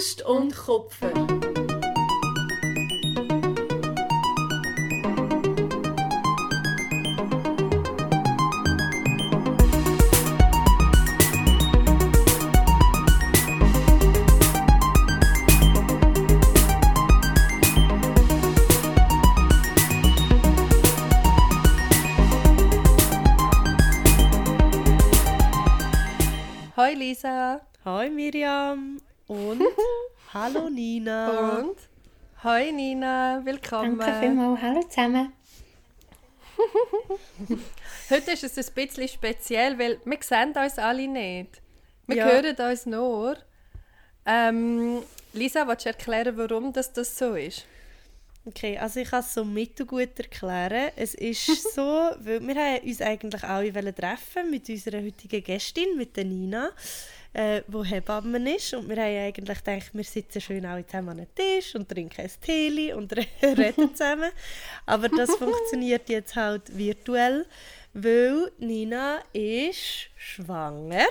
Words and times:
Brust 0.00 0.22
und 0.22 0.56
Kopf. 0.56 0.96
Hoi 26.78 26.94
Lisa. 26.94 27.60
Hi 27.84 28.08
Miriam 28.08 28.96
und 29.30 29.60
hallo 30.32 30.68
Nina. 30.68 31.58
Und? 31.58 31.76
Hoi 32.44 32.72
Nina, 32.72 33.40
willkommen. 33.44 33.98
Danke 33.98 34.20
vielmals. 34.20 34.60
Hallo 34.62 34.82
zusammen. 34.82 35.32
Heute 38.10 38.32
ist 38.32 38.44
es 38.44 38.68
ein 38.68 38.74
bisschen 38.74 39.08
speziell, 39.08 39.78
weil 39.78 40.00
wir 40.04 40.18
sehen 40.22 40.52
uns 40.56 40.78
alle 40.78 41.08
nicht. 41.08 41.60
Wir 42.06 42.16
Ja. 42.16 42.26
hören 42.26 42.56
uns 42.56 42.86
nur. 42.86 43.36
Ähm, 44.26 45.02
Lisa, 45.32 45.66
willst 45.66 45.84
du 45.86 45.90
erklären, 45.90 46.36
warum 46.36 46.72
das, 46.72 46.92
das 46.92 47.16
so 47.16 47.34
ist? 47.34 47.64
Okay, 48.46 48.78
also 48.78 49.00
ich 49.00 49.10
kann 49.10 49.20
es 49.20 49.34
so 49.34 49.44
mittelgut 49.44 50.18
erklären. 50.18 50.90
Es 50.96 51.14
ist 51.14 51.46
so, 51.74 51.82
weil 52.18 52.40
wir 52.46 52.54
haben 52.54 52.84
uns 52.86 53.00
eigentlich 53.00 53.44
alle 53.44 53.94
treffen 53.94 54.50
mit 54.50 54.68
unserer 54.68 55.02
heutigen 55.02 55.42
Gästin, 55.44 55.96
mit 55.96 56.16
der 56.16 56.24
Nina, 56.24 56.70
äh, 57.32 57.62
die 57.66 57.84
Hebamme 57.84 58.54
ist. 58.54 58.74
Und 58.74 58.88
wir 58.88 58.96
haben 58.96 59.16
eigentlich 59.16 59.46
gedacht, 59.46 59.90
wir 59.92 60.04
sitzen 60.04 60.40
schön 60.40 60.64
alle 60.66 60.86
zusammen 60.86 61.10
an 61.10 61.18
einem 61.18 61.34
Tisch 61.34 61.74
und 61.74 61.88
trinken 61.88 62.20
ein 62.22 62.30
Tee 62.40 62.92
und 62.92 63.12
reden 63.42 63.94
zusammen. 63.94 64.30
Aber 64.86 65.08
das 65.08 65.30
funktioniert 65.36 66.08
jetzt 66.08 66.34
halt 66.34 66.76
virtuell, 66.76 67.46
weil 67.92 68.50
Nina 68.58 69.20
ist 69.32 70.08
schwanger 70.16 71.06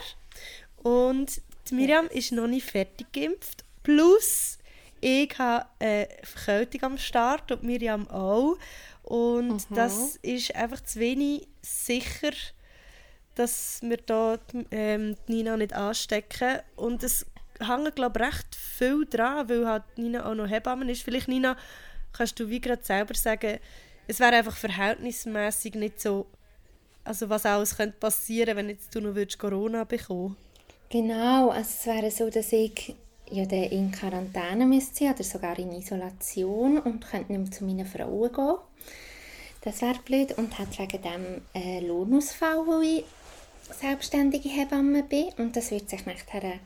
und 0.77 1.41
die 1.69 1.75
Miriam 1.75 2.07
ist 2.07 2.31
noch 2.31 2.47
nicht 2.47 2.69
fertig 2.69 3.11
geimpft. 3.11 3.63
Plus 3.83 4.57
ich 5.01 5.37
habe 5.37 5.65
eine 5.79 6.07
Verkältung 6.23 6.83
am 6.83 6.97
Start 6.97 7.51
und 7.51 7.63
Miriam 7.63 8.07
auch. 8.09 8.57
Und 9.03 9.65
das 9.71 10.17
ist 10.17 10.53
einfach 10.55 10.81
zu 10.81 10.99
wenig 10.99 11.47
sicher, 11.61 12.31
dass 13.39 13.79
wir 13.81 13.97
da 13.97 14.37
ähm, 14.69 15.15
Nina 15.27 15.55
nicht 15.55 15.73
anstecken. 15.73 16.59
Und 16.75 17.03
es 17.03 17.25
hängt, 17.59 17.95
glaube 17.95 18.19
ich, 18.19 18.27
recht 18.27 18.55
viel 18.55 19.05
dran, 19.09 19.47
weil 19.47 19.65
halt 19.65 19.83
Nina 19.95 20.29
auch 20.29 20.35
noch 20.35 20.49
Hebamme 20.49 20.91
ist. 20.91 21.03
Vielleicht, 21.03 21.29
Nina, 21.29 21.55
kannst 22.11 22.37
du 22.39 22.49
wie 22.49 22.59
gerade 22.59 22.83
selber 22.83 23.13
sagen, 23.13 23.59
es 24.07 24.19
wäre 24.19 24.35
einfach 24.35 24.57
verhältnismäßig 24.57 25.75
nicht 25.75 26.01
so, 26.01 26.25
also 27.05 27.29
was 27.29 27.45
alles 27.45 27.77
könnte 27.77 27.97
passieren, 27.97 28.57
wenn 28.57 28.69
jetzt 28.69 28.93
du 28.93 28.99
noch 28.99 29.15
würdest 29.15 29.39
Corona 29.39 29.85
bekommen 29.85 30.35
Genau, 30.89 31.49
also 31.49 31.69
es 31.69 31.85
wäre 31.85 32.09
so, 32.09 32.29
dass 32.29 32.51
ich 32.51 32.95
ja 33.29 33.45
dann 33.45 33.63
in 33.63 33.91
Quarantäne 33.91 34.65
müsste 34.65 35.05
oder 35.05 35.23
sogar 35.23 35.57
in 35.59 35.71
Isolation 35.71 36.79
und 36.79 37.07
könnte 37.07 37.31
nicht 37.31 37.41
mehr 37.41 37.51
zu 37.51 37.63
meinen 37.63 37.85
Frauen 37.85 38.33
gehen. 38.33 38.55
Das 39.61 39.81
wäre 39.81 39.99
blöd 40.03 40.37
und 40.37 40.57
hat 40.57 40.79
wegen 40.79 41.01
dem 41.03 41.41
einen 41.53 41.87
Lohnausfall, 41.87 42.65
wo 42.65 42.81
ich 42.81 43.05
selbstständige 43.73 44.49
Hebamme 44.49 45.03
bin 45.03 45.29
und 45.37 45.55
das 45.55 45.71
wird 45.71 45.89
sich 45.89 46.05
nachher 46.05 46.59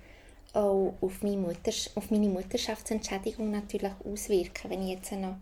auch 0.54 0.94
auf 1.02 1.22
meine, 1.22 1.38
Mutters 1.38 1.90
auf 1.96 2.12
meine 2.12 2.30
Mutterschaftsentschädigung 2.30 3.52
natürlich 3.52 3.92
auswirken, 4.06 4.70
wenn 4.70 4.84
ich 4.84 4.96
jetzt 4.96 5.12
noch 5.14 5.38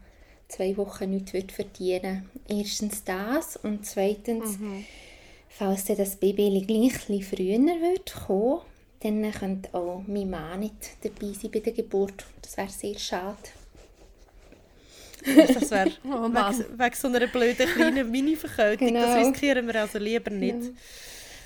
zwei 0.48 0.76
Wochen 0.78 1.10
nichts 1.10 1.34
würde 1.34 1.54
verdienen 1.54 2.30
Erstens 2.48 3.04
das 3.04 3.58
und 3.58 3.86
zweitens, 3.86 4.58
falls 5.50 5.86
dann 5.86 5.98
das 5.98 6.16
Baby 6.16 6.64
gleich 6.66 7.10
ein 7.10 7.22
früher 7.22 7.60
wird 7.60 8.14
kommen, 8.26 8.62
dann 9.02 9.32
könnte 9.32 9.74
auch 9.74 10.04
mein 10.08 10.30
Mann 10.30 10.60
nicht 10.62 10.76
dabei 11.02 11.34
sein 11.34 11.52
bei 11.52 11.60
der 11.60 11.74
Geburt. 11.74 12.26
Das 12.42 12.58
wäre 12.58 12.70
sehr 12.70 12.98
schade. 13.00 13.38
Das 15.24 15.72
wäre 15.72 15.92
Oh 16.06 16.30
wegen, 16.30 16.66
wegen 16.78 16.96
so 16.96 17.08
einer 17.08 17.28
blöden 17.28 17.68
kleinen 17.68 18.12
Mini-Verkältung. 18.12 18.88
Genau. 18.88 19.02
Das 19.02 19.28
riskieren 19.28 19.68
wir 19.68 19.76
also 19.82 20.00
lieber 20.00 20.32
nicht. 20.32 20.72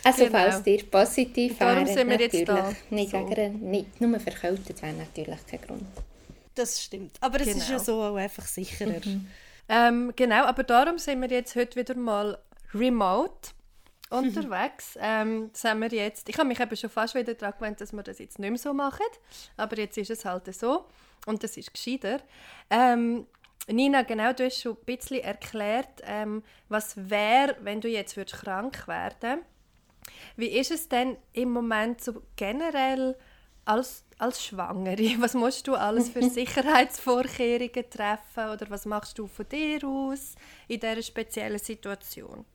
Also 0.05 0.25
Genau. 0.25 0.38
falls 0.38 0.63
dir 0.63 0.83
positiv 0.85 1.57
Darum 1.57 1.85
wäre, 1.85 1.93
sind 1.97 2.09
wir 2.09 2.19
jetzt 2.19 2.33
natürlich. 2.33 2.77
da. 2.89 2.95
Nicht, 2.95 3.11
So. 3.11 3.17
einer- 3.25 3.49
nicht 3.49 3.99
nur 4.01 4.19
verkältet 4.19 4.81
wäre 4.81 4.93
natürlich 4.93 5.45
kein 5.47 5.61
Grund. 5.61 5.83
Das 6.53 6.81
stimmt. 6.83 7.17
Aber 7.21 7.41
es 7.41 7.47
ist 7.47 7.66
Genau. 7.67 7.71
ja 7.71 7.79
so 7.79 8.01
auch 8.01 8.16
einfach 8.16 8.45
sicherer. 8.45 9.01
Ähm, 9.67 10.13
genau, 10.16 10.45
aber 10.45 10.63
darum 10.63 10.97
sind 10.99 11.21
wir 11.21 11.29
jetzt 11.29 11.55
heute 11.55 11.75
wieder 11.79 11.95
mal 11.95 12.38
remote 12.73 13.49
unterwegs. 14.09 14.95
ähm, 15.01 15.49
das 15.51 15.63
haben 15.63 15.81
wir 15.81 15.89
jetzt, 15.89 16.29
ich 16.29 16.37
habe 16.37 16.47
mich 16.47 16.59
eben 16.59 16.75
schon 16.77 16.89
fast 16.89 17.16
wieder 17.16 17.33
daran 17.33 17.55
gewöhnt, 17.59 17.81
dass 17.81 17.91
wir 17.91 18.03
das 18.03 18.19
jetzt 18.19 18.37
nicht 18.39 18.49
mehr 18.49 18.59
so 18.59 18.73
machen, 18.73 19.05
aber 19.57 19.77
jetzt 19.77 19.97
ist 19.97 20.11
es 20.11 20.23
halt 20.23 20.53
so 20.53 20.85
und 21.25 21.43
das 21.43 21.57
ist 21.57 21.73
gescheiter. 21.73 22.19
Ähm, 22.69 23.25
Nina, 23.67 24.03
genau, 24.03 24.31
du 24.33 24.45
hast 24.45 24.61
schon 24.61 24.73
ein 24.73 24.85
bisschen 24.85 25.22
erklärt, 25.23 26.03
ähm, 26.05 26.43
was 26.69 26.93
wäre, 27.09 27.55
wenn 27.61 27.81
du 27.81 27.87
jetzt 27.89 28.16
würdest 28.16 28.41
krank 28.43 28.87
werden 28.87 29.39
Wie 30.35 30.47
ist 30.47 30.71
es 30.71 30.88
denn 30.89 31.17
im 31.33 31.51
Moment 31.51 32.01
so 32.01 32.21
generell 32.35 33.16
als, 33.66 34.03
als 34.17 34.43
Schwangere? 34.43 35.16
Was 35.19 35.33
musst 35.33 35.67
du 35.67 35.75
alles 35.75 36.09
für 36.09 36.23
Sicherheitsvorkehrungen 36.29 37.89
treffen 37.89 38.49
oder 38.51 38.69
was 38.69 38.85
machst 38.85 39.17
du 39.17 39.27
von 39.27 39.47
dir 39.47 39.85
aus 39.88 40.35
in 40.67 40.79
dieser 40.79 41.01
speziellen 41.01 41.59
Situation? 41.59 42.45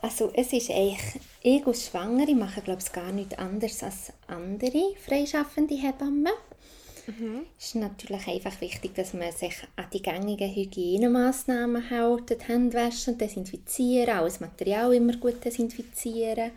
Also 0.00 0.32
es 0.34 0.52
ist 0.52 0.68
eigentlich, 0.70 1.20
ich 1.42 1.64
als 1.64 1.86
Schwangere 1.86 2.34
mache 2.34 2.60
glaube 2.60 2.82
ich 2.84 2.92
gar 2.92 3.12
nichts 3.12 3.38
anderes 3.38 3.84
als 3.84 4.12
andere 4.26 4.96
freischaffende 4.96 5.76
Hebammen. 5.76 6.32
Es 7.58 7.66
ist 7.66 7.74
natürlich 7.76 8.26
einfach 8.28 8.60
wichtig, 8.60 8.94
dass 8.94 9.12
man 9.14 9.32
sich 9.32 9.54
an 9.76 9.86
die 9.92 10.02
gängigen 10.02 10.54
Hygienemaßnahmen 10.54 11.88
hält, 11.88 12.48
Hände 12.48 12.76
waschen, 12.76 13.18
desinfizieren, 13.18 14.18
auch 14.18 14.24
das 14.24 14.40
Material 14.40 14.94
immer 14.94 15.16
gut 15.16 15.44
desinfizieren. 15.44 16.52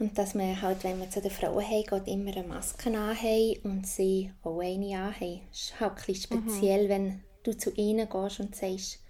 Und 0.00 0.16
dass 0.16 0.34
man 0.34 0.60
halt, 0.62 0.84
wenn 0.84 0.98
man 0.98 1.10
zu 1.10 1.20
den 1.20 1.30
Frauen 1.30 1.64
geht, 1.68 2.06
immer 2.06 2.36
eine 2.36 2.46
Maske 2.46 2.88
anhaben 2.88 3.56
und 3.64 3.86
sie 3.86 4.30
auch 4.42 4.60
eine 4.60 4.96
anhaben. 4.96 5.40
Es 5.52 5.62
ist 5.70 5.80
halt 5.80 5.92
ein 5.98 6.04
bisschen 6.06 6.22
speziell, 6.40 6.88
wenn 6.88 7.20
du 7.42 7.56
zu 7.56 7.70
ihnen 7.74 8.08
gehst 8.08 8.40
und 8.40 8.54
sagst, 8.54 9.00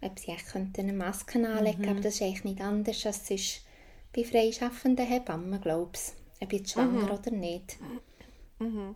ob 0.00 0.18
sie 0.18 0.30
echt 0.32 0.78
eine 0.78 0.92
Maske 0.92 1.38
anlegen 1.46 1.88
Aber 1.88 2.00
das 2.00 2.14
ist 2.16 2.22
eigentlich 2.22 2.44
nicht 2.44 2.60
anders 2.60 3.06
als 3.06 3.22
es 3.22 3.30
ist 3.30 3.60
bei 4.14 4.24
freischaffenden 4.24 5.06
Hebammen, 5.06 5.60
glaube 5.60 5.92
ich. 5.94 6.12
Ob 6.44 6.52
jetzt 6.52 6.70
schwanger 6.72 7.12
oder 7.18 7.30
nicht. 7.30 7.76
Mi- 8.60 8.94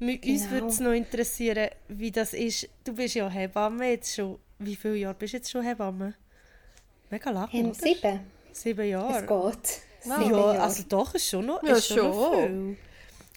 Uns 0.00 0.20
Genau. 0.20 0.50
würde 0.50 0.66
es 0.66 0.80
noch 0.80 0.92
interessieren, 0.92 1.68
wie 1.88 2.10
das 2.10 2.34
ist. 2.34 2.68
Du 2.84 2.92
bist 2.94 3.14
ja 3.14 3.28
Hebamme 3.28 3.90
jetzt 3.90 4.14
schon. 4.14 4.38
Wie 4.58 4.76
viele 4.76 4.96
Jahre 4.96 5.14
bist 5.14 5.32
du 5.32 5.36
jetzt 5.38 5.50
schon 5.50 5.62
Hebamme? 5.62 6.14
Mega 7.10 7.30
lang, 7.30 7.48
Ähm, 7.52 7.66
oder? 7.66 7.74
sieben. 7.74 8.20
Sieben 8.52 8.80
Es 8.84 8.90
Jahre. 8.90 9.20
geht. 9.22 9.80
Ja, 10.04 10.18
Sieben 10.18 10.30
Jahre. 10.30 10.60
also 10.60 10.82
doch, 10.88 11.14
ist 11.14 11.28
schon 11.28 11.46
noch, 11.46 11.62
Ja, 11.62 11.74
ist 11.76 11.86
schon 11.88 11.96
noch 11.98 12.32
schon. 12.32 12.46
viel. 12.48 12.76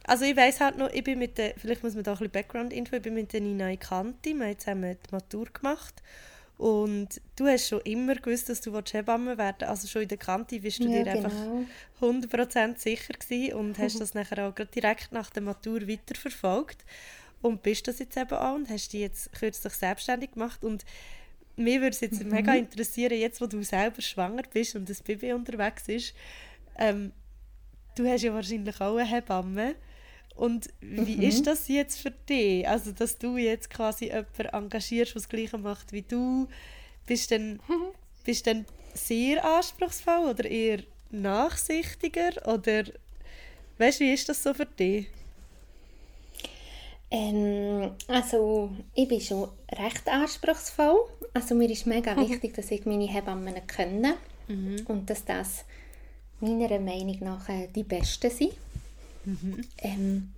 Also 0.06 0.26
ich 0.26 0.36
weiss 0.38 0.60
halt 0.62 0.78
noch, 0.78 0.90
ich 0.92 1.04
bin 1.04 1.20
mit 1.20 1.38
der, 1.38 1.54
vielleicht 1.58 1.84
muss 1.84 1.94
man 1.96 2.04
da 2.04 2.12
ein 2.12 2.18
bisschen 2.18 2.32
Background-Info, 2.32 2.96
ich 2.96 3.02
bin 3.02 3.14
mit 3.14 3.34
der 3.34 3.42
Nina 3.42 3.72
Ikanti, 3.72 4.34
wir 4.34 4.46
haben 4.46 4.50
jetzt 4.52 4.64
zusammen 4.64 4.98
die 5.06 5.12
Matur 5.14 5.48
gemacht 5.52 6.02
und 6.58 7.22
du 7.36 7.46
hast 7.48 7.68
schon 7.68 7.82
immer 7.82 8.16
gewusst, 8.16 8.50
dass 8.50 8.62
du 8.62 8.74
willst 8.74 8.94
Hebamme 8.94 9.38
werden 9.38 9.68
also 9.68 9.88
schon 9.88 10.04
in 10.04 10.08
der 10.08 10.18
Kante 10.18 10.60
bist 10.60 10.80
du 10.84 10.90
Ja, 10.90 11.04
dir 11.04 11.12
einfach 11.12 11.32
genau. 11.32 11.66
100% 12.02 12.78
sicher 12.80 13.14
gewesen 13.14 13.54
und 13.54 13.78
hast 13.80 14.02
das 14.02 14.14
nachher 14.16 14.48
auch 14.48 14.54
direkt 14.56 15.12
nach 15.12 15.30
der 15.30 15.44
Matur 15.44 15.88
weiterverfolgt. 15.88 16.84
Und 17.42 17.62
bist 17.62 17.88
das 17.88 18.00
jetzt 18.00 18.18
eben 18.18 18.34
auch 18.34 18.56
und 18.56 18.68
hast 18.70 18.94
dich 18.94 19.02
jetzt 19.02 19.32
kürzlich 19.34 19.74
selbstständig 19.74 20.32
gemacht. 20.32 20.64
Und 20.64 20.86
mir 21.56 21.82
würde 21.82 21.92
es 21.96 22.02
jetzt 22.02 22.24
mega 22.24 22.56
interessieren, 22.56 23.18
jetzt 23.18 23.42
wo 23.42 23.46
du 23.46 23.64
selber 23.64 24.02
schwanger 24.02 24.44
bist 24.52 24.76
und 24.76 24.90
das 24.90 25.02
Baby 25.04 25.34
unterwegs 25.34 25.88
ist, 25.88 26.16
ähm, 26.80 27.12
du 27.96 28.08
hast 28.08 28.24
ja 28.24 28.34
wahrscheinlich 28.34 28.82
auch 28.82 28.98
eine 28.98 29.08
Hebamme 29.08 29.76
und 30.38 30.70
wie 30.82 31.26
ist 31.26 31.48
das 31.48 31.68
jetzt 31.68 32.00
für 32.00 32.12
dich? 32.12 32.68
Also, 32.68 32.92
dass 32.92 33.18
du 33.18 33.38
jetzt 33.38 33.70
quasi 33.70 34.06
jemanden 34.06 34.46
engagierst, 34.54 35.16
der 35.16 35.22
das 35.22 35.30
Gleiche 35.30 35.58
macht 35.58 35.92
wie 35.92 36.04
du, 36.04 36.48
bist 37.06 37.32
du 37.32 37.38
dann, 37.38 37.60
bist 38.24 38.48
dann 38.48 38.66
sehr 38.94 39.44
anspruchsvoll 39.44 40.30
oder 40.30 40.46
eher 40.46 40.84
nachsichtiger 41.10 42.32
oder 42.46 42.84
weißt 43.78 44.00
du, 44.00 44.06
wie 44.06 44.14
ist 44.14 44.30
das 44.30 44.44
so 44.44 44.54
für 44.54 44.66
dich? 44.66 45.08
Ähm, 47.10 47.92
also, 48.08 48.70
ich 48.94 49.08
bin 49.08 49.22
schon 49.22 49.50
recht 49.72 50.08
anspruchsvoll. 50.08 51.10
Also, 51.34 51.56
mir 51.56 51.70
ist 51.70 51.88
mega 51.88 52.16
wichtig, 52.30 52.54
dass 52.54 52.70
ich 52.72 52.86
meine 52.86 53.08
Hebammen 53.08 53.56
kenne 53.66 54.16
und 54.88 55.10
dass 55.10 55.26
das 55.26 55.66
meiner 56.40 56.80
Meinung 56.80 57.18
nach 57.22 57.50
äh, 57.50 57.68
die 57.68 57.84
Besten 57.84 58.30
sind. 58.30 58.54
Ähm, 59.80 60.34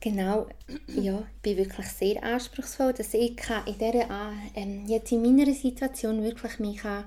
genau, 0.00 0.48
ja, 0.94 1.20
ich 1.20 1.42
bin 1.42 1.56
wirklich 1.56 1.86
sehr 1.88 2.22
anspruchsvoll, 2.22 2.92
dass 2.92 3.14
ich 3.14 3.36
kann 3.36 3.66
in 3.66 3.78
dieser, 3.78 4.32
ähm, 4.54 4.86
jetzt 4.86 5.12
in 5.12 5.22
meiner 5.22 5.52
Situation 5.52 6.22
wirklich 6.22 6.58
mich 6.58 6.78
kann 6.78 7.04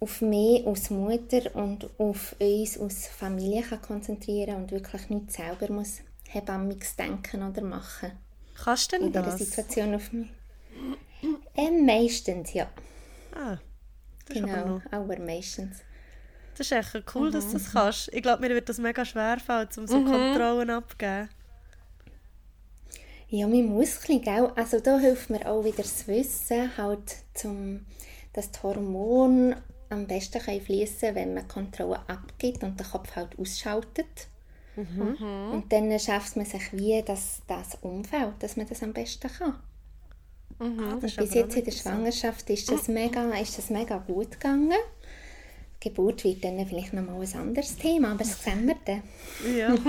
auf 0.00 0.22
mich 0.22 0.66
als 0.66 0.90
Mutter 0.90 1.54
und 1.54 1.88
auf 1.98 2.34
uns 2.40 2.78
als 2.78 3.06
Familie 3.08 3.62
kann 3.62 3.82
konzentrieren 3.82 4.56
und 4.56 4.70
wirklich 4.72 5.10
nicht 5.10 5.30
selber 5.30 5.70
muss 5.72 6.00
hebammiges 6.28 6.96
denken 6.96 7.42
oder 7.42 7.62
machen. 7.62 8.12
Kannst 8.54 8.92
du 8.92 8.98
denn 8.98 9.08
In 9.08 9.12
dieser 9.12 9.30
das? 9.30 9.38
Situation 9.38 9.94
auf 9.94 10.12
mich. 10.12 10.28
Ähm, 11.56 11.84
meistens, 11.84 12.52
ja. 12.54 12.68
Ah, 13.32 13.58
aber 14.28 14.34
Genau, 14.34 14.64
noch. 14.64 14.82
aber 14.90 15.18
meistens. 15.18 15.82
Das 16.60 16.70
ist 16.70 16.94
echt 16.94 17.14
cool, 17.14 17.30
dass 17.30 17.46
du 17.46 17.52
das 17.54 17.72
kannst. 17.72 18.12
Ich 18.12 18.20
glaube, 18.20 18.46
mir 18.46 18.54
wird 18.54 18.68
das 18.68 18.76
mega 18.76 19.02
schwer 19.02 19.38
fallen, 19.40 19.70
um 19.78 19.86
so 19.86 20.04
Kontrollen 20.04 20.68
abzugeben. 20.68 21.30
Ja, 23.30 23.46
man 23.46 23.64
muss 23.64 23.94
ein 23.94 24.00
bisschen, 24.00 24.20
gell? 24.20 24.52
Also 24.56 24.78
da 24.78 24.98
hilft 24.98 25.30
mir 25.30 25.50
auch 25.50 25.64
wieder 25.64 25.78
das 25.78 26.06
Wissen, 26.06 26.76
halt 26.76 27.16
zum, 27.32 27.86
dass 28.34 28.50
die 28.50 28.62
Hormone 28.62 29.56
am 29.88 30.06
besten 30.06 30.38
können 30.42 30.60
fließen 30.60 31.14
wenn 31.14 31.32
man 31.32 31.44
die 31.44 31.48
Kontrolle 31.48 32.00
abgibt 32.06 32.62
und 32.62 32.78
den 32.78 32.86
Kopf 32.86 33.16
halt 33.16 33.38
ausschaltet. 33.38 34.28
Und 34.76 35.64
dann 35.70 35.98
schafft 35.98 36.36
man 36.36 36.44
sich 36.44 36.74
wie 36.74 37.02
das, 37.02 37.40
das 37.46 37.78
Umfeld, 37.80 38.34
dass 38.40 38.58
man 38.58 38.68
das 38.68 38.82
am 38.82 38.92
besten 38.92 39.30
kann. 39.30 39.60
Ist 41.02 41.16
Bis 41.16 41.32
jetzt 41.32 41.56
in 41.56 41.64
der. 41.64 41.72
Schwangerschaft 41.72 42.50
ist 42.50 42.70
das 42.70 42.86
mega, 42.88 43.30
ist 43.38 43.56
das 43.56 43.70
mega 43.70 43.96
gut 43.96 44.32
gegangen. 44.32 44.76
Geburt 45.80 46.24
wird 46.24 46.44
dann 46.44 46.64
vielleicht 46.66 46.92
nochmal 46.92 47.20
ein 47.20 47.34
anderes 47.40 47.76
Thema, 47.76 48.10
aber 48.10 48.18
das 48.18 48.42
sehen 48.42 48.66
wir 48.66 48.76
dann. 48.84 49.02
Ja. 49.56 49.74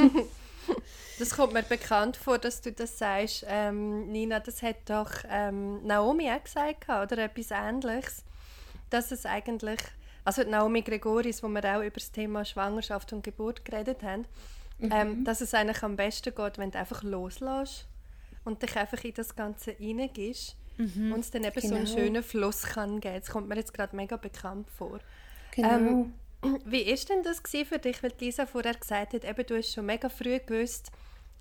Das 1.20 1.36
kommt 1.36 1.54
mir 1.54 1.62
bekannt 1.62 2.18
vor, 2.18 2.40
dass 2.40 2.62
du 2.62 2.72
das 2.72 2.98
sagst. 2.98 3.46
Ähm, 3.48 4.12
Nina, 4.12 4.40
das 4.40 4.64
hat 4.64 4.78
doch 4.88 5.12
ähm, 5.30 5.86
Naomi 5.86 6.28
auch 6.32 6.44
gesagt, 6.44 6.88
gehabt, 6.88 7.12
oder 7.12 7.26
etwas 7.26 7.52
Ähnliches. 7.52 8.24
Dass 8.90 9.12
es 9.12 9.28
eigentlich, 9.28 9.80
also 10.26 10.42
Naomi 10.42 10.82
Gregoris, 10.82 11.44
wo 11.44 11.48
wir 11.48 11.64
auch 11.64 11.82
über 11.82 11.92
das 11.92 12.12
Thema 12.12 12.44
Schwangerschaft 12.44 13.14
und 13.14 13.24
Geburt 13.24 13.64
geredet 13.64 14.02
haben, 14.02 14.26
ähm, 14.82 15.24
dass 15.24 15.42
es 15.42 15.54
eigentlich 15.54 15.84
am 15.84 15.96
besten 15.96 16.34
geht, 16.34 16.58
wenn 16.58 16.72
du 16.72 16.80
einfach 16.80 17.04
loslässt 17.04 17.86
und 18.44 18.64
dich 18.64 18.76
einfach 18.76 19.04
in 19.04 19.14
das 19.14 19.36
Ganze 19.36 19.76
reingibst 19.80 20.56
und 20.80 21.20
es 21.20 21.30
dann 21.30 21.44
eben 21.44 21.62
so 21.62 21.76
einen 21.76 21.86
Genau. 21.86 21.98
schönen 21.98 22.24
Fluss 22.24 22.64
kann 22.64 23.00
geben. 23.00 23.20
Das 23.20 23.30
kommt 23.30 23.48
mir 23.48 23.58
jetzt 23.58 23.76
gerade 23.76 23.96
mega 23.96 24.18
bekannt 24.18 24.72
vor. 24.72 25.00
Genau. 25.52 25.70
Ähm, 25.70 26.14
Wie 26.66 26.82
ist 26.82 27.10
denn 27.10 27.24
das 27.24 27.42
für 27.66 27.78
dich, 27.80 28.02
weil 28.02 28.14
Lisa 28.20 28.46
vorher 28.46 28.74
gesagt 28.74 29.14
hat, 29.14 29.24
eben, 29.26 29.46
du 29.46 29.58
hast 29.58 29.74
schon 29.74 29.86
mega 29.86 30.10
früh 30.10 30.40
gewusst, 30.40 30.92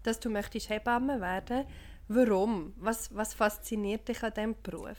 dass 0.03 0.21
du 0.21 0.31
möchtest 0.31 0.69
Hebamme 0.71 1.21
werden. 1.21 1.65
Warum? 2.09 2.75
Was, 2.77 3.15
was 3.15 3.35
fasziniert 3.35 4.09
dich 4.09 4.23
an 4.23 4.33
diesem 4.35 4.55
Beruf? 4.63 4.99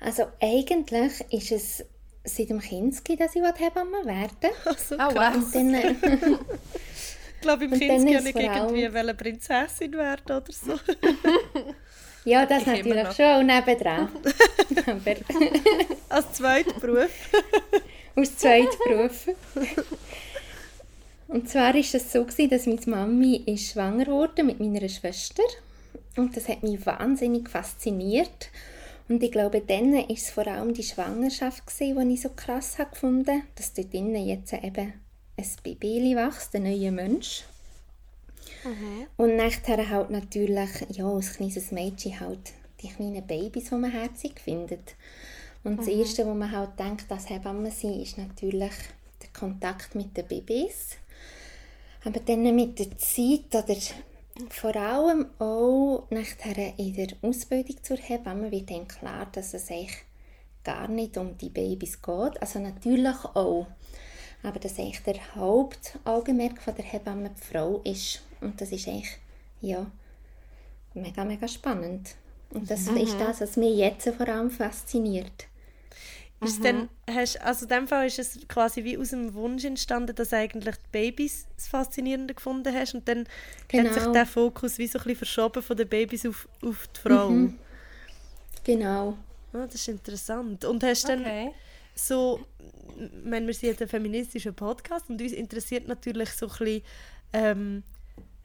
Also 0.00 0.24
eigentlich 0.40 1.20
ist 1.30 1.52
es 1.52 1.84
seit 2.24 2.48
dem 2.50 2.60
Kinski, 2.60 3.16
dass 3.16 3.36
ich 3.36 3.42
Hebamme 3.58 4.04
werden 4.04 4.36
will. 4.40 4.50
Also, 4.64 4.94
Oh, 4.96 5.12
krass. 5.12 5.36
wow. 5.36 5.54
Und 5.54 5.72
dann, 5.72 5.74
äh, 5.74 5.94
Ich 7.36 7.40
glaube, 7.46 7.64
im 7.66 7.72
Und 7.72 7.78
Kind 7.78 7.90
dann 7.90 8.06
ja 8.08 8.18
ist 8.18 8.24
nicht 8.24 8.32
vor 8.38 8.50
allem- 8.50 8.74
irgendwie 8.74 8.84
Prinzessin 9.14 9.92
werden 9.92 10.24
oder 10.36 10.50
so. 10.50 10.72
ja, 12.24 12.46
das 12.46 12.62
Ich 12.62 12.66
natürlich 12.66 13.12
schon 13.12 13.24
auch 13.26 13.42
nebendran. 13.42 14.08
Aber 14.86 15.16
Als 16.08 16.32
zweiter 16.32 16.80
Beruf. 16.80 17.10
aus. 18.94 19.26
Und 21.28 21.48
zwar 21.48 21.74
ist 21.74 21.94
es 21.94 22.12
so, 22.12 22.24
gewesen, 22.24 22.50
dass 22.50 22.66
meine 22.66 22.80
Mami 22.86 23.42
ist 23.46 23.72
schwanger 23.72 24.06
wurde 24.06 24.44
mit 24.44 24.60
meiner 24.60 24.88
Schwester. 24.88 25.42
Und 26.16 26.36
das 26.36 26.48
hat 26.48 26.62
mich 26.62 26.84
wahnsinnig 26.86 27.48
fasziniert. 27.50 28.50
Und 29.08 29.22
ich 29.22 29.32
glaube, 29.32 29.60
dann 29.60 29.92
war 29.92 30.08
es 30.08 30.30
vor 30.30 30.46
allem 30.46 30.72
die 30.72 30.82
Schwangerschaft, 30.82 31.66
gewesen, 31.66 32.08
die 32.08 32.14
ich 32.14 32.22
so 32.22 32.30
krass 32.30 32.76
gefunden 32.76 33.42
dass 33.56 33.74
dort 33.74 33.92
drinnen 33.92 34.26
jetzt 34.26 34.52
eben 34.52 34.94
ein 35.36 35.46
Baby 35.62 36.16
wächst, 36.16 36.54
ein 36.54 36.62
neuer 36.62 36.92
Mensch. 36.92 37.44
Und 39.16 39.36
nachher 39.36 39.88
halt 39.88 40.10
natürlich, 40.10 40.70
ja, 40.90 41.06
als 41.06 41.34
kleines 41.34 41.70
Mädchen 41.70 42.18
halt 42.20 42.52
die 42.82 42.88
kleinen 42.88 43.26
Babys, 43.26 43.70
die 43.70 43.74
man 43.74 43.90
herzig 43.90 44.40
findet. 44.40 44.94
Und 45.62 45.78
das 45.78 45.88
Erste, 45.88 46.26
wo 46.26 46.34
man 46.34 46.50
halt 46.50 46.78
denkt, 46.78 47.10
dass 47.10 47.30
Hebamme 47.30 47.70
sind, 47.70 48.00
ist 48.00 48.18
natürlich 48.18 48.72
der 49.22 49.30
Kontakt 49.38 49.94
mit 49.94 50.16
den 50.16 50.26
Babys. 50.26 50.96
Aber 52.04 52.20
dann 52.20 52.54
mit 52.54 52.78
der 52.78 52.96
Zeit 52.98 53.54
oder 53.54 53.76
vor 54.50 54.76
allem 54.76 55.26
auch 55.38 56.06
nachher 56.10 56.78
in 56.78 56.94
der 56.94 57.08
Ausbildung 57.22 57.82
zur 57.82 57.96
Hebamme 57.96 58.50
wird 58.50 58.70
dann 58.70 58.88
klar, 58.88 59.26
dass 59.32 59.54
es 59.54 59.70
eigentlich 59.70 60.04
gar 60.64 60.88
nicht 60.88 61.16
um 61.16 61.38
die 61.38 61.50
Babys 61.50 62.02
geht. 62.02 62.42
Also 62.42 62.58
natürlich 62.58 63.24
auch. 63.34 63.66
Aber 64.42 64.58
dass 64.58 64.78
eigentlich 64.78 65.02
der 65.02 65.34
Hauptaugenmerk 65.34 66.60
von 66.60 66.74
der 66.74 66.84
Hebamme 66.84 67.30
die 67.30 67.42
Frau 67.42 67.80
ist. 67.84 68.22
Und 68.44 68.60
das 68.60 68.70
ist 68.72 68.86
eigentlich, 68.88 69.16
ja, 69.60 69.86
mega, 70.94 71.24
mega 71.24 71.48
spannend. 71.48 72.14
Und 72.50 72.70
das 72.70 72.86
ist 72.86 73.18
das, 73.18 73.40
was 73.40 73.56
mich 73.56 73.76
jetzt 73.76 74.08
vor 74.10 74.28
allem 74.28 74.50
fasziniert. 74.50 75.46
Ist 76.40 76.62
denn, 76.62 76.88
hast, 77.08 77.40
also 77.40 77.64
in 77.64 77.70
dem 77.70 77.88
Fall 77.88 78.06
ist 78.06 78.18
es 78.18 78.38
quasi 78.48 78.84
wie 78.84 78.98
aus 78.98 79.10
dem 79.10 79.32
Wunsch 79.32 79.64
entstanden, 79.64 80.14
dass 80.14 80.32
eigentlich 80.34 80.76
die 80.76 80.88
Babys 80.92 81.46
das 81.56 81.68
Faszinierende 81.68 82.34
gefunden 82.34 82.74
hast 82.74 82.94
und 82.94 83.08
dann 83.08 83.20
hat 83.20 83.26
sich 83.70 84.02
Genau. 84.02 84.12
der 84.12 84.26
Fokus 84.26 84.76
wie 84.76 84.86
so 84.86 84.98
ein 84.98 85.04
bisschen 85.04 85.16
verschoben 85.18 85.62
von 85.62 85.76
den 85.76 85.88
Babys 85.88 86.26
auf, 86.26 86.46
auf 86.62 86.86
die 86.88 87.00
Frau. 87.00 87.30
Genau. 88.62 89.16
Ah, 89.54 89.64
das 89.66 89.76
ist 89.76 89.88
interessant. 89.88 90.64
Und 90.66 90.82
hast 90.84 91.08
dann 91.08 91.20
Okay. 91.20 91.50
so, 91.94 92.40
ich 92.98 93.24
meine, 93.24 93.46
wir 93.46 93.54
sind 93.54 93.70
jetzt 93.70 93.82
ein 93.82 93.88
feministischer 93.88 94.52
Podcast 94.52 95.08
und 95.08 95.20
uns 95.22 95.32
interessiert 95.32 95.88
natürlich 95.88 96.30
so 96.30 96.46
ein 96.46 96.50
bisschen 96.58 96.82
ähm, 97.32 97.82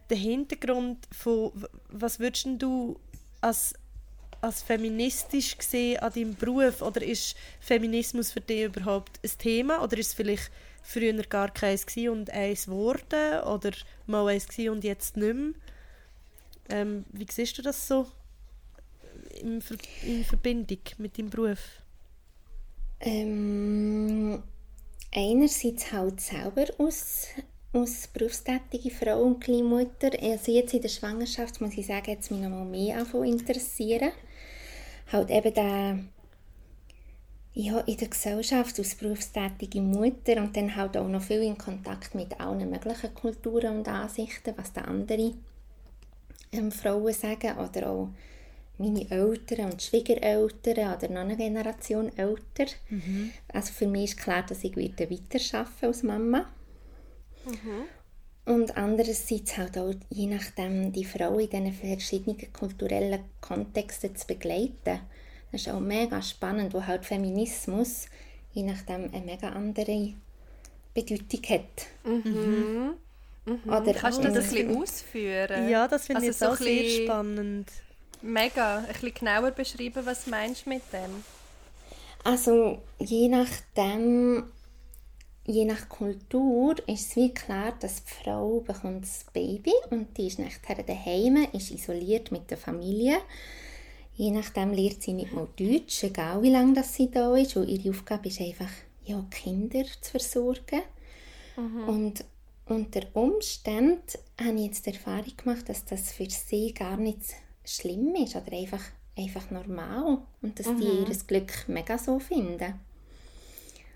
der 0.09 0.17
Hintergrund 0.17 1.07
von, 1.11 1.51
was 1.89 2.19
würdest 2.19 2.47
du 2.57 2.99
als, 3.41 3.73
als 4.41 4.61
feministisch 4.61 5.57
gesehen 5.57 5.99
an 5.99 6.13
deinem 6.13 6.35
Beruf 6.35 6.81
oder 6.81 7.01
ist 7.01 7.35
Feminismus 7.59 8.31
für 8.31 8.41
dich 8.41 8.63
überhaupt 8.63 9.19
ein 9.23 9.31
Thema 9.37 9.83
oder 9.83 9.97
ist 9.97 10.07
es 10.07 10.13
vielleicht 10.13 10.51
früher 10.81 11.21
gar 11.23 11.51
keins 11.53 11.85
und 11.97 12.29
eins 12.31 12.65
geworden 12.65 13.41
oder 13.43 13.71
mal 14.07 14.27
eins 14.27 14.47
und 14.57 14.83
jetzt 14.83 15.17
nicht 15.17 15.33
mehr? 15.33 15.53
Ähm, 16.69 17.05
wie 17.11 17.25
siehst 17.29 17.57
du 17.57 17.61
das 17.61 17.87
so 17.87 18.07
in, 19.41 19.61
Ver 19.61 19.77
in 20.03 20.23
Verbindung 20.23 20.79
mit 20.97 21.17
deinem 21.17 21.29
Beruf? 21.29 21.59
Ähm, 22.99 24.43
einerseits 25.13 25.91
halt 25.91 26.21
selber 26.21 26.65
aus, 26.77 27.27
aus 27.71 28.07
berufstätige 28.07 28.89
Frau 28.89 29.21
und 29.21 29.41
Kleinmutter. 29.41 30.11
Also 30.21 30.51
jetzt 30.51 30.73
in 30.73 30.81
der 30.81 30.89
Schwangerschaft 30.89 31.61
muss 31.61 31.77
ich 31.77 31.85
sagen, 31.85 32.11
jetzt 32.11 32.31
mich 32.31 32.41
noch 32.41 32.49
mal 32.49 32.65
mehr 32.65 33.05
interessieren. 33.23 34.11
Halt 35.11 35.29
eben 35.29 35.53
der, 35.53 35.99
ja, 37.53 37.79
in 37.81 37.97
der 37.97 38.07
Gesellschaft 38.07 38.77
als 38.77 38.95
berufstätige 38.95 39.81
Mutter 39.81 40.37
und 40.37 40.55
dann 40.55 40.75
halt 40.75 40.97
auch 40.97 41.07
noch 41.07 41.21
viel 41.21 41.43
in 41.43 41.57
Kontakt 41.57 42.15
mit 42.15 42.39
allen 42.39 42.69
möglichen 42.69 43.13
Kulturen 43.13 43.79
und 43.79 43.87
Ansichten, 43.87 44.53
was 44.55 44.73
da 44.73 44.81
andere 44.81 45.33
ähm, 46.51 46.71
Frauen 46.71 47.13
sagen 47.13 47.57
oder 47.57 47.89
auch 47.89 48.09
meine 48.79 49.09
Eltern 49.11 49.71
und 49.71 49.81
Schwiegereltern 49.81 50.95
oder 50.95 51.09
noch 51.09 51.21
eine 51.21 51.37
Generation 51.37 52.11
älter. 52.17 52.71
Also 53.51 53.73
für 53.73 53.87
mich 53.87 54.11
ist 54.11 54.17
klar, 54.17 54.43
dass 54.47 54.63
ich 54.63 54.75
wieder 54.75 55.09
weiterarbeiten 55.09 55.85
als 55.85 56.03
Mama. 56.03 56.45
Und 58.45 58.75
andererseits 58.77 59.57
halt 59.57 59.77
auch 59.77 59.93
je 60.09 60.25
nachdem 60.27 60.91
die 60.91 61.05
Frau 61.05 61.37
in 61.37 61.49
diesen 61.49 61.73
verschiedenen 61.73 62.51
kulturellen 62.53 63.19
Kontexten 63.41 64.15
zu 64.15 64.25
begleiten. 64.27 65.01
Das 65.51 65.61
ist 65.61 65.69
auch 65.69 65.79
mega 65.79 66.21
spannend, 66.21 66.73
wo 66.73 66.85
halt 66.85 67.05
Feminismus 67.05 68.07
je 68.53 68.63
nachdem 68.63 69.13
eine 69.13 69.25
mega 69.25 69.49
andere 69.49 70.13
Bedeutung 70.93 71.41
hat. 71.49 71.87
Oder 73.65 73.93
Kannst 73.93 74.23
du 74.23 74.31
das 74.31 74.51
ein 74.51 74.57
in- 74.57 74.67
bisschen 74.67 74.77
ausführen? 74.83 75.69
Ja, 75.69 75.87
das 75.87 76.07
finde 76.07 76.23
ich 76.23 76.29
Also 76.29 76.45
auch 76.47 76.55
so 76.57 76.63
ein 76.63 76.67
sehr 76.67 77.03
spannend. 77.03 77.67
Mega. 78.21 78.79
Ein 78.79 78.85
bisschen 78.87 79.13
genauer 79.13 79.51
beschreiben, 79.51 80.05
was 80.05 80.27
meinst 80.27 80.65
du 80.65 80.69
mit 80.69 80.81
dem? 80.91 81.23
Also 82.23 82.81
je 82.99 83.27
nachdem, 83.29 84.43
je 85.49 85.65
nach 85.65 85.89
Kultur 85.89 86.75
ist 86.87 87.09
es 87.09 87.15
wie 87.15 87.33
klar, 87.33 87.73
dass 87.79 88.03
die 88.03 88.23
Frau 88.23 88.59
bekommt 88.59 89.03
das 89.03 89.25
Baby 89.33 89.73
und 89.89 90.15
die 90.17 90.27
ist 90.27 90.39
nachher 90.39 90.83
daheim, 90.83 91.47
ist 91.53 91.71
isoliert 91.71 92.31
mit 92.31 92.49
der 92.51 92.57
Familie. 92.57 93.17
Je 94.13 94.31
nachdem 94.31 94.73
lernt 94.73 95.01
sie 95.01 95.13
nicht 95.13 95.33
mal 95.33 95.47
Deutsch, 95.57 96.03
egal 96.03 96.43
wie 96.43 96.51
lange 96.51 96.73
das 96.73 96.93
sie 96.93 97.09
da 97.09 97.35
ist. 97.35 97.55
Und 97.55 97.67
ihre 97.67 97.89
Aufgabe 97.89 98.27
ist 98.27 98.41
einfach, 98.41 98.69
ja, 99.05 99.25
Kinder 99.31 99.85
zu 100.01 100.11
versorgen. 100.11 100.81
Und 101.87 102.25
unter 102.65 103.01
Umständen 103.13 104.03
habe 104.39 104.57
ich 104.57 104.65
jetzt 104.65 104.85
die 104.85 104.91
Erfahrung 104.93 105.35
gemacht, 105.35 105.67
dass 105.67 105.83
das 105.85 106.11
für 106.11 106.29
sie 106.29 106.73
gar 106.73 106.97
nicht 106.97 107.21
schlimm 107.65 108.13
ist 108.15 108.35
oder 108.35 108.55
einfach, 108.55 108.83
einfach 109.17 109.49
normal 109.49 110.19
und 110.41 110.59
dass 110.59 110.67
die 110.67 110.83
ihr 110.83 111.17
Glück 111.27 111.67
mega 111.67 111.97
so 111.97 112.19
finden. 112.19 112.75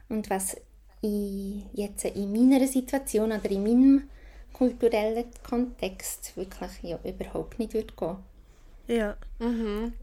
Und 0.10 0.30
was 0.30 0.58
ich 1.04 1.64
jetzt 1.74 2.06
in 2.06 2.32
meiner 2.32 2.66
Situation 2.68 3.32
oder 3.32 3.52
in 3.52 3.64
meinem 3.64 4.10
kulturellen 4.54 5.26
Kontext 5.48 6.36
wirklich 6.36 6.72
ja, 6.82 6.98
überhaupt 7.04 7.60
nicht 7.60 7.74
würde 7.74 7.94
gehen. 7.96 8.18
Ja. 8.88 9.16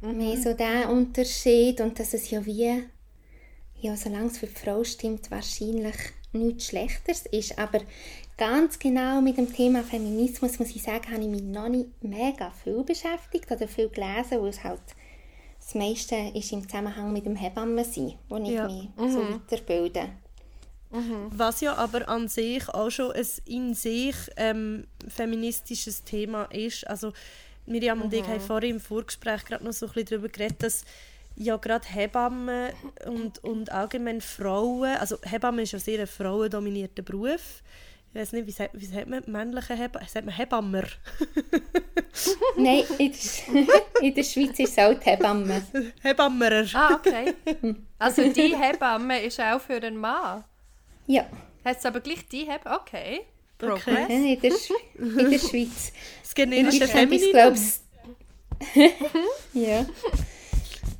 Mehr 0.00 0.36
so 0.36 0.54
der 0.54 0.90
Unterschied 0.90 1.80
und 1.80 1.98
dass 1.98 2.14
es 2.14 2.30
ja 2.30 2.44
wie, 2.46 2.82
ja, 3.80 3.96
solange 3.96 4.26
es 4.26 4.38
für 4.38 4.46
die 4.46 4.54
Frau 4.54 4.84
stimmt, 4.84 5.30
wahrscheinlich 5.30 5.96
nichts 6.32 6.66
Schlechteres 6.66 7.26
ist. 7.26 7.58
Aber 7.58 7.80
ganz 8.36 8.78
genau 8.78 9.20
mit 9.20 9.36
dem 9.36 9.52
Thema 9.52 9.82
Feminismus, 9.82 10.58
muss 10.58 10.70
ich 10.74 10.82
sagen, 10.82 11.12
habe 11.12 11.22
ich 11.22 11.28
mich 11.28 11.42
noch 11.42 11.68
nicht 11.68 11.88
mega 12.02 12.50
viel 12.50 12.82
beschäftigt 12.84 13.50
oder 13.50 13.68
viel 13.68 13.88
gelesen, 13.88 14.40
weil 14.40 14.48
es 14.48 14.64
halt 14.64 14.80
das 15.58 15.74
meiste 15.74 16.16
ist 16.34 16.52
im 16.52 16.62
Zusammenhang 16.62 17.12
mit 17.12 17.26
dem 17.26 17.36
Hebammensein, 17.36 18.14
wo 18.28 18.36
ich 18.38 18.48
Ja. 18.48 18.66
mich 18.66 18.88
so 18.96 19.18
weiterbilde. 19.20 20.08
Was 20.90 21.60
ja 21.60 21.74
aber 21.76 22.08
an 22.08 22.28
sich 22.28 22.68
auch 22.68 22.90
schon 22.90 23.12
ein 23.12 23.26
in 23.44 23.74
sich 23.74 24.16
ähm, 24.36 24.86
feministisches 25.08 26.02
Thema 26.02 26.44
ist. 26.46 26.86
Also 26.86 27.12
Miriam 27.66 28.02
und 28.02 28.12
ich 28.12 28.26
haben 28.26 28.40
vorhin 28.40 28.76
im 28.76 28.80
Vorgespräch 28.80 29.44
gerade 29.44 29.64
noch 29.64 29.72
so 29.72 29.86
ein 29.86 29.92
bisschen 29.92 30.08
darüber 30.10 30.28
geredet, 30.28 30.62
dass 30.62 30.84
ja 31.36 31.56
gerade 31.56 31.86
Hebammen 31.88 32.72
und, 33.06 33.42
und 33.44 33.70
allgemein 33.70 34.20
Frauen, 34.20 34.96
also 34.96 35.16
Hebammen 35.22 35.60
ist 35.60 35.72
ja 35.72 35.78
sehr 35.78 36.00
ein 36.00 36.06
frauendominierter 36.06 37.02
Beruf. 37.02 37.62
Ich 38.12 38.20
weiß 38.20 38.32
nicht, 38.32 38.48
wie 38.48 38.50
sagt, 38.50 38.70
wie 38.74 38.86
sagt 38.86 39.08
man 39.08 39.22
männliche 39.26 39.74
Hebammen? 39.74 40.08
Sagt 40.08 40.26
man 40.26 40.34
Hebammer? 40.34 40.82
Nein, 42.56 42.82
in 42.98 43.12
der, 43.12 43.64
in 44.02 44.14
der 44.14 44.22
Schweiz 44.24 44.58
ist 44.58 44.72
es 44.72 44.78
auch 44.78 44.94
die 44.94 45.10
Hebamme. 45.10 45.62
Hebammerer. 46.02 46.66
Ah, 46.74 46.94
okay. 46.94 47.34
Also 47.98 48.32
die 48.32 48.56
Hebamme 48.56 49.22
ist 49.22 49.38
auch 49.40 49.60
für 49.60 49.74
einen 49.74 49.96
Mann. 49.96 50.42
Ja, 51.10 51.26
Heißt 51.64 51.80
es 51.80 51.86
aber 51.86 52.00
gleich 52.00 52.26
die 52.28 52.46
Hebamme? 52.50 52.80
Okay. 52.80 53.20
Okay. 53.62 53.66
Progress. 53.66 54.08
in 54.08 54.40
der, 54.40 54.50
Sch 54.52 54.70
in 54.98 55.30
der 55.30 55.38
Schweiz. 55.38 55.92
Das 56.22 56.32
In 56.32 56.50
generische 56.50 56.84
ist, 56.84 56.92
Femininum. 56.92 57.54
ja. 59.54 59.86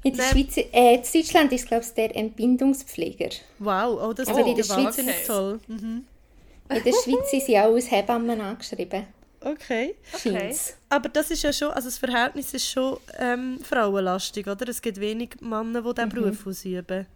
In 0.03 0.17
der 0.17 0.23
Schweiz, 0.25 0.57
äh, 0.57 0.95
in 0.97 1.03
Deutschland 1.13 1.53
ist, 1.53 1.67
glaube 1.69 1.85
ich, 1.85 1.93
der 1.95 2.15
Entbindungspfleger. 2.17 3.31
Wow, 3.61 4.01
oh, 4.03 4.13
das 4.13 4.29
in 4.29 4.35
der 4.57 4.63
Schweiz- 4.65 4.69
wahnsinnig 4.69 5.15
Okay. 5.15 5.27
toll. 5.27 5.61
Mhm. 5.69 6.05
In 6.69 6.83
der 6.85 6.93
Schweiz 6.93 7.31
sind 7.31 7.43
sie 7.45 7.59
auch 7.59 7.73
als 7.75 7.91
Hebammen 7.91 8.41
angeschrieben. 8.41 9.07
Okay. 9.43 9.95
Okay. 10.13 10.55
Aber 10.91 11.09
das 11.09 11.31
ist 11.31 11.43
ja 11.43 11.53
schon, 11.53 11.71
also 11.71 11.89
das 11.89 11.97
Verhältnis 11.99 12.53
ist 12.53 12.69
schon 12.69 12.99
ähm, 13.19 13.59
frauenlastig, 13.63 14.47
oder? 14.47 14.69
Es 14.69 14.83
gibt 14.83 15.01
wenig 15.01 15.31
Männer, 15.41 15.81
die 15.81 15.95
diesen 15.95 16.09
Beruf 16.11 16.47
ausüben. 16.47 17.07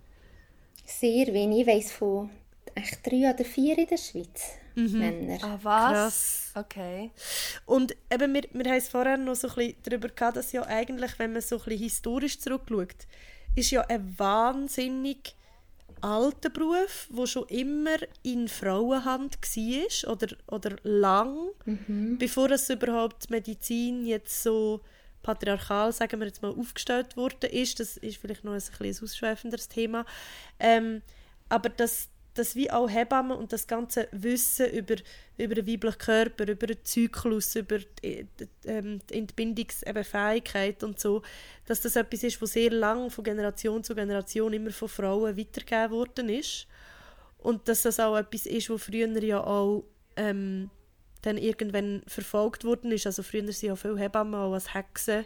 Sehr 0.87 1.27
wenig. 1.35 1.61
Ich 1.61 1.67
weiss 1.67 1.93
von 1.93 2.31
echt 2.75 3.07
drei 3.07 3.31
oder 3.33 3.45
vier 3.45 3.79
in 3.79 3.87
der 3.87 3.97
Schweiz. 3.97 4.53
Mhm. 4.75 4.99
Männer. 4.99 5.39
Ah, 5.43 5.59
was? 5.63 5.93
Krass. 5.93 6.53
Okay. 6.55 7.11
Und 7.65 7.97
eben, 8.11 8.35
wir, 8.35 8.43
wir 8.53 8.65
haben 8.65 8.79
es 8.79 8.89
vorher 8.89 9.17
noch 9.17 9.37
so 9.37 9.49
ein 9.49 9.55
bisschen 9.55 9.77
darüber 9.85 10.09
gehabt, 10.09 10.37
dass 10.37 10.53
ja 10.53 10.67
eigentlich, 10.67 11.19
wenn 11.19 11.33
man 11.33 11.43
so 11.43 11.57
ein 11.57 11.65
bisschen 11.65 11.83
historisch 11.83 12.39
zurückschaut, 12.41 13.07
ist 13.55 13.71
ja 13.71 13.83
ein 13.83 14.19
wahnsinnig 14.19 15.37
alter 16.01 16.51
Beruf, 16.51 17.09
der 17.11 17.27
schon 17.27 17.47
immer 17.49 17.97
in 18.23 18.49
Frauenhand 18.49 19.39
war 19.41 20.13
oder, 20.13 20.37
oder 20.49 20.77
lang, 20.83 21.51
bevor 22.19 22.51
es 22.51 22.69
überhaupt 22.69 23.31
Medizin 23.31 24.05
jetzt 24.05 24.43
so 24.43 24.81
patriarchal, 25.23 25.93
sagen 25.93 26.21
wir 26.21 26.27
jetzt 26.27 26.43
mal, 26.43 26.53
aufgestellt 26.53 27.17
worden 27.17 27.51
ist. 27.51 27.81
Das 27.81 27.97
ist 27.97 28.19
vielleicht 28.19 28.45
noch 28.45 28.53
ein, 28.53 28.59
bisschen 28.59 28.87
ein 28.87 29.05
ausschweifenderes 29.05 29.69
Thema. 29.69 30.05
Ähm, 30.61 31.01
aber 31.49 31.71
dass, 31.71 32.09
dass 32.35 32.57
wie 32.57 32.71
auch 32.71 32.91
Hebammen 32.91 33.37
und 33.37 33.53
das 33.53 33.67
ganze 33.67 34.09
Wissen 34.11 34.71
über, 34.71 34.97
über 35.39 35.55
den 35.55 35.67
weiblichen 35.67 35.99
Körper, 35.99 36.49
über 36.49 36.67
den 36.67 36.85
Zyklus, 36.85 37.55
über 37.55 37.79
die, 37.79 38.27
ähm, 38.65 39.01
die 39.09 39.19
Entbindungsfähigkeit 39.19 40.83
und 40.83 40.99
so, 40.99 41.23
dass 41.67 41.81
das 41.81 41.97
etwas 41.97 42.25
ist, 42.25 42.43
was 42.43 42.53
sehr 42.53 42.71
lang 42.71 43.11
von 43.11 43.25
Generation 43.25 43.85
zu 43.85 43.95
Generation 43.95 44.53
immer 44.53 44.71
von 44.71 44.89
Frauen 44.89 45.37
weitergegeben 45.37 45.91
worden 45.91 46.29
ist. 46.29 46.67
Und 47.39 47.69
dass 47.69 47.83
das 47.83 48.01
auch 48.01 48.17
etwas 48.17 48.47
ist, 48.47 48.71
was 48.71 48.83
früher 48.83 49.23
ja 49.23 49.45
auch 49.45 49.85
ähm, 50.17 50.71
dann 51.23 51.37
irgendwann 51.39 52.03
verfolgt 52.07 52.65
worden 52.65 52.91
ist. 52.91 53.07
Also 53.07 53.23
früher 53.23 53.51
sind 53.53 53.69
ja 53.69 53.77
viele 53.77 53.99
Hebammen 53.99 54.35
auch 54.35 54.53
als 54.53 54.75
Hexen 54.75 55.25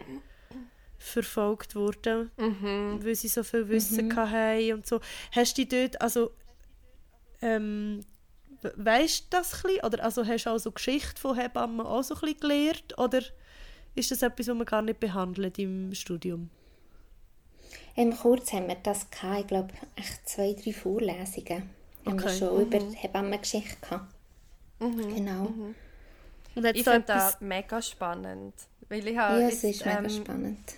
verfolgt 0.97 1.75
worden, 1.75 2.29
weil 3.01 3.15
sie 3.15 3.29
so 3.29 3.43
viel 3.43 3.67
Wissen 3.69 4.13
hatten 4.15 4.73
und 4.73 4.85
so. 4.85 4.99
Hast 5.31 5.57
du 5.57 5.65
dich 5.65 5.91
dort, 5.91 6.01
also 6.01 6.31
ähm, 7.41 8.01
we- 8.61 8.73
weisst 8.77 9.25
du 9.33 9.37
das 9.37 9.53
ein 9.55 9.61
bisschen? 9.63 9.85
Oder 9.85 10.03
also 10.03 10.25
hast 10.25 10.45
du 10.45 10.49
auch 10.51 10.57
so 10.59 10.71
Geschichte 10.71 11.21
von 11.21 11.37
Hebammen 11.37 11.85
auch 11.85 12.03
so 12.03 12.15
ein 12.15 12.21
bisschen 12.21 12.39
gelernt? 12.39 12.97
Oder 12.97 13.21
ist 13.95 14.11
das 14.11 14.21
etwas, 14.23 14.47
was 14.49 14.55
man 14.55 14.65
gar 14.65 14.81
nicht 14.83 14.99
behandelt 14.99 15.59
im 15.59 15.93
Studium? 15.95 16.49
Ähm, 17.95 18.15
kurz 18.17 18.51
haben 18.53 18.67
wir 18.67 18.75
das 18.81 19.09
gehabt, 19.11 19.41
ich 19.41 19.47
glaube, 19.47 19.73
echt 19.95 20.27
zwei, 20.27 20.53
drei 20.53 20.73
Vorlesungen. 20.73 21.69
Haben 22.05 22.21
wir 22.21 22.27
Okay. 22.27 22.29
schon 22.29 22.61
über 22.61 22.79
die 22.79 22.95
Hebammengeschichte 22.97 23.77
gehabt. 23.81 24.11
Genau. 24.79 25.53
Und 26.55 26.65
hat 26.65 26.75
Ich 26.75 26.83
so 26.83 26.91
finde 26.91 27.07
etwas, 27.07 27.37
das 27.37 27.41
mega 27.41 27.81
spannend. 27.81 28.53
Weil 28.89 29.07
ich 29.07 29.17
habe 29.17 29.41
Ja, 29.41 29.47
es 29.47 29.63
jetzt, 29.63 29.63
ist 29.63 29.85
mega 29.85 30.07
ähm, 30.07 30.09
spannend. 30.09 30.75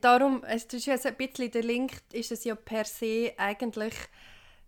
Darum, 0.00 0.42
es 0.44 0.64
ist 0.64 0.86
ja 0.86 0.98
so 0.98 1.08
ein 1.08 1.16
bisschen 1.16 1.50
der 1.50 1.62
Link, 1.62 1.92
ist 2.12 2.32
es 2.32 2.44
ja 2.44 2.54
per 2.56 2.84
se 2.84 3.32
eigentlich 3.36 3.94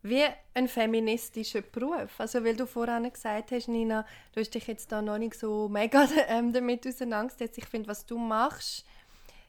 wie 0.02 0.24
ein 0.54 0.68
feministischer 0.68 1.62
Beruf. 1.62 2.18
Also 2.18 2.44
weil 2.44 2.56
du 2.56 2.66
vorhin 2.66 3.10
gesagt 3.12 3.52
hast, 3.52 3.68
Nina, 3.68 4.06
du 4.32 4.40
hast 4.40 4.54
dich 4.54 4.66
jetzt 4.66 4.92
da 4.92 5.02
noch 5.02 5.18
nicht 5.18 5.34
so 5.34 5.68
mega 5.68 6.08
ähm, 6.28 6.52
damit 6.52 6.86
auseinandergesetzt. 6.86 7.58
Ich 7.58 7.66
finde, 7.66 7.88
was 7.88 8.06
du 8.06 8.18
machst, 8.18 8.84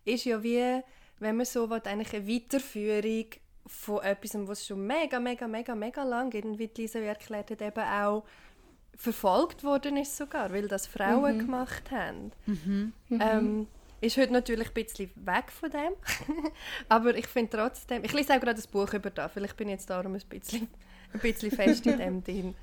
ist 0.05 0.25
ja 0.25 0.41
wie, 0.41 0.81
wenn 1.19 1.37
man 1.37 1.45
so 1.45 1.69
will, 1.69 1.81
eigentlich 1.83 2.13
eine 2.15 2.27
Weiterführung 2.27 3.25
von 3.67 4.01
etwas, 4.01 4.35
was 4.47 4.65
schon 4.65 4.85
mega, 4.85 5.19
mega, 5.19 5.47
mega, 5.47 5.75
mega 5.75 6.03
lang, 6.03 6.33
irgendwie 6.33 6.67
die 6.67 6.81
Lisa 6.81 6.99
wie 6.99 7.05
erklärt 7.05 7.51
hat, 7.51 7.61
eben 7.61 7.83
auch 7.83 8.23
verfolgt 8.95 9.63
worden 9.63 9.97
ist 9.97 10.17
sogar, 10.17 10.51
weil 10.51 10.67
das 10.67 10.87
Frauen 10.87 11.39
gemacht 11.39 11.91
haben. 11.91 12.31
Ähm, 13.11 13.67
ist 14.01 14.17
heute 14.17 14.33
natürlich 14.33 14.67
ein 14.69 14.73
bisschen 14.73 15.11
weg 15.15 15.51
von 15.51 15.69
dem. 15.69 15.93
Aber 16.89 17.15
ich 17.15 17.27
finde 17.27 17.57
trotzdem, 17.57 18.03
ich 18.03 18.13
lese 18.13 18.33
auch 18.33 18.39
gerade 18.39 18.55
das 18.55 18.67
Buch 18.67 18.93
über 18.93 19.09
das, 19.09 19.31
vielleicht 19.31 19.57
bin 19.57 19.67
ich 19.67 19.73
jetzt 19.73 19.89
darum 19.89 20.13
ein 20.13 20.21
bisschen, 20.29 20.67
ein 21.13 21.19
bisschen 21.19 21.51
fest 21.51 21.85
in 21.85 21.97
dem 21.97 22.23
drin. 22.23 22.55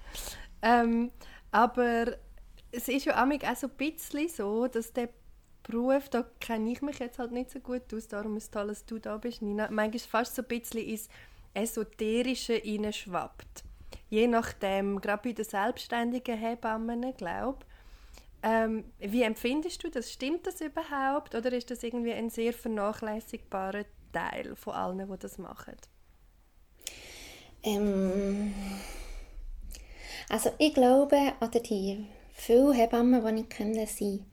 Ähm, 0.63 1.11
aber 1.53 2.17
es 2.73 2.89
ist 2.89 3.05
ja 3.05 3.17
amig 3.17 3.45
auch 3.45 3.57
so 3.57 3.69
ein 3.69 3.77
bisschen 3.77 4.29
so, 4.29 4.67
dass 4.67 4.93
der 4.93 5.09
Beruf, 5.63 6.09
da 6.09 6.25
kenne 6.41 6.71
ich 6.71 6.83
mich 6.83 6.99
jetzt 6.99 7.19
halt 7.19 7.33
nicht 7.33 7.51
so 7.51 7.61
gut 7.61 7.93
aus, 7.95 8.09
darum 8.09 8.37
ist 8.37 8.45
es 8.45 8.51
toll, 8.51 8.69
dass 8.69 8.85
du 8.85 8.99
da 8.99 9.17
bist, 9.17 9.43
Nina, 9.43 9.69
manchmal 9.71 9.99
fast 10.01 10.37
so 10.37 10.43
ein 10.43 10.49
bisschen 10.49 10.81
ins 10.81 11.09
Esoterische 11.55 12.55
hineinschwappt. 12.55 13.65
Je 14.09 14.27
nachdem, 14.29 15.01
gerade 15.01 15.23
bei 15.23 15.33
den 15.33 15.45
selbstständigen 15.45 16.37
Hebammen, 16.37 17.15
glaube 17.17 17.65
ähm, 18.43 18.85
wie 18.99 19.23
empfindest 19.23 19.83
du 19.83 19.91
das? 19.91 20.13
Stimmt 20.13 20.47
das 20.47 20.61
überhaupt 20.61 21.35
oder 21.35 21.53
ist 21.53 21.71
das 21.71 21.83
irgendwie 21.83 22.13
ein 22.13 22.31
sehr 22.31 22.53
vernachlässigbarer 22.53 23.85
Teil 24.13 24.55
von 24.57 24.75
allen, 24.75 25.09
die 25.09 25.19
das 25.19 25.39
machen? 25.39 25.75
Ähm, 27.63 28.55
also 30.29 30.51
ich 30.59 30.75
glaube, 30.75 31.17
oder 31.41 31.61
die 31.61 32.07
viele 32.33 32.73
Hebammen, 32.75 33.37
die 33.37 33.43
ich 33.43 33.49
kenne, 33.49 33.87
sind 33.87 34.25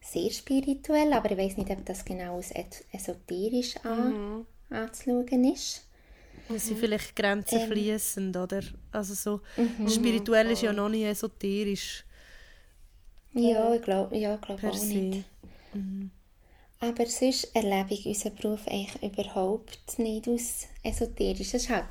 sehr 0.00 0.30
spirituell, 0.30 1.12
aber 1.12 1.30
ich 1.30 1.38
weiß 1.38 1.56
nicht, 1.58 1.70
ob 1.70 1.84
das 1.84 2.04
genau 2.04 2.36
als 2.36 2.84
esoterisch 2.92 3.76
an, 3.84 4.46
anzuschauen 4.70 5.52
ist. 5.52 5.86
dass 6.48 6.66
sie 6.66 6.74
vielleicht 6.74 7.14
Grenzen 7.14 7.60
fließend 7.60 8.36
oder? 8.36 8.62
Also 8.92 9.14
so, 9.14 9.40
spirituell 9.88 10.50
ist 10.50 10.62
ja 10.62 10.72
noch 10.72 10.88
nicht 10.88 11.04
esoterisch 11.04 12.04
Ja, 13.32 13.74
ich 13.74 13.82
glaube 13.82 14.16
ja, 14.16 14.34
ich 14.34 14.40
per 14.56 14.70
auch 14.70 14.74
se. 14.74 14.94
nicht. 14.94 15.24
Aber 16.80 17.06
sonst 17.06 17.54
erlebe 17.54 17.92
ich 17.94 18.06
unseren 18.06 18.34
Beruf 18.36 18.66
eigentlich 18.66 19.02
überhaupt 19.02 19.98
nicht 19.98 20.26
aus 20.28 20.66
esoterisch. 20.82 21.40
Es 21.54 21.54
ist 21.64 21.68
halt 21.70 21.84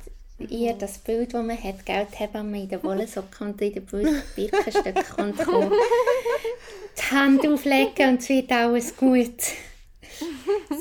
eher 0.50 0.74
das 0.74 0.98
Bild, 0.98 1.32
das 1.32 1.44
man 1.44 1.62
hat, 1.62 1.84
Geld 1.86 2.18
haben 2.18 2.52
wir 2.52 2.62
in 2.62 2.68
der 2.68 2.82
Wollensocke 2.84 3.44
und 3.44 3.60
in 3.62 3.72
den 3.74 3.86
Bir- 3.86 4.22
Birkenstöcken 4.34 5.14
und 5.24 5.38
kommt 5.38 5.72
die 6.98 7.14
Hand 7.14 7.46
auflegen 7.46 8.08
und 8.10 8.20
es 8.20 8.28
wird 8.28 8.50
alles 8.52 8.96
gut. 8.96 9.40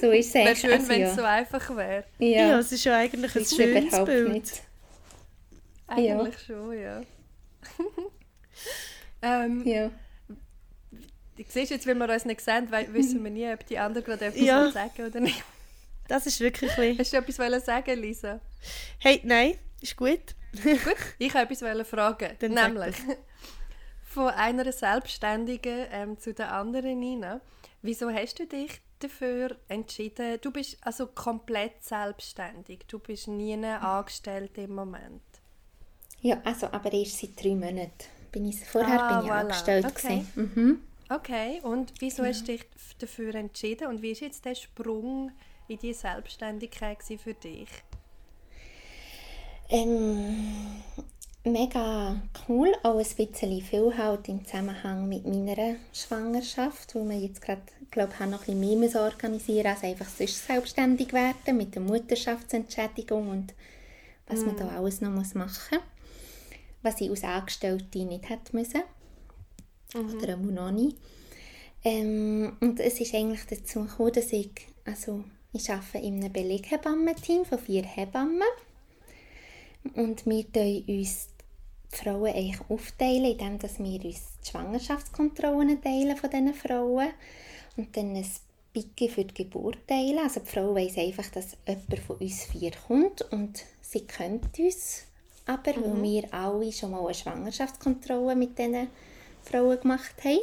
So 0.02 0.12
ist 0.12 0.28
es 0.30 0.34
Wäre 0.34 0.48
eigentlich. 0.50 0.60
schön, 0.60 0.72
Also, 0.72 0.90
wenn 0.90 1.02
es 1.04 1.10
ja. 1.10 1.16
so 1.16 1.24
einfach 1.24 1.76
wäre. 1.76 2.04
Ja, 2.20 2.48
ja, 2.50 2.60
es 2.60 2.72
ist 2.72 2.84
ja 2.84 2.98
eigentlich 2.98 3.36
ein 3.36 3.42
ist 3.42 3.56
schönes 3.56 4.04
Bild. 4.06 4.30
nicht. 4.34 4.62
Eigentlich 5.88 6.40
schon, 6.40 6.80
ja. 6.80 7.02
Ähm, 9.22 9.66
Ja. 9.66 9.92
Du 11.48 11.52
siehst 11.54 11.72
jetzt, 11.72 11.86
wenn 11.88 11.98
wir 11.98 12.10
uns 12.14 12.26
nicht 12.26 12.42
sehen, 12.42 12.70
wissen 12.92 13.24
wir 13.24 13.32
nie, 13.32 13.52
ob 13.52 13.66
die 13.66 13.80
andere 13.80 14.04
gerade 14.04 14.26
etwas 14.26 14.42
Ja. 14.42 14.72
sagen 14.72 15.06
oder 15.08 15.20
nicht. 15.20 15.42
Das 16.08 16.26
ist 16.26 16.40
wirklich 16.40 16.78
ein. 16.78 16.98
Hast 16.98 17.14
du 17.14 17.18
etwas 17.18 17.40
wollen 17.40 17.62
sagen, 17.62 18.00
Lisa? 18.00 18.40
Hey, 18.98 19.22
nein, 19.24 19.56
ist 19.80 19.96
gut. 19.96 20.20
Gut, 20.64 20.96
ich 21.20 21.34
wollte 21.34 21.54
etwas 21.54 21.62
wollen 21.62 21.86
fragen. 21.86 22.36
Dann 22.40 22.54
nämlich 22.54 22.96
von 24.04 24.30
einer 24.30 24.72
Selbstständigen 24.72 25.86
ähm, 25.92 26.20
zu 26.20 26.34
der 26.34 26.52
anderen, 26.54 27.00
Nina. 27.00 27.42
Wieso 27.82 28.10
hast 28.10 28.40
du 28.40 28.46
dich 28.48 28.82
dafür 29.00 29.56
entschieden? 29.68 30.40
Du 30.42 30.52
bist 30.52 30.78
also 30.82 31.08
komplett 31.08 31.84
selbstständig. 31.84 32.80
Du 32.88 33.00
bist 33.00 33.28
nie 33.28 33.54
angestellt 33.66 34.58
im 34.58 34.74
Moment. 34.76 35.22
Ja, 36.22 36.42
also, 36.44 36.68
aber 36.68 36.92
erst 36.92 37.20
seit 37.20 37.42
drei 37.42 37.56
Monaten. 37.56 37.92
Bin 38.32 38.46
ich, 38.46 38.60
vorher 38.66 39.02
Ah, 39.02 39.18
bin 39.20 39.26
ich 39.28 39.32
voilà. 39.32 39.40
angestellt. 39.40 39.86
Okay. 39.86 40.26
Mhm. 40.36 40.82
Okay, 41.12 41.60
und 41.64 41.94
wieso 42.00 42.24
hast 42.24 42.48
du 42.48 42.52
dich 42.52 42.62
f- 42.76 42.94
dafür 43.00 43.34
entschieden? 43.34 43.88
Und 43.88 44.02
wie 44.04 44.12
ist 44.12 44.22
jetzt 44.22 44.46
der 44.46 44.54
Sprung 44.56 45.32
in 45.68 45.80
die 45.80 45.94
Selbstständigkeit 45.94 47.00
für 47.04 47.34
dich? 47.34 47.68
Ähm, 49.70 50.82
mega 51.44 52.22
cool, 52.48 52.72
auch 52.84 52.98
ein 53.00 53.06
bisschen 53.28 53.62
viel 53.62 53.98
halt 53.98 54.28
im 54.30 54.46
Zusammenhang 54.46 55.10
mit 55.10 55.26
meiner 55.26 55.76
Schwangerschaft, 55.94 56.94
wo 56.94 57.04
wir 57.10 57.18
jetzt 57.18 57.42
gerade, 57.42 57.62
glaube 57.90 58.14
ich, 58.14 58.26
noch 58.28 58.48
ein 58.48 58.60
bisschen 58.60 58.80
mehr 58.80 59.02
organisieren 59.02 59.68
als 59.68 59.84
einfach 59.84 60.10
sonst 60.10 60.46
selbstständig 60.46 61.12
werden 61.14 61.58
mit 61.58 61.74
der 61.74 61.82
Mutterschaftsentschädigung 61.82 63.30
und 63.30 63.54
was 64.28 64.46
man 64.46 64.56
da 64.58 64.68
alles 64.70 65.02
noch 65.02 65.10
muss 65.10 65.34
machen 65.34 65.54
muss. 65.72 65.82
Was 66.84 67.02
ich 67.02 67.10
als 67.10 67.24
Angestellte 67.24 68.00
nicht 68.06 68.30
hätte 68.30 68.56
müssen. 68.56 68.84
Oder 69.94 70.36
auch 70.36 70.40
noch. 70.40 70.94
Ähm, 71.84 72.58
und 72.60 72.80
es 72.80 73.00
ist 73.00 73.14
eigentlich 73.16 73.46
dazu 73.50 73.86
gekommen, 73.86 74.14
dass 74.14 74.34
ich, 74.34 74.52
also 74.86 75.24
ich 75.54 75.70
arbeite 75.72 76.06
in 76.06 76.16
einem 76.16 76.32
Beleghebammen-Team 76.32 77.46
von 77.46 77.60
vier 77.60 77.84
Hebammen. 77.84 78.42
Und 79.96 80.26
wir 80.26 80.52
teilen 80.52 80.84
uns 80.88 81.30
die 81.92 81.96
Frauen 81.96 82.28
eigentlich 82.28 82.62
aufteilen, 82.70 83.32
indem 83.32 83.60
dass 83.60 83.80
wir 83.80 84.04
uns 84.04 84.22
die 84.44 84.50
Schwangerschaftskontrollen 84.50 85.82
teilen 85.82 86.18
von 86.18 86.30
diesen 86.30 86.54
Frauen 86.54 87.10
und 87.78 87.96
dann 87.96 88.16
ein 88.16 88.26
Picke 88.74 89.10
für 89.10 89.24
die 89.24 89.46
Geburt 89.46 89.80
teilen. 89.88 90.20
Also 90.20 90.42
die 90.42 90.48
Frau 90.48 90.76
weiss 90.76 90.98
einfach, 90.98 91.30
dass 91.32 91.58
jemand 91.66 92.00
von 92.00 92.18
uns 92.18 92.44
vier 92.44 92.72
kommt 92.88 93.22
und 93.32 93.64
sie 93.82 94.02
kennt 94.02 94.60
uns 94.60 95.06
aber, 95.46 95.76
weil 95.78 96.04
wir 96.04 96.34
alle 96.34 96.72
schon 96.72 96.92
mal 96.92 97.04
eine 97.04 97.14
Schwangerschaftskontrolle 97.14 98.36
mit 98.36 98.60
diesen 98.60 98.88
Frauen 99.50 99.80
gemacht 99.80 100.16
haben. 100.24 100.40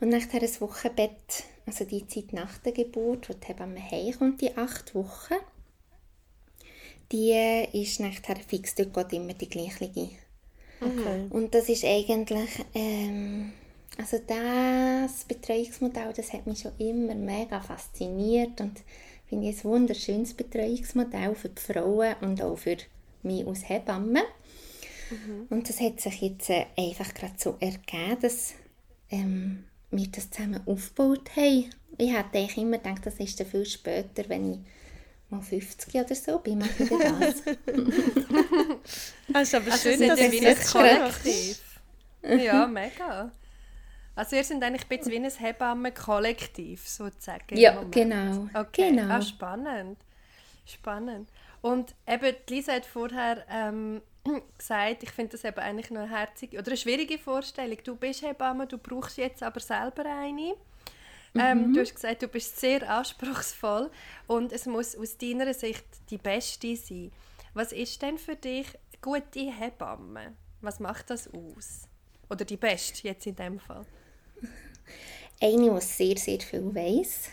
Und 0.00 0.08
nachher 0.08 0.42
ein 0.42 0.60
Wochenbett, 0.60 1.44
also 1.66 1.84
die 1.84 2.06
Zeit 2.06 2.32
nach 2.32 2.58
der 2.58 2.72
Geburt, 2.72 3.28
wo 3.28 3.34
die 3.34 3.46
Hebamme 3.46 3.80
heimkommt, 3.90 4.40
die 4.40 4.56
acht 4.56 4.94
Wochen, 4.94 5.34
die 7.12 7.68
ist 7.72 8.00
nachher 8.00 8.36
fix, 8.36 8.74
dort 8.74 8.94
geht 8.94 9.12
immer 9.12 9.34
die 9.34 9.48
gleiche. 9.48 9.90
Okay. 10.80 11.26
Und 11.28 11.54
das 11.54 11.68
ist 11.68 11.84
eigentlich, 11.84 12.50
ähm, 12.74 13.52
also 13.98 14.18
das 14.26 15.24
Betreuungsmodell, 15.24 16.12
das 16.16 16.32
hat 16.32 16.46
mich 16.46 16.60
schon 16.60 16.72
immer 16.78 17.14
mega 17.14 17.60
fasziniert 17.60 18.60
und 18.60 18.80
finde 19.28 19.50
ich 19.50 19.58
ein 19.58 19.64
wunderschönes 19.64 20.32
Betreuungsmodell 20.32 21.34
für 21.34 21.50
die 21.50 21.60
Frauen 21.60 22.14
und 22.22 22.40
auch 22.40 22.56
für 22.56 22.78
mich 23.22 23.46
als 23.46 23.68
Hebamme. 23.68 24.22
Und 25.48 25.68
das 25.68 25.80
hat 25.80 26.00
sich 26.00 26.20
jetzt 26.22 26.50
äh, 26.50 26.66
einfach 26.76 27.12
gerade 27.14 27.34
so 27.36 27.56
ergeben, 27.60 28.20
dass 28.20 28.54
ähm, 29.10 29.64
wir 29.90 30.06
das 30.08 30.30
zusammen 30.30 30.60
aufgebaut 30.66 31.30
haben. 31.36 31.70
Ich 31.98 32.12
hätte 32.12 32.38
eigentlich 32.38 32.56
immer 32.58 32.78
gedacht, 32.78 33.04
das 33.04 33.16
ist 33.20 33.38
dann 33.40 33.46
viel 33.46 33.66
später, 33.66 34.28
wenn 34.28 34.52
ich 34.52 34.58
mal 35.28 35.40
50 35.42 35.94
oder 35.94 36.14
so 36.14 36.38
bin, 36.38 36.58
mache 36.58 36.82
ich 36.82 36.88
das. 36.88 37.42
Das 39.32 39.42
ist 39.42 39.54
aber 39.54 39.70
Also 39.72 39.88
schön, 39.88 39.98
sind 39.98 40.08
dass 40.08 40.20
ja 40.20 40.26
ihr 40.26 40.32
wie 40.32 40.40
das 40.40 40.74
macht. 40.74 41.22
Kollektiv. 41.22 41.60
ja, 42.22 42.66
mega. 42.66 43.30
Also 44.14 44.36
ihr 44.36 44.44
seid 44.44 44.62
eigentlich 44.62 44.82
ein 44.82 44.88
bisschen 44.98 45.12
wie 45.12 45.16
ein 45.16 45.30
Hebammen-Kollektiv, 45.30 46.86
sozusagen. 46.88 47.44
im 47.50 47.58
Ja, 47.58 47.82
genau. 47.90 48.48
Okay, 48.54 48.90
Genau. 48.90 49.14
Ah, 49.14 49.22
spannend. 49.22 49.98
Spannend. 50.66 51.28
Und 51.62 51.94
eben, 52.06 52.34
die 52.48 52.54
Lisa 52.54 52.72
hat 52.74 52.86
vorher 52.86 53.44
ähm, 53.50 54.02
gesagt, 54.58 55.02
ich 55.02 55.10
finde 55.10 55.32
das 55.32 55.44
eben 55.44 55.58
eigentlich 55.58 55.90
noch 55.90 56.02
eine 56.02 56.10
herzige 56.10 56.58
oder 56.58 56.68
eine 56.68 56.76
schwierige 56.76 57.18
Vorstellung. 57.18 57.78
Du 57.84 57.96
bist 57.96 58.22
Hebamme, 58.22 58.66
du 58.66 58.78
brauchst 58.78 59.16
jetzt 59.18 59.42
aber 59.42 59.60
selber 59.60 60.04
eine. 60.04 60.54
Ähm, 61.34 61.72
Du 61.72 61.80
hast 61.80 61.94
gesagt, 61.94 62.22
du 62.22 62.28
bist 62.28 62.58
sehr 62.58 62.88
anspruchsvoll 62.90 63.90
und 64.26 64.52
es 64.52 64.66
muss 64.66 64.96
aus 64.96 65.16
deiner 65.16 65.54
Sicht 65.54 65.84
die 66.10 66.18
beste 66.18 66.74
sein. 66.76 67.12
Was 67.54 67.72
ist 67.72 68.02
denn 68.02 68.18
für 68.18 68.36
dich 68.36 68.66
gute 69.00 69.52
Hebamme? 69.52 70.34
Was 70.60 70.80
macht 70.80 71.10
das 71.10 71.28
aus? 71.28 71.88
Oder 72.28 72.44
die 72.44 72.56
beste 72.56 73.08
jetzt 73.08 73.26
in 73.26 73.36
dem 73.36 73.58
Fall? 73.58 73.86
Eine, 75.40 75.74
die 75.74 75.80
sehr, 75.80 76.16
sehr 76.16 76.40
viel 76.40 76.74
weiss. 76.74 77.30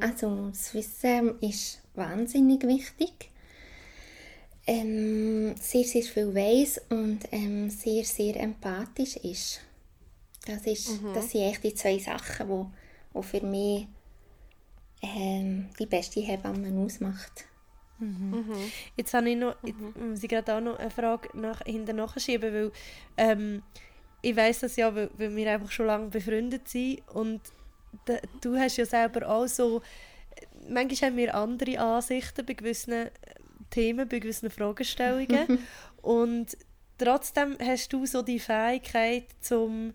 Also 0.00 0.48
das 0.50 0.74
Wissen 0.74 1.40
ist 1.40 1.80
wahnsinnig 1.94 2.62
wichtig. 2.66 3.30
Ähm, 4.66 5.54
sehr, 5.60 5.84
sehr 5.84 6.02
viel 6.02 6.34
weiss 6.34 6.80
und 6.88 7.20
ähm, 7.32 7.68
sehr, 7.68 8.04
sehr 8.04 8.36
empathisch 8.36 9.16
ist. 9.16 9.60
Das, 10.46 10.66
ist, 10.66 11.00
das 11.14 11.30
sind 11.30 11.42
echt 11.42 11.64
die 11.64 11.74
zwei 11.74 11.98
Sachen, 11.98 12.46
die 12.46 12.52
wo, 12.52 12.70
wo 13.12 13.22
für 13.22 13.40
mich 13.40 13.86
ähm, 15.02 15.68
die 15.78 15.86
beste 15.86 16.20
Hebamme 16.20 16.72
ausmacht. 16.80 17.44
Jetzt 18.96 19.14
habe 19.14 19.30
ich 19.30 19.36
noch, 19.36 19.56
jetzt 19.64 19.78
muss 19.96 20.22
ich 20.22 20.28
gerade 20.28 20.54
auch 20.56 20.60
noch 20.60 20.78
eine 20.78 20.90
Frage 20.90 21.28
nach, 21.34 21.60
hinter 21.64 21.92
nachschieben, 21.92 22.52
weil 22.52 22.72
ähm, 23.16 23.62
ich 24.22 24.34
weiß 24.34 24.60
das 24.60 24.76
ja, 24.76 24.94
weil, 24.94 25.10
weil 25.16 25.34
wir 25.36 25.52
einfach 25.52 25.70
schon 25.70 25.86
lange 25.86 26.08
befreundet 26.08 26.68
sind 26.68 27.00
und 27.12 27.40
da, 28.06 28.14
du 28.40 28.56
hast 28.56 28.76
ja 28.76 28.86
selber 28.86 29.28
auch 29.28 29.46
so, 29.46 29.82
manchmal 30.68 31.10
haben 31.10 31.16
wir 31.16 31.34
andere 31.34 31.78
Ansichten 31.78 32.44
bei 32.46 32.54
gewissen 32.54 32.92
äh, 32.92 33.10
Themen, 33.72 34.08
bei 34.08 34.20
gewissen 34.20 34.50
Fragestellungen 34.50 35.58
und 36.02 36.56
trotzdem 36.98 37.56
hast 37.60 37.92
du 37.92 38.06
so 38.06 38.22
die 38.22 38.38
Fähigkeit 38.38 39.26
zum 39.40 39.92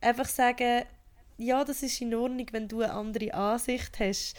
einfach 0.00 0.28
sagen, 0.28 0.84
ja, 1.36 1.64
das 1.64 1.82
ist 1.82 2.00
in 2.00 2.14
Ordnung, 2.14 2.46
wenn 2.52 2.68
du 2.68 2.80
eine 2.80 2.92
andere 2.92 3.34
Ansicht 3.34 3.98
hast. 4.00 4.36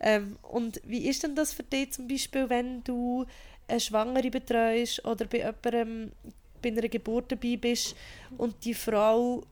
Ähm, 0.00 0.36
und 0.42 0.80
wie 0.84 1.08
ist 1.08 1.22
denn 1.22 1.34
das 1.34 1.52
für 1.52 1.62
dich 1.62 1.92
zum 1.92 2.08
Beispiel, 2.08 2.50
wenn 2.50 2.82
du 2.82 3.24
eine 3.68 3.80
Schwangere 3.80 4.30
betreust 4.30 5.04
oder 5.04 5.26
bei 5.26 5.38
jemandem 5.38 6.12
bei 6.60 6.68
einer 6.68 6.88
Geburt 6.88 7.32
dabei 7.32 7.56
bist 7.56 7.96
und 8.38 8.64
die 8.64 8.74
Frau 8.74 9.44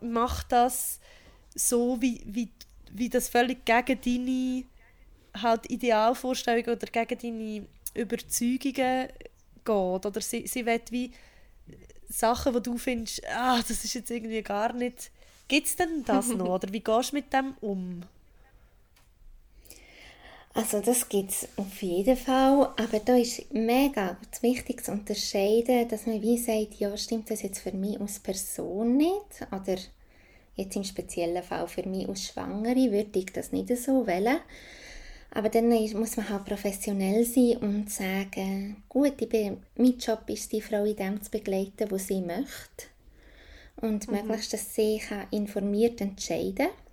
macht 0.00 0.52
das 0.52 1.00
so, 1.54 2.00
wie, 2.00 2.22
wie, 2.26 2.48
wie 2.92 3.08
das 3.08 3.28
völlig 3.28 3.64
gegen 3.64 4.00
deine 4.00 4.64
halt 5.42 5.68
Idealvorstellung 5.68 6.64
oder 6.64 6.86
gegen 6.86 7.18
deine 7.18 7.66
Überzeugungen 7.94 9.08
geht. 9.64 10.06
Oder 10.06 10.20
sie, 10.20 10.46
sie 10.46 10.66
will 10.66 10.80
wie 10.90 11.12
Sachen, 12.08 12.52
die 12.54 12.62
du 12.62 12.78
findest, 12.78 13.22
ah, 13.28 13.58
das 13.58 13.84
ist 13.84 13.94
jetzt 13.94 14.10
irgendwie 14.10 14.42
gar 14.42 14.72
nicht... 14.72 15.10
Gibt 15.46 15.66
es 15.66 15.76
denn 15.76 16.04
das 16.04 16.28
noch? 16.28 16.48
Oder 16.54 16.72
wie 16.72 16.80
gehst 16.80 17.12
du 17.12 17.16
mit 17.16 17.32
dem 17.32 17.54
um? 17.60 18.02
Also 20.56 20.80
das 20.80 21.08
gibt 21.08 21.32
es 21.32 21.48
auf 21.56 21.82
jeden 21.82 22.16
Fall, 22.16 22.72
aber 22.76 23.00
da 23.04 23.16
ist 23.16 23.52
mega 23.52 24.16
wichtig 24.40 24.84
zu 24.84 24.92
unterscheiden, 24.92 25.88
dass 25.88 26.06
man 26.06 26.22
wie 26.22 26.38
sagt, 26.38 26.74
ja, 26.74 26.96
stimmt 26.96 27.28
das 27.28 27.42
jetzt 27.42 27.58
für 27.58 27.72
mich 27.72 28.00
als 28.00 28.20
Person 28.20 28.96
nicht? 28.96 29.48
Oder 29.50 29.76
jetzt 30.54 30.76
im 30.76 30.84
speziellen 30.84 31.42
Fall 31.42 31.66
für 31.66 31.86
mich 31.88 32.08
als 32.08 32.28
Schwangere 32.28 32.92
würde 32.92 33.18
ich 33.18 33.32
das 33.32 33.50
nicht 33.50 33.76
so 33.76 34.06
wählen. 34.06 34.38
Aber 35.34 35.48
dann 35.48 35.68
muss 35.68 36.16
man 36.16 36.28
halt 36.28 36.44
professionell 36.44 37.24
sein 37.24 37.56
und 37.58 37.90
sagen, 37.90 38.82
gut, 38.88 39.20
ich 39.20 39.28
bin, 39.28 39.58
mein 39.76 39.98
Job 39.98 40.22
ist, 40.28 40.52
die 40.52 40.60
Frau 40.60 40.84
in 40.84 40.96
dem 40.96 41.22
zu 41.22 41.30
begleiten, 41.30 41.90
wo 41.90 41.98
sie 41.98 42.20
möchte. 42.20 42.86
Und 43.76 44.10
möglichst, 44.10 44.52
dass 44.52 44.74
sie 44.74 44.98
kann 44.98 45.26
informiert 45.30 46.00
entscheiden 46.00 46.68
kann 46.68 46.84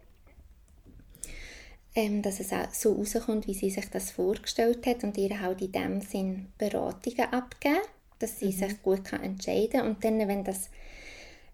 ähm, 1.95 2.21
dass 2.21 2.39
es 2.39 2.53
auch 2.53 2.71
so 2.71 2.93
rauskommt, 2.93 3.47
wie 3.47 3.53
sie 3.53 3.69
sich 3.69 3.89
das 3.89 4.11
vorgestellt 4.11 4.85
hat 4.85 5.03
und 5.03 5.17
ihr 5.17 5.41
halt 5.41 5.61
in 5.61 5.71
dem 5.71 6.01
Sinn 6.01 6.47
Beratungen 6.57 7.31
abgeben, 7.31 7.81
dass 8.19 8.39
sie 8.39 8.51
sich 8.51 8.81
gut 8.81 9.03
kann 9.03 9.23
entscheiden 9.23 9.81
Und 9.81 10.03
dann, 10.03 10.27
wenn 10.27 10.43
das 10.43 10.69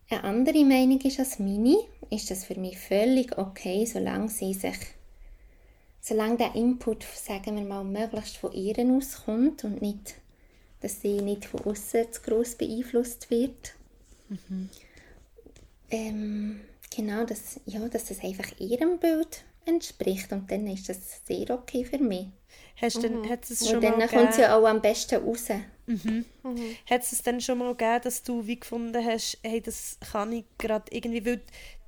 eine 0.10 0.24
andere 0.24 0.64
Meinung 0.64 1.02
ist 1.02 1.20
als 1.20 1.40
meine, 1.40 1.78
ist 2.10 2.30
das 2.32 2.46
für 2.46 2.56
mich 2.56 2.78
völlig 2.78 3.38
okay, 3.38 3.86
solange 3.86 4.30
sie 4.30 4.54
sich 4.54 4.78
solange 6.08 6.38
der 6.38 6.56
Input, 6.56 7.04
sagen 7.04 7.56
wir 7.58 7.64
mal, 7.64 7.84
möglichst 7.84 8.38
von 8.38 8.52
ihr 8.54 8.78
auskommt 8.96 9.64
und 9.64 9.82
nicht, 9.82 10.16
dass 10.82 11.02
sie 11.02 11.22
nicht 11.22 11.46
von 11.46 11.62
außen 11.66 12.12
zu 12.12 12.22
gross 12.22 12.56
beeinflusst 12.56 13.30
wird. 13.30 13.76
ähm, 15.90 16.60
genau, 16.96 17.26
dass, 17.26 17.60
ja, 17.66 17.88
dass 17.88 18.06
das 18.06 18.24
einfach 18.24 18.48
ihrem 18.60 19.00
Bild 19.00 19.44
entspricht 19.66 20.32
und 20.32 20.50
dann 20.52 20.68
ist 20.68 20.90
das 20.90 21.22
sehr 21.26 21.50
okay 21.52 21.84
für 21.86 21.98
mich. 21.98 22.28
Hast 22.82 23.04
denn, 23.04 23.22
Mhm. 23.22 23.30
hat 23.30 23.50
es 23.50 23.62
Und 23.62 23.72
schon 23.72 23.82
dann 23.82 23.98
mal 23.98 24.08
kommt 24.08 24.30
es 24.32 24.38
ja 24.38 24.56
auch 24.58 24.66
am 24.66 24.82
besten 24.82 25.24
raus. 25.24 25.48
hat 26.90 27.02
es 27.04 27.22
denn 27.24 27.42
schon 27.42 27.58
mal 27.58 27.74
gegeben, 27.76 28.02
dass 28.04 28.24
du 28.24 28.46
wie 28.46 28.60
gefunden 28.60 29.04
hast, 29.06 29.38
hey, 29.44 29.62
das 29.62 29.98
kann 30.12 30.32
ich 30.32 30.46
gerade 30.58 30.86
irgendwie, 30.92 31.26
weil, 31.26 31.42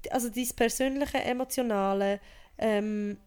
also 0.10 0.30
dein 0.30 0.48
persönliche, 0.56 1.20
emotionale, 1.20 2.20
ähm, 2.58 3.18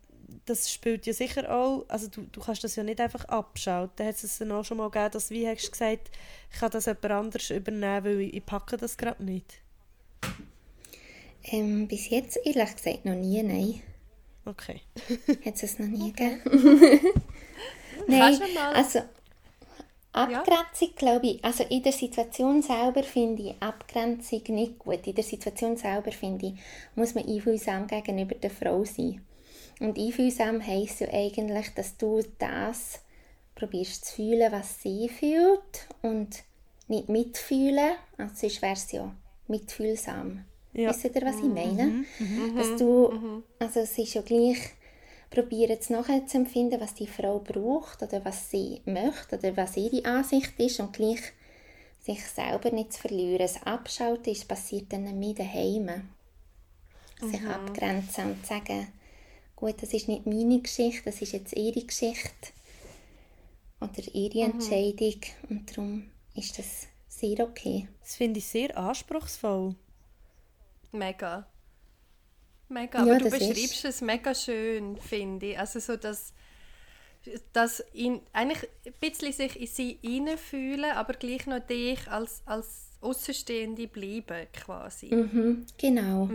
das 0.46 0.70
spielt 0.72 1.06
ja 1.06 1.12
sicher 1.12 1.54
auch, 1.54 1.84
also 1.88 2.08
du, 2.08 2.22
du 2.22 2.40
kannst 2.40 2.64
das 2.64 2.76
ja 2.76 2.82
nicht 2.82 3.00
einfach 3.00 3.24
abschalten. 3.26 4.06
Hat 4.06 4.22
es 4.22 4.38
dann 4.38 4.52
auch 4.52 4.64
schon 4.64 4.78
mal 4.78 4.90
gegeben, 4.90 5.12
dass 5.12 5.30
wie 5.30 5.46
hast 5.48 5.66
du 5.66 5.70
gesagt, 5.70 6.10
ich 6.52 6.60
kann 6.60 6.70
das 6.70 6.86
jemand 6.86 7.10
anderes 7.10 7.50
übernehmen, 7.50 8.04
weil 8.04 8.20
ich, 8.20 8.34
ich 8.34 8.46
packe 8.46 8.76
das 8.76 8.96
gerade 8.96 9.24
nicht? 9.24 9.60
Ähm, 11.44 11.88
bis 11.88 12.10
jetzt 12.10 12.38
ehrlich 12.44 12.76
gesagt 12.76 13.04
noch 13.04 13.14
nie, 13.14 13.42
nein. 13.42 13.82
Okay. 14.44 14.80
Hat 15.44 15.62
es 15.62 15.78
noch 15.78 15.86
nie 15.86 16.12
gegeben. 16.12 16.40
Nein, 18.08 18.40
also 18.74 19.00
Abgrenzung 20.12 20.94
glaube 20.96 21.26
ich, 21.26 21.44
also 21.44 21.64
in 21.64 21.82
der 21.82 21.92
Situation 21.92 22.60
selber 22.60 23.02
finde 23.02 23.42
ich 23.42 23.54
Abgrenzung 23.60 24.42
nicht 24.48 24.78
gut. 24.78 25.06
In 25.06 25.14
der 25.14 25.24
Situation 25.24 25.76
selber 25.76 26.12
finde 26.12 26.46
ich, 26.46 26.54
muss 26.94 27.14
man 27.14 27.26
einfühlsam 27.26 27.86
gegenüber 27.86 28.34
der 28.34 28.50
Frau 28.50 28.84
sein. 28.84 29.22
Und 29.82 29.98
einfühlsam 29.98 30.64
heisst 30.64 31.00
ja 31.00 31.08
eigentlich, 31.12 31.74
dass 31.74 31.96
du 31.96 32.22
das 32.38 33.00
probierst 33.56 34.04
zu 34.04 34.14
fühlen, 34.14 34.52
was 34.52 34.80
sie 34.80 35.08
fühlt 35.08 35.88
und 36.02 36.44
nicht 36.86 37.08
mitfühlen, 37.08 37.96
also 38.16 38.32
sonst 38.36 38.62
wäre 38.62 38.74
es 38.74 38.92
ja 38.92 39.12
mitfühlsam. 39.48 40.44
Ja. 40.72 40.90
Wisst 40.90 41.04
ihr, 41.04 41.22
was 41.22 41.36
ich 41.36 41.42
meine? 41.42 42.04
Dass 42.56 42.76
du, 42.76 43.42
also 43.58 43.80
es 43.80 43.98
ist 43.98 44.14
ja 44.14 44.22
gleich, 44.22 44.58
probieren 45.30 45.80
zu 45.80 45.94
nachzuempfinden, 45.94 46.80
was 46.80 46.94
die 46.94 47.08
Frau 47.08 47.40
braucht 47.40 48.04
oder 48.04 48.24
was 48.24 48.50
sie 48.50 48.82
möchte 48.84 49.36
oder 49.36 49.56
was 49.56 49.76
ihre 49.76 50.04
Ansicht 50.04 50.52
ist 50.58 50.78
und 50.78 50.92
gleich 50.92 51.22
sich 51.98 52.24
selber 52.24 52.70
nicht 52.70 52.92
zu 52.92 53.00
verlieren. 53.00 53.38
Das 53.38 53.60
Abschalten 53.64 54.32
ist 54.32 54.46
passiert 54.46 54.92
dann 54.92 55.18
mit 55.18 55.40
daheim. 55.40 55.90
Sich 57.20 57.44
abgrenzen 57.44 58.32
und 58.32 58.46
sagen, 58.46 58.86
gut, 59.62 59.80
das 59.80 59.92
ist 59.94 60.08
nicht 60.08 60.26
meine 60.26 60.60
Geschichte, 60.60 61.02
das 61.04 61.22
ist 61.22 61.32
jetzt 61.32 61.52
ihre 61.56 61.82
Geschichte 61.84 62.48
oder 63.80 64.02
ihre 64.12 64.40
Entscheidung 64.50 65.20
und 65.50 65.70
darum 65.70 66.10
ist 66.34 66.58
das 66.58 66.88
sehr 67.08 67.38
okay. 67.40 67.86
Das 68.00 68.16
finde 68.16 68.38
ich 68.38 68.46
sehr 68.48 68.76
anspruchsvoll. 68.76 69.76
Mega. 70.90 71.46
Mega. 72.68 72.98
Ja, 73.06 73.14
Aber 73.14 73.18
du 73.18 73.30
das 73.30 73.40
ist- 73.40 73.48
beschreibst 73.54 73.84
es 73.84 74.00
mega 74.00 74.34
schön, 74.34 74.96
finde 74.96 75.46
ich. 75.52 75.58
Also 75.58 75.78
so, 75.78 75.96
dass, 75.96 76.32
dass 77.52 77.84
ihn 77.92 78.20
eigentlich 78.32 78.68
ein 78.86 78.94
bisschen 79.00 79.32
sich 79.32 79.60
in 79.60 79.66
sie 79.68 79.98
hineinfühlen, 80.02 80.90
aber 80.90 81.12
gleich 81.14 81.46
noch 81.46 81.60
dich 81.60 82.08
als, 82.08 82.42
als 82.46 82.91
Außenstehende 83.02 83.88
bleiben, 83.88 84.46
quasi. 84.52 85.14
Mhm, 85.14 85.66
genau. 85.76 86.26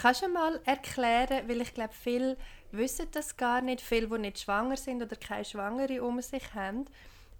Kannst 0.00 0.22
du 0.22 0.28
mal 0.28 0.60
erklären, 0.64 1.48
weil 1.48 1.60
ich 1.60 1.74
glaube, 1.74 1.94
viele 1.94 2.36
wissen 2.72 3.06
das 3.12 3.36
gar 3.36 3.60
nicht, 3.60 3.80
viele, 3.80 4.08
die 4.08 4.18
nicht 4.18 4.40
schwanger 4.40 4.76
sind 4.76 5.02
oder 5.02 5.16
keine 5.16 5.44
Schwangere 5.44 6.02
um 6.02 6.20
sich 6.20 6.54
haben. 6.54 6.84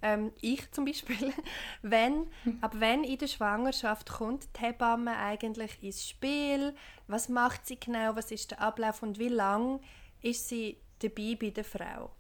Ähm, 0.02 0.32
ich 0.40 0.70
zum 0.72 0.86
Beispiel, 0.86 1.32
wenn, 1.82 2.26
ab 2.60 2.74
wenn 2.78 3.04
in 3.04 3.18
der 3.18 3.26
Schwangerschaft 3.26 4.08
kommt 4.08 4.48
die 4.56 4.60
Hebamme 4.60 5.16
eigentlich 5.16 5.82
ins 5.82 6.08
Spiel, 6.08 6.74
was 7.06 7.28
macht 7.28 7.66
sie 7.66 7.78
genau, 7.78 8.16
was 8.16 8.30
ist 8.30 8.52
der 8.52 8.60
Ablauf 8.60 9.02
und 9.02 9.18
wie 9.18 9.28
lang 9.28 9.80
ist 10.22 10.48
sie 10.48 10.78
dabei 11.00 11.36
bei 11.38 11.50
der 11.50 11.64
Frau? 11.64 12.10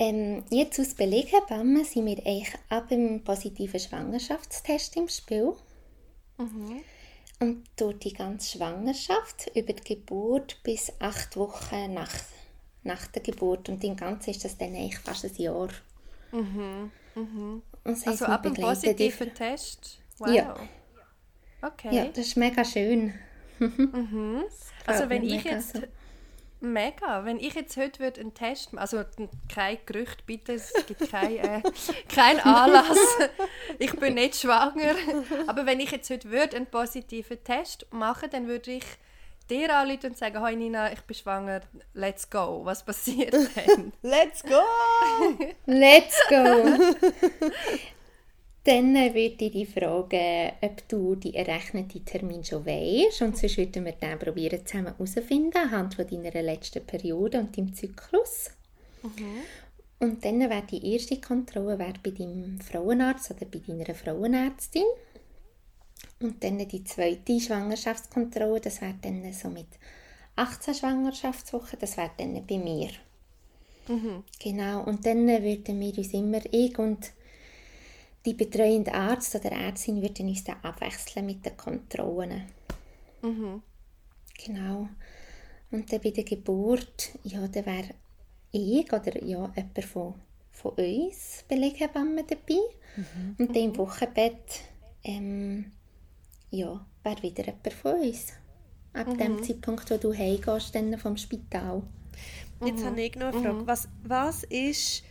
Ähm, 0.00 0.44
jetzt 0.50 0.80
aus 0.80 0.94
Beleghebamme 0.94 1.84
sind 1.84 2.06
wir 2.06 2.16
eigentlich 2.26 2.54
ab 2.70 2.88
dem 2.88 3.22
positiven 3.22 3.78
Schwangerschaftstest 3.78 4.96
im 4.96 5.08
Spiel. 5.08 5.52
Und 6.38 7.64
durch 7.76 7.98
die 7.98 8.14
ganze 8.14 8.56
Schwangerschaft, 8.56 9.50
über 9.54 9.74
die 9.74 9.94
Geburt 9.96 10.62
bis 10.62 10.90
acht 11.00 11.36
Wochen 11.36 11.92
nach, 11.92 12.12
nach 12.82 13.06
der 13.08 13.22
Geburt. 13.22 13.68
Und 13.68 13.84
im 13.84 13.94
Ganzen 13.94 14.30
ist 14.30 14.42
das 14.44 14.56
dann 14.56 14.74
eigentlich 14.74 14.98
fast 14.98 15.24
ein 15.26 15.34
Jahr. 15.36 15.68
Das 17.84 17.98
heisst, 17.98 18.06
Also 18.08 18.24
ab 18.26 18.42
dem 18.42 18.54
begleiten 18.54 18.80
die- 18.80 18.86
positiven 19.10 19.34
Test? 19.34 19.98
Wow. 20.18 20.28
Ja. 20.30 20.54
Okay. 21.62 21.94
Ja, 21.94 22.04
das 22.06 22.26
ist 22.26 22.36
mega 22.38 22.64
schön. 22.64 23.12
Also 24.86 25.02
Gefällt 25.04 25.10
wenn 25.10 25.24
ich 25.24 25.44
jetzt 25.44 25.74
so. 25.76 25.82
Mega, 26.60 27.24
wenn 27.24 27.38
ich 27.38 27.54
jetzt 27.54 27.76
heute 27.76 28.00
würde 28.00 28.20
einen 28.20 28.34
Test, 28.34 28.70
also 28.76 28.98
n- 29.18 29.28
kein 29.52 29.78
Gerücht 29.86 30.26
bitte, 30.26 30.52
es 30.54 30.72
gibt 30.86 31.10
kein, 31.10 31.36
äh, 31.36 31.62
kein 32.14 32.40
Anlass, 32.40 32.98
ich 33.78 33.92
bin 33.98 34.14
nicht 34.14 34.36
schwanger, 34.36 34.94
aber 35.46 35.66
wenn 35.66 35.80
ich 35.80 35.90
jetzt 35.90 36.10
heute 36.10 36.30
würde 36.30 36.56
einen 36.56 36.66
positiven 36.66 37.42
Test 37.44 37.86
machen, 37.92 38.28
dann 38.30 38.46
würde 38.46 38.72
ich 38.72 38.84
dir 39.48 39.74
anrufen 39.74 40.10
und 40.10 40.16
sagen, 40.18 40.40
«Hoi 40.40 40.54
Nina, 40.54 40.92
ich 40.92 41.00
bin 41.00 41.16
schwanger, 41.16 41.60
let's 41.94 42.30
go». 42.30 42.60
Was 42.64 42.84
passiert 42.84 43.32
dann? 43.56 43.92
Let's 44.02 44.42
go! 44.44 44.62
Let's 45.66 46.20
go! 46.28 46.94
Dann 48.64 48.94
würde 48.94 49.18
ich 49.18 49.52
dich 49.52 49.68
fragen, 49.70 50.52
ob 50.60 50.88
du 50.88 51.14
die 51.16 51.34
errechneten 51.34 52.04
Termin 52.04 52.44
schon 52.44 52.66
weißt. 52.66 53.22
Und 53.22 53.36
sonst 53.38 53.56
würden 53.56 53.84
wir 53.86 53.92
dann 53.92 54.18
probieren, 54.18 54.64
zusammen 54.66 54.88
herauszufinden, 54.88 55.62
anhand 55.62 55.94
von 55.94 56.06
deiner 56.06 56.42
letzten 56.42 56.84
Periode 56.84 57.38
und 57.40 57.56
deinem 57.56 57.72
Zyklus. 57.72 58.50
Und 59.98 60.24
dann 60.24 60.40
wäre 60.40 60.62
die 60.70 60.92
erste 60.92 61.20
Kontrolle 61.20 61.78
wäre 61.78 61.94
bei 62.02 62.10
deinem 62.10 62.60
Frauenarzt 62.60 63.30
oder 63.30 63.46
bei 63.46 63.58
deiner 63.58 63.94
Frauenärztin. 63.94 64.84
Und 66.20 66.42
dann 66.44 66.58
die 66.68 66.84
zweite 66.84 67.40
Schwangerschaftskontrolle, 67.40 68.60
das 68.60 68.80
wäre 68.82 68.94
dann 69.00 69.32
so 69.32 69.48
mit 69.48 69.68
18 70.36 70.74
Schwangerschaftswochen, 70.74 71.78
das 71.80 71.96
wäre 71.96 72.10
dann 72.18 72.46
bei 72.46 72.58
mir. 72.58 72.90
Genau, 74.38 74.84
und 74.84 75.04
dann 75.04 75.26
würden 75.26 75.80
wir 75.80 75.98
uns 75.98 76.12
immer, 76.12 76.40
ich 76.50 76.78
und 76.78 77.12
die 78.24 78.34
betreuende 78.34 78.92
Arzt 78.92 79.34
oder 79.34 79.52
Ärztin 79.52 80.02
würden 80.02 80.28
uns 80.28 80.44
dann 80.44 80.56
abwechseln 80.62 81.26
mit 81.26 81.44
den 81.44 81.56
Kontrollen. 81.56 82.42
Genau. 84.44 84.88
Und 85.70 85.92
dann 85.92 86.00
bei 86.00 86.10
der 86.10 86.24
Geburt, 86.24 87.10
ja, 87.22 87.46
dann 87.46 87.66
wäre 87.66 87.94
ich 88.52 88.92
oder 88.92 89.22
ja, 89.24 89.52
jemand 89.56 89.84
von, 89.84 90.14
von 90.50 90.72
uns 90.72 91.44
Beleghebamme 91.48 92.24
dabei. 92.24 92.60
Und 93.38 93.54
dann 93.54 93.62
im 93.62 93.76
Wochenbett, 93.76 94.60
ähm, 95.04 95.72
ja, 96.50 96.84
wäre 97.04 97.22
wieder 97.22 97.44
jemand 97.46 97.72
von 97.72 98.00
uns. 98.00 98.32
Ab 98.92 99.16
dem 99.16 99.42
Zeitpunkt, 99.42 99.88
wo 99.90 99.96
du 99.96 100.12
heimgehst, 100.12 100.74
dann 100.74 100.98
vom 100.98 101.16
Spital. 101.16 101.82
Jetzt 102.64 102.84
habe 102.84 103.00
ich 103.00 103.14
noch 103.14 103.32
eine 103.32 103.40
Frage. 103.40 103.66
Was, 103.66 103.88
was 104.02 104.42
ist 104.44 105.04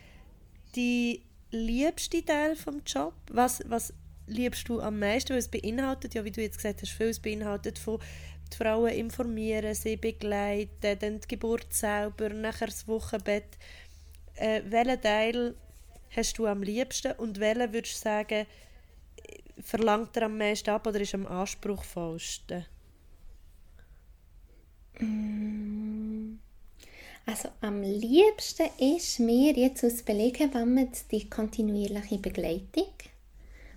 die 0.75 1.21
liebste 1.51 2.23
Teil 2.23 2.55
vom 2.55 2.81
Job? 2.85 3.13
Was, 3.31 3.61
was 3.67 3.93
liebst 4.27 4.69
du 4.69 4.81
am 4.81 4.99
meisten? 4.99 5.31
Weil 5.31 5.39
es 5.39 5.47
beinhaltet, 5.47 6.13
ja, 6.13 6.23
wie 6.23 6.31
du 6.31 6.41
jetzt 6.41 6.57
gesagt 6.57 6.81
hast, 6.81 6.91
vieles 6.91 7.19
beinhaltet 7.19 7.79
von 7.79 7.99
die 8.51 8.57
Frauen 8.57 8.91
informieren, 8.91 9.75
sie 9.75 9.95
begleiten, 9.95 10.97
dann 10.99 11.19
die 11.19 11.27
Geburt 11.27 11.73
selber, 11.73 12.29
nachher 12.29 12.67
das 12.67 12.87
Wochenbett. 12.87 13.57
Äh, 14.35 14.61
welchen 14.65 15.01
Teil 15.01 15.55
hast 16.15 16.37
du 16.37 16.47
am 16.47 16.63
liebsten 16.63 17.11
und 17.13 17.39
welchen 17.39 17.73
würdest 17.73 17.97
du 17.97 18.01
sagen, 18.09 18.47
verlangt 19.61 20.15
er 20.17 20.23
am 20.23 20.37
meisten 20.37 20.69
ab 20.69 20.87
oder 20.87 21.01
ist 21.01 21.13
am 21.13 21.27
anspruchsvollsten? 21.27 22.65
Also 27.25 27.49
am 27.61 27.81
liebsten 27.83 28.67
ist 28.79 29.19
mir 29.19 29.53
jetzt 29.53 29.83
aus 29.83 30.01
Beleghebamme 30.01 30.89
die 31.11 31.29
kontinuierliche 31.29 32.17
Begleitung. 32.17 32.87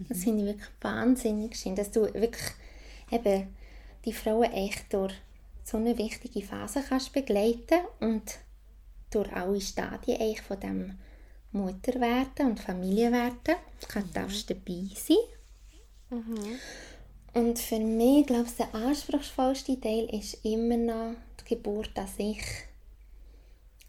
Das 0.09 0.24
finde 0.24 0.42
ich 0.42 0.48
wirklich 0.48 0.70
wahnsinnig 0.81 1.57
schön, 1.57 1.76
dass 1.76 1.90
du 1.90 2.02
wirklich 2.14 2.52
eben 3.11 3.48
die 4.05 4.12
Frauen 4.12 4.50
echt 4.52 4.92
durch 4.92 5.14
so 5.64 5.76
eine 5.76 5.96
wichtige 5.96 6.42
Phase 6.42 6.83
kannst 6.88 7.12
begleiten 7.12 7.81
und 8.00 8.38
durch 9.11 9.33
alle 9.33 9.61
Stadien 9.61 10.20
eigentlich 10.20 10.42
von 10.42 10.59
dem 10.59 10.98
Mutterwerden 11.52 12.46
und 12.46 12.61
Familienwerden 12.61 13.57
kannst 13.87 14.16
darfst 14.16 14.50
dabei 14.50 14.87
sein. 14.94 15.16
Und 17.35 17.59
für 17.59 17.78
mich, 17.78 18.26
glaube 18.26 18.46
ich, 18.46 18.57
der 18.57 18.74
anspruchsvollste 18.74 19.81
Teil 19.81 20.07
ist 20.14 20.44
immer 20.44 20.76
noch 20.76 21.14
die 21.40 21.55
Geburt 21.55 21.96
an 21.98 22.07
sich. 22.07 22.42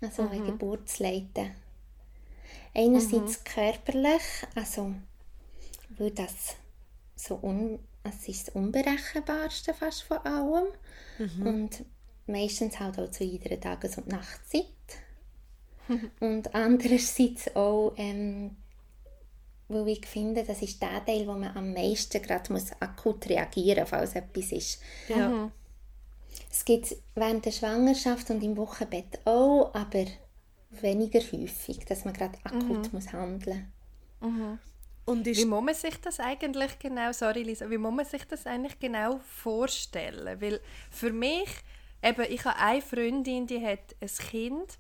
Also 0.04 0.30
eine 0.30 0.44
Geburt 0.44 0.90
zu 0.90 1.04
leiten. 1.04 1.52
Einerseits 2.74 3.44
körperlich, 3.44 4.22
also 4.56 4.94
weil 5.98 6.12
das 6.12 6.56
so 7.16 7.40
un 7.42 7.80
es 8.04 8.28
ist 8.28 8.48
das 8.48 8.56
Unberechenbarste 8.56 9.74
fast 9.74 10.04
von 10.04 10.18
allem. 10.18 10.68
Und 11.46 11.86
meistens 12.28 12.80
halt 12.80 13.00
auch 13.00 13.10
zu 13.12 13.24
jeder 13.24 13.60
Tages- 13.60 13.98
und 13.98 14.08
Nachtzeit. 14.08 14.66
und 16.20 16.54
andererseits 16.54 17.56
auch, 17.56 17.94
ähm, 17.98 18.58
weil 19.70 19.88
ich 19.90 20.06
finde, 20.06 20.44
das 20.44 20.62
ist 20.62 20.82
der 20.82 21.04
Teil, 21.06 21.26
wo 21.28 21.34
man 21.34 21.56
am 21.56 21.74
meisten 21.74 22.22
gerade 22.22 22.52
muss 22.52 22.72
akut 22.80 23.30
reagieren 23.30 23.82
muss, 23.82 23.90
falls 23.90 24.16
etwas 24.16 24.52
ist. 24.52 24.82
Ja. 25.08 25.52
Es 26.54 26.66
gibt 26.66 26.96
während 27.16 27.46
der 27.46 27.52
Schwangerschaft 27.52 28.30
und 28.30 28.44
im 28.44 28.56
Wochenbett 28.58 29.26
auch, 29.26 29.74
aber 29.74 30.06
weniger 30.70 31.20
häufig, 31.20 31.80
dass 31.86 32.06
man 32.06 32.14
gerade 32.14 32.38
akut 32.44 32.94
muss 32.94 33.12
handeln 33.12 33.74
Und 35.06 35.26
Wie 35.26 35.32
ist, 35.32 35.48
muss 35.48 35.64
man 35.64 35.74
sich 35.74 36.00
das 36.00 36.20
eigentlich 36.20 36.78
genau, 36.78 37.12
sorry 37.12 37.42
Lisa, 37.42 37.68
wie 37.72 37.80
muss 37.80 37.96
man 37.96 38.06
sich 38.06 38.24
das 38.26 38.46
eigentlich 38.46 38.80
genau 38.80 39.20
vorstellen? 39.26 40.40
Weil 40.40 40.62
für 40.92 41.12
mich, 41.12 41.50
eben, 42.04 42.26
ich 42.30 42.46
habe 42.46 42.60
eine 42.60 42.82
Freundin, 42.84 43.48
die 43.48 43.66
hat 43.66 43.96
ein 44.00 44.08
Kind, 44.08 44.78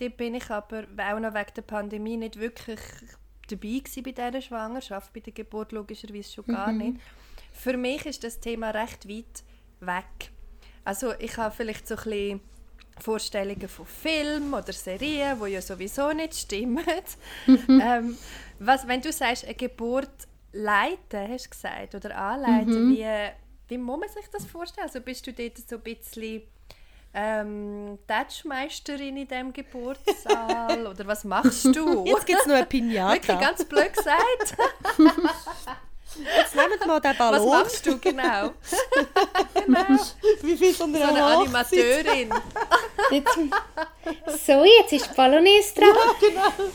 die 0.00 0.10
bin 0.10 0.34
ich 0.34 0.50
aber 0.50 0.84
auch 0.98 1.20
noch 1.20 1.32
wegen 1.32 1.54
der 1.56 1.62
Pandemie 1.62 2.18
nicht 2.18 2.38
wirklich 2.38 2.80
dabei 3.48 3.78
gewesen 3.78 4.02
bei 4.02 4.12
dieser 4.12 4.42
Schwangerschaft, 4.42 5.10
bei 5.14 5.20
der 5.20 5.32
Geburt 5.32 5.72
logischerweise 5.72 6.34
schon 6.34 6.44
gar 6.44 6.70
nicht. 6.70 7.00
Für 7.50 7.78
mich 7.78 8.04
ist 8.04 8.22
das 8.24 8.40
Thema 8.40 8.72
recht 8.72 9.08
weit 9.08 9.42
weg. 9.80 10.33
Also 10.84 11.14
ich 11.18 11.36
habe 11.36 11.54
vielleicht 11.54 11.88
so 11.88 11.94
ein 11.96 12.02
bisschen 12.04 12.40
Vorstellungen 13.00 13.68
von 13.68 13.86
Filmen 13.86 14.54
oder 14.54 14.72
Serien, 14.72 15.38
die 15.42 15.50
ja 15.50 15.60
sowieso 15.62 16.12
nicht 16.12 16.34
stimmen. 16.34 16.84
ähm, 17.48 18.16
was, 18.58 18.86
wenn 18.86 19.00
du 19.00 19.10
sagst, 19.12 19.44
eine 19.44 19.54
Geburt 19.54 20.10
leiten, 20.52 21.28
hast 21.28 21.46
du 21.46 21.50
gesagt, 21.50 21.94
oder 21.94 22.16
anleiten, 22.16 22.90
wie, 22.90 23.06
wie 23.68 23.78
muss 23.78 23.98
man 24.00 24.08
sich 24.08 24.26
das 24.30 24.44
vorstellen? 24.46 24.86
Also 24.86 25.00
bist 25.00 25.26
du 25.26 25.32
dort 25.32 25.58
so 25.58 25.76
ein 25.76 25.82
bisschen 25.82 26.42
ähm, 27.12 27.98
Touchmeisterin 28.06 29.16
in 29.16 29.26
diesem 29.26 29.52
Geburtssaal? 29.52 30.86
oder 30.90 31.06
was 31.06 31.24
machst 31.24 31.64
du? 31.64 32.04
jetzt 32.04 32.26
gibt 32.26 32.40
es 32.40 32.46
noch 32.46 32.54
eine 32.54 32.64
Wirklich 32.64 32.82
Pinata. 32.82 33.40
ganz 33.40 33.64
blöd 33.64 33.92
gesagt. 33.92 34.56
Jetzt 36.16 36.54
nehmt 36.54 36.86
mal 36.86 37.00
den 37.00 37.10
Was 37.10 37.18
Ballon. 37.18 37.48
machst 37.48 37.86
du 37.86 37.98
genau? 37.98 38.50
Wie 40.42 40.56
viel 40.56 40.74
von 40.74 40.94
So 40.94 41.00
einer 41.02 41.26
eine? 41.26 41.36
Animateurin. 41.38 42.30
Jetzt, 43.10 43.38
so, 44.46 44.64
jetzt 44.64 44.92
ist 44.92 45.10
die 45.10 45.14
Polonaise 45.14 45.74
dran. 45.74 45.96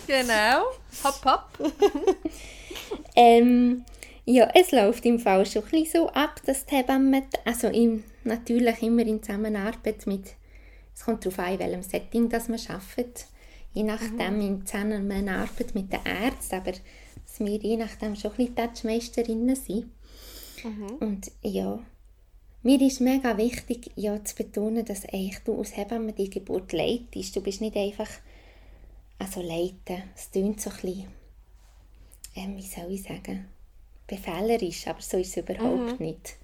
Genau. 0.07 0.65
Hopp, 1.03 1.25
hopp. 1.25 1.71
Ähm, 3.15 3.85
ja, 4.25 4.49
es 4.53 4.71
läuft 4.71 5.05
im 5.05 5.19
Fall 5.19 5.45
schon 5.45 5.63
ein 5.63 5.69
bisschen 5.69 6.01
so 6.03 6.09
ab, 6.09 6.41
dass 6.45 6.65
die 6.65 6.75
Hebamme, 6.75 7.23
also 7.45 7.67
im, 7.67 8.03
natürlich 8.23 8.81
immer 8.81 9.01
in 9.01 9.23
Zusammenarbeit 9.23 10.05
mit, 10.05 10.33
es 10.95 11.05
kommt 11.05 11.25
darauf 11.25 11.39
an, 11.39 11.53
in 11.53 11.59
welchem 11.59 11.83
Setting 11.83 12.29
das 12.29 12.47
man 12.47 12.59
arbeitet, 12.67 13.25
je 13.73 13.83
nachdem 13.83 14.41
in 14.41 14.65
Zusammenarbeit 14.65 15.73
mit 15.73 15.91
den 15.91 15.99
Ärzten, 16.05 16.55
aber 16.55 16.73
dass 17.39 17.47
wir 17.47 17.57
je 17.57 17.77
nachdem 17.77 18.15
schon 18.15 18.31
ein 18.31 18.37
bisschen 18.37 18.55
Touchmeisterinnen 18.55 19.55
sind. 19.55 19.85
Und 20.99 21.31
ja, 21.41 21.79
mir 22.63 22.81
ist 22.81 22.99
mega 22.99 23.37
wichtig, 23.37 23.91
ja, 23.95 24.23
zu 24.23 24.35
betonen, 24.35 24.85
dass 24.85 25.05
eigentlich 25.05 25.39
du 25.45 25.57
als 25.57 25.77
Hebamme 25.77 26.13
die 26.13 26.29
Geburt 26.29 26.73
leitest. 26.73 27.35
Du 27.35 27.41
bist 27.41 27.61
nicht 27.61 27.77
einfach, 27.77 28.09
also 29.17 29.41
leiten, 29.41 30.03
es 30.15 30.31
klingt 30.31 30.59
so 30.59 30.69
ein 30.69 30.75
bisschen 30.75 31.19
ähm, 32.35 32.57
wie 32.57 32.61
soll 32.61 32.91
ich 32.91 33.03
sagen, 33.03 33.47
befehlerisch, 34.07 34.87
aber 34.87 35.01
so 35.01 35.17
ist 35.17 35.37
es 35.37 35.37
überhaupt 35.37 35.99
nicht. 35.99 36.35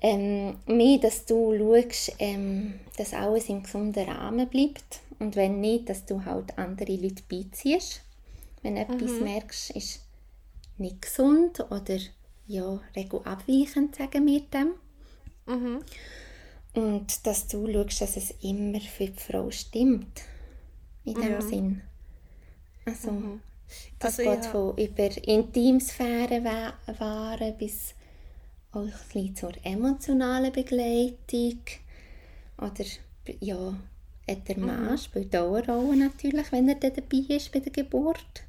Ähm, 0.00 0.56
mehr, 0.66 0.98
dass 0.98 1.26
du 1.26 1.56
schaust, 1.56 2.14
ähm, 2.18 2.80
dass 2.96 3.12
alles 3.12 3.48
im 3.48 3.62
gesunden 3.62 4.08
Rahmen 4.08 4.48
bleibt 4.48 5.00
und 5.18 5.36
wenn 5.36 5.60
nicht, 5.60 5.88
dass 5.88 6.06
du 6.06 6.24
halt 6.24 6.56
andere 6.58 6.96
Leute 6.96 7.22
beiziehst. 7.28 8.00
Wenn 8.62 8.76
etwas 8.76 9.10
merkst, 9.20 9.70
ist 9.70 10.00
nicht 10.78 11.02
gesund 11.02 11.60
oder 11.70 11.98
ja, 12.46 12.80
regelabweichend, 12.96 13.96
sagen 13.96 14.26
wir 14.26 14.40
dem. 14.42 14.74
Und 16.74 17.26
dass 17.26 17.48
du 17.48 17.70
schaust, 17.72 18.00
dass 18.00 18.16
es 18.16 18.30
immer 18.42 18.80
für 18.80 19.06
die 19.06 19.20
Frau 19.20 19.50
stimmt. 19.50 20.22
In 21.04 21.14
dem 21.14 21.40
Sinn. 21.40 21.82
Also, 22.84 23.10
das 23.98 24.18
Also, 24.18 24.30
geht 24.30 24.44
ja. 24.44 24.50
von 24.50 24.76
über 24.78 25.26
Intimsphäre 25.26 26.44
wa- 26.44 26.74
wahren 26.98 27.56
bis 27.58 27.94
auch 28.72 28.80
ein 28.82 28.92
bisschen 29.12 29.36
zur 29.36 29.52
emotionalen 29.64 30.52
Begleitung. 30.52 31.58
Oder 32.58 32.84
ja, 33.40 33.74
der 34.28 34.58
Mann 34.58 34.96
spielt 34.98 35.34
auch 35.36 35.54
eine 35.56 35.66
Rolle 35.66 35.96
natürlich, 35.96 36.52
wenn 36.52 36.68
er 36.68 36.76
dann 36.76 36.92
dabei 36.94 37.34
ist 37.34 37.52
bei 37.52 37.58
der 37.60 37.72
Geburt. 37.72 38.44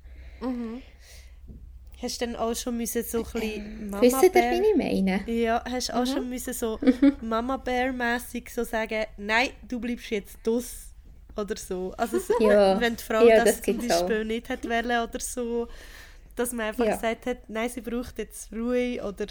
Hast 2.01 2.19
du 2.21 2.25
dann 2.25 2.36
auch 2.36 2.53
schon 2.56 2.75
müssen 2.77 3.03
so 3.03 3.19
ein 3.19 3.23
bisschen 3.23 3.89
Mama 3.89 4.01
Wisst 4.01 4.23
ihr, 4.23 4.29
wie 4.51 4.62
ich 4.71 4.75
meine? 4.77 5.23
Ja, 5.25 5.63
hast 5.69 5.89
du 5.89 5.93
auch 5.95 6.06
schon 6.06 6.29
müssen 6.29 6.53
so 6.53 6.79
Mama 7.21 7.58
Bär-mässig 7.58 8.49
so 8.49 8.63
sagen, 8.63 9.06
nein, 9.17 9.49
du 9.67 9.79
bleibst 9.79 10.10
jetzt 10.10 10.38
dus 10.43 10.93
oder 11.38 11.56
so. 11.56 11.93
Also 11.97 12.19
so, 12.19 12.34
Ja. 12.43 12.79
wenn 12.79 12.95
die 12.97 13.03
Frau 13.03 13.25
Ja, 13.27 13.38
das, 13.38 13.56
das 13.56 13.62
zum 13.63 13.77
gibt's 13.77 13.95
auch. 13.95 14.01
Beispiel 14.08 14.25
nicht 14.25 14.49
hat 14.49 14.63
wollen 14.65 14.86
oder 15.10 15.19
so, 15.19 15.67
dass 16.36 16.51
man 16.51 16.67
einfach 16.67 16.86
Ja. 16.86 16.91
gesagt 16.91 17.25
hat, 17.25 17.49
nein, 17.49 17.69
sie 17.69 17.82
braucht 17.82 18.17
jetzt 18.17 18.51
Ruhe 18.51 19.01
oder 19.03 19.27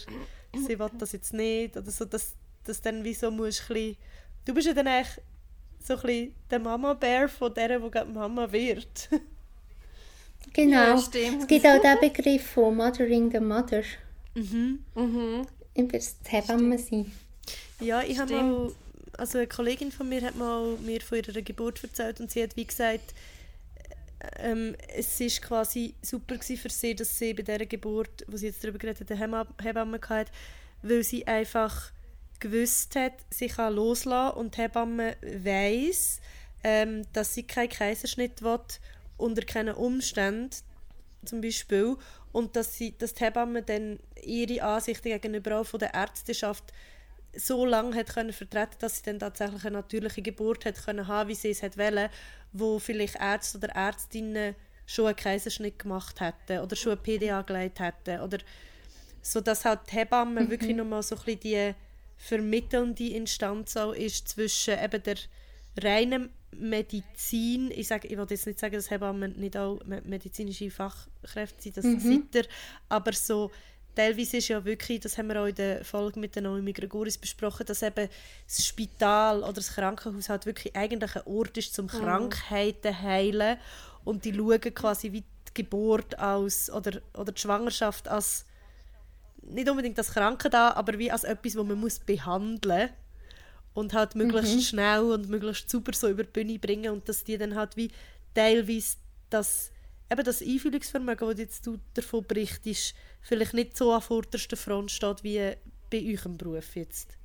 sie 0.66 0.79
will 0.79 0.90
das 0.98 1.12
jetzt 1.12 1.35
nicht 1.35 1.77
oder 1.77 1.90
so, 1.90 2.05
dass, 2.07 2.35
dass 2.64 2.81
dann 2.81 3.05
wie 3.05 3.14
so 3.14 3.31
musst 3.31 3.62
ein 3.68 3.75
bisschen, 3.75 3.96
du 4.46 4.55
bist 4.55 4.66
ja 4.66 4.72
dann 4.72 4.88
eigentlich 4.88 5.20
so 5.79 5.94
ein 5.96 6.01
bisschen 6.03 6.35
der 6.51 6.59
Mama-Bär 6.61 7.29
von 7.29 7.53
der, 7.53 7.79
die 7.81 7.90
gerade 7.90 8.11
Mama 8.11 8.51
wird. 8.51 9.11
Genau. 10.52 10.76
Ja. 10.76 10.94
Es 10.94 11.11
gibt 11.46 11.66
auch 11.66 11.81
den 11.81 11.98
Begriff 12.00 12.50
von 12.50 12.76
Mothering 12.76 13.31
the 13.31 13.40
Mother. 13.40 13.83
Mhm. 14.35 14.81
Über 15.74 15.98
das 15.98 16.16
Hebamme 16.26 16.78
sein. 16.78 17.11
Ja, 17.81 18.02
ich 18.02 18.18
habe 18.18 18.35
mal, 18.35 18.72
also 19.18 19.38
eine 19.38 19.46
Kollegin 19.46 19.90
von 19.90 20.09
mir 20.09 20.22
hat 20.22 20.37
mal 20.37 20.76
mir 20.78 21.00
von 21.00 21.18
ihrer 21.18 21.42
Geburt 21.42 21.83
erzählt 21.83 22.20
und 22.20 22.31
sie 22.31 22.42
hat 22.42 22.57
wie 22.57 22.66
gesagt, 22.66 23.14
ähm, 24.38 24.76
es 24.94 25.20
ist 25.20 25.42
quasi 25.42 25.94
super 26.02 26.37
für 26.38 26.70
sie, 26.70 26.94
dass 26.94 27.18
sie 27.18 27.35
bei 27.35 27.42
dieser 27.42 27.66
Geburt, 27.66 28.24
wo 28.28 28.37
sie 28.37 28.46
jetzt 28.46 28.62
darüber 28.62 28.78
geredet 28.78 29.11
hat, 29.11 29.11
eine 29.11 29.46
Hebamme 29.62 30.00
hatte, 30.09 30.31
weil 30.83 31.02
sie 31.02 31.26
einfach 31.26 31.90
gewusst 32.38 32.96
hat, 32.96 33.14
sie 33.31 33.48
kann 33.48 33.74
loslassen 33.74 34.38
und 34.38 34.57
die 34.57 34.62
Hebamme 34.62 35.16
weiss, 35.22 36.20
ähm, 36.64 37.02
dass 37.12 37.35
sie 37.35 37.44
keinen 37.44 37.68
Kaiserschnitt 37.68 38.42
will, 38.42 38.61
unter 39.22 39.42
keinen 39.42 39.74
Umständen 39.74 40.50
zum 41.24 41.40
Beispiel. 41.40 41.96
Und 42.32 42.56
dass, 42.56 42.76
sie, 42.76 42.96
dass 42.96 43.14
die 43.14 43.24
Hebamme 43.24 43.62
dann 43.62 43.98
ihre 44.22 44.62
Ansichten 44.62 45.08
gegenüber 45.08 45.61
auch 45.61 45.66
von 45.66 45.80
der 45.80 45.94
Ärzteschaft 45.94 46.72
so 47.35 47.64
lange 47.64 47.96
hat 47.96 48.14
können 48.14 48.32
vertreten, 48.32 48.76
dass 48.80 48.98
sie 48.98 49.04
dann 49.04 49.18
tatsächlich 49.18 49.64
eine 49.64 49.76
natürliche 49.78 50.22
Geburt 50.22 50.64
hat 50.64 50.85
können 50.85 51.06
haben, 51.06 51.28
wie 51.28 51.35
sie 51.35 51.50
es 51.50 51.62
hat 51.62 51.78
wollen, 51.78 52.11
wo 52.52 52.78
vielleicht 52.78 53.16
Ärzte 53.16 53.58
oder 53.58 53.68
Ärztinnen 53.70 54.54
schon 54.87 55.06
einen 55.06 55.16
Kaiserschnitt 55.16 55.78
gemacht 55.78 56.20
hätten 56.20 56.61
oder 56.61 56.76
schon 56.76 56.92
eine 56.92 57.00
PDA 57.00 57.42
gelegt 57.42 57.80
hätten 57.80 58.20
oder 58.20 58.38
so 59.22 59.40
dass 59.40 59.64
halt 59.64 59.80
die 59.90 59.96
Hebamme 59.96 60.50
wirklich 60.50 60.76
nochmal 60.76 61.02
so 61.02 61.14
ein 61.14 61.22
bisschen 61.24 61.40
die 61.40 61.74
vermittelnde 62.16 63.08
Instanz 63.14 63.76
auch 63.76 63.92
ist 63.92 64.28
zwischen 64.28 64.78
eben 64.78 65.02
der 65.02 65.16
reinen 65.80 66.30
Medizin, 66.56 67.70
ich, 67.70 67.88
sage, 67.88 68.08
ich 68.08 68.16
will 68.16 68.26
jetzt 68.28 68.46
nicht 68.46 68.58
sagen, 68.58 68.74
dass 68.74 68.90
Hebammen 68.90 69.32
nicht 69.38 69.56
auch 69.56 69.80
me- 69.84 70.02
medizinische 70.04 70.70
Fachkräfte 70.70 71.62
sind, 71.62 71.76
das 71.76 71.84
seid 71.84 72.34
ihr, 72.34 72.46
aber 72.88 73.12
so 73.12 73.50
teilweise 73.94 74.38
ist 74.38 74.48
ja 74.48 74.64
wirklich, 74.64 75.00
das 75.00 75.18
haben 75.18 75.28
wir 75.28 75.40
auch 75.42 75.46
in 75.46 75.54
der 75.54 75.84
Folge 75.84 76.18
mit 76.20 76.34
der 76.34 76.42
Naomi 76.42 76.72
Gregoris 76.72 77.18
besprochen, 77.18 77.66
dass 77.66 77.82
eben 77.82 78.08
das 78.46 78.66
Spital 78.66 79.42
oder 79.42 79.52
das 79.54 79.74
Krankenhaus 79.74 80.28
halt 80.28 80.46
wirklich 80.46 80.74
eigentlich 80.76 81.16
ein 81.16 81.22
Ort 81.26 81.56
ist 81.58 81.74
zum 81.74 81.88
Krankheiten 81.88 83.00
heilen 83.02 83.58
und 84.04 84.24
die 84.24 84.34
schauen 84.34 84.60
quasi 84.60 85.12
wie 85.12 85.20
die 85.20 85.54
Geburt 85.54 86.18
als 86.18 86.70
oder, 86.70 87.00
oder 87.14 87.32
die 87.32 87.40
Schwangerschaft 87.40 88.08
als 88.08 88.46
nicht 89.42 89.68
unbedingt 89.68 89.98
als 89.98 90.12
Krankheit 90.12 90.54
an, 90.54 90.72
aber 90.72 90.98
wie 90.98 91.10
als 91.10 91.24
etwas, 91.24 91.52
das 91.54 91.64
man 91.64 91.78
muss 91.78 91.98
behandeln 91.98 92.90
und 93.74 93.94
halt 93.94 94.14
möglichst 94.14 94.64
schnell 94.64 95.00
und 95.00 95.28
möglichst 95.28 95.70
super 95.70 95.92
so 95.94 96.08
über 96.08 96.24
die 96.24 96.30
Bühne 96.30 96.58
bringen 96.58 96.92
und 96.92 97.08
dass 97.08 97.24
die 97.24 97.38
dann 97.38 97.54
halt 97.54 97.76
wie 97.76 97.90
teilweise 98.35 98.96
das, 99.30 99.72
eben 100.11 100.24
das 100.24 100.42
Einfühlungsvermögen, 100.42 101.28
das 101.28 101.38
jetzt 101.38 101.66
du 101.66 101.78
davon 101.94 102.26
berichtest, 102.26 102.94
vielleicht 103.20 103.54
nicht 103.54 103.76
so 103.76 103.92
an 103.92 104.02
vorderster 104.02 104.56
Front 104.56 104.90
steht 104.90 105.22
wie 105.24 105.54
bei 105.90 105.98
euch 106.12 106.24
im 106.26 106.37
Beruf 106.38 106.76
jetzt. 106.76 107.16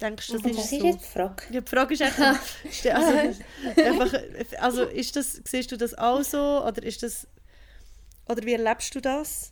Denkst 0.00 0.30
du, 0.32 0.38
das 0.38 0.44
Und 0.44 0.50
ist 0.50 0.58
das 0.58 0.76
so? 0.76 0.76
ist 0.76 0.82
jetzt 0.84 1.04
die 1.06 1.10
Frage. 1.10 1.44
Ja, 1.50 1.60
die 1.60 1.70
Frage 1.70 1.94
ist 1.94 2.02
einfach, 2.02 2.40
ist 2.64 2.86
also, 2.86 3.12
einfach, 3.82 4.12
also 4.58 4.84
ist 4.84 5.16
das, 5.16 5.40
siehst 5.44 5.70
du 5.72 5.76
das 5.76 5.96
auch 5.96 6.22
so 6.22 6.64
oder 6.64 6.82
ist 6.82 7.02
das, 7.02 7.26
oder 8.28 8.44
wie 8.44 8.52
erlebst 8.52 8.94
du 8.94 9.00
das? 9.00 9.51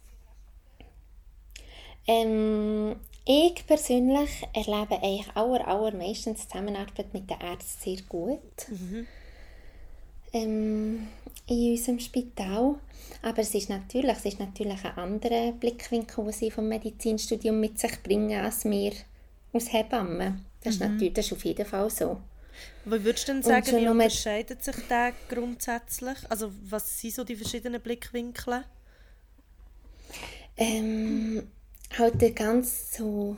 Ähm, 2.11 2.97
ich 3.25 3.65
persönlich 3.69 4.31
erlebe 4.53 5.01
eigentlich 5.01 5.29
aller, 5.37 5.69
allermeistens 5.69 6.49
Zusammenarbeit 6.49 7.15
mit 7.15 7.31
den 7.31 7.39
Ärzten 7.39 7.83
sehr 7.83 8.03
gut. 8.09 8.41
Ähm, 10.33 11.07
in 11.47 11.71
unserem 11.71 12.01
Spital. 12.01 12.81
Aber 13.23 13.39
es 13.39 13.55
ist 13.55 13.69
natürlich, 13.69 14.17
es 14.17 14.25
ist 14.25 14.41
natürlich 14.41 14.85
ein 14.85 14.99
anderer 14.99 15.53
Blickwinkel, 15.53 16.25
den 16.25 16.33
sie 16.33 16.51
vom 16.51 16.69
Medizinstudium 16.69 17.61
mit 17.61 17.79
sich 17.79 18.03
bringen, 18.03 18.41
als 18.41 18.65
wir 18.65 18.93
aus 19.53 19.73
Hebammen. 19.73 20.45
Das, 20.63 20.75
ist 20.75 20.81
natürlich, 20.81 21.15
das 21.15 21.27
ist 21.27 21.33
auf 21.33 21.45
jeden 21.45 21.67
Fall 21.67 21.91
so. 21.91 22.21
Wie 22.87 23.05
würdest 23.05 23.29
du 23.29 23.33
denn 23.35 23.43
sagen, 23.43 23.67
wie 23.67 23.87
unterscheidet 23.87 24.65
sich 24.65 24.77
der 24.89 25.13
grundsätzlich? 25.29 26.19
Also 26.29 26.51
was 26.65 27.01
sind 27.01 27.15
so 27.15 27.23
die 27.23 27.37
verschiedenen 27.37 27.81
Blickwinkel? 27.81 28.65
Ähm, 30.57 31.49
halt 31.99 32.21
der 32.21 32.31
ganz 32.31 32.97
so 32.97 33.37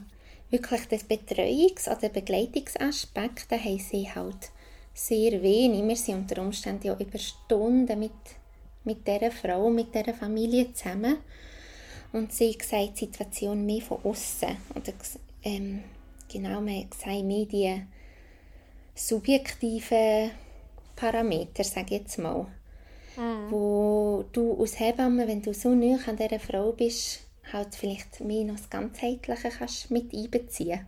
wirklich 0.50 0.86
das 0.86 1.04
Betreuungs- 1.04 1.88
oder 1.88 2.08
Begleitungsaspekt, 2.08 3.50
da 3.50 3.58
haben 3.58 3.78
sie 3.78 4.08
halt 4.08 4.50
sehr 4.94 5.42
wenig. 5.42 5.86
Wir 5.86 5.96
sind 5.96 6.16
unter 6.16 6.42
Umständen 6.42 6.86
ja 6.86 6.96
über 6.98 7.18
Stunden 7.18 7.98
mit, 7.98 8.12
mit 8.84 9.06
dieser 9.06 9.30
Frau, 9.30 9.70
mit 9.70 9.94
dieser 9.94 10.14
Familie 10.14 10.72
zusammen. 10.72 11.18
Und 12.12 12.32
sie 12.32 12.56
sieht 12.60 13.00
die 13.00 13.06
Situation 13.06 13.64
mehr 13.64 13.80
von 13.80 14.04
außen. 14.04 14.56
Oder 14.74 14.92
ähm, 15.44 15.82
genau, 16.30 16.60
man 16.60 16.86
sieht 16.94 17.24
mehr 17.24 17.46
die 17.46 17.82
subjektiven 18.94 20.30
Parameter, 20.94 21.64
sage 21.64 21.94
ich 21.94 22.02
jetzt 22.02 22.18
mal 22.18 22.46
wo 23.50 24.24
du 24.32 24.56
als 24.60 24.78
Hebamme, 24.78 25.26
wenn 25.28 25.42
du 25.42 25.52
so 25.52 25.74
nah 25.74 25.98
an 26.06 26.16
dieser 26.16 26.40
Frau 26.40 26.72
bist, 26.72 27.20
halt 27.52 27.74
vielleicht 27.74 28.20
mehr 28.20 28.44
noch 28.44 28.56
das 28.56 28.70
Ganzheitliche 28.70 29.50
kannst 29.50 29.90
mit 29.90 30.12
einbeziehen. 30.12 30.86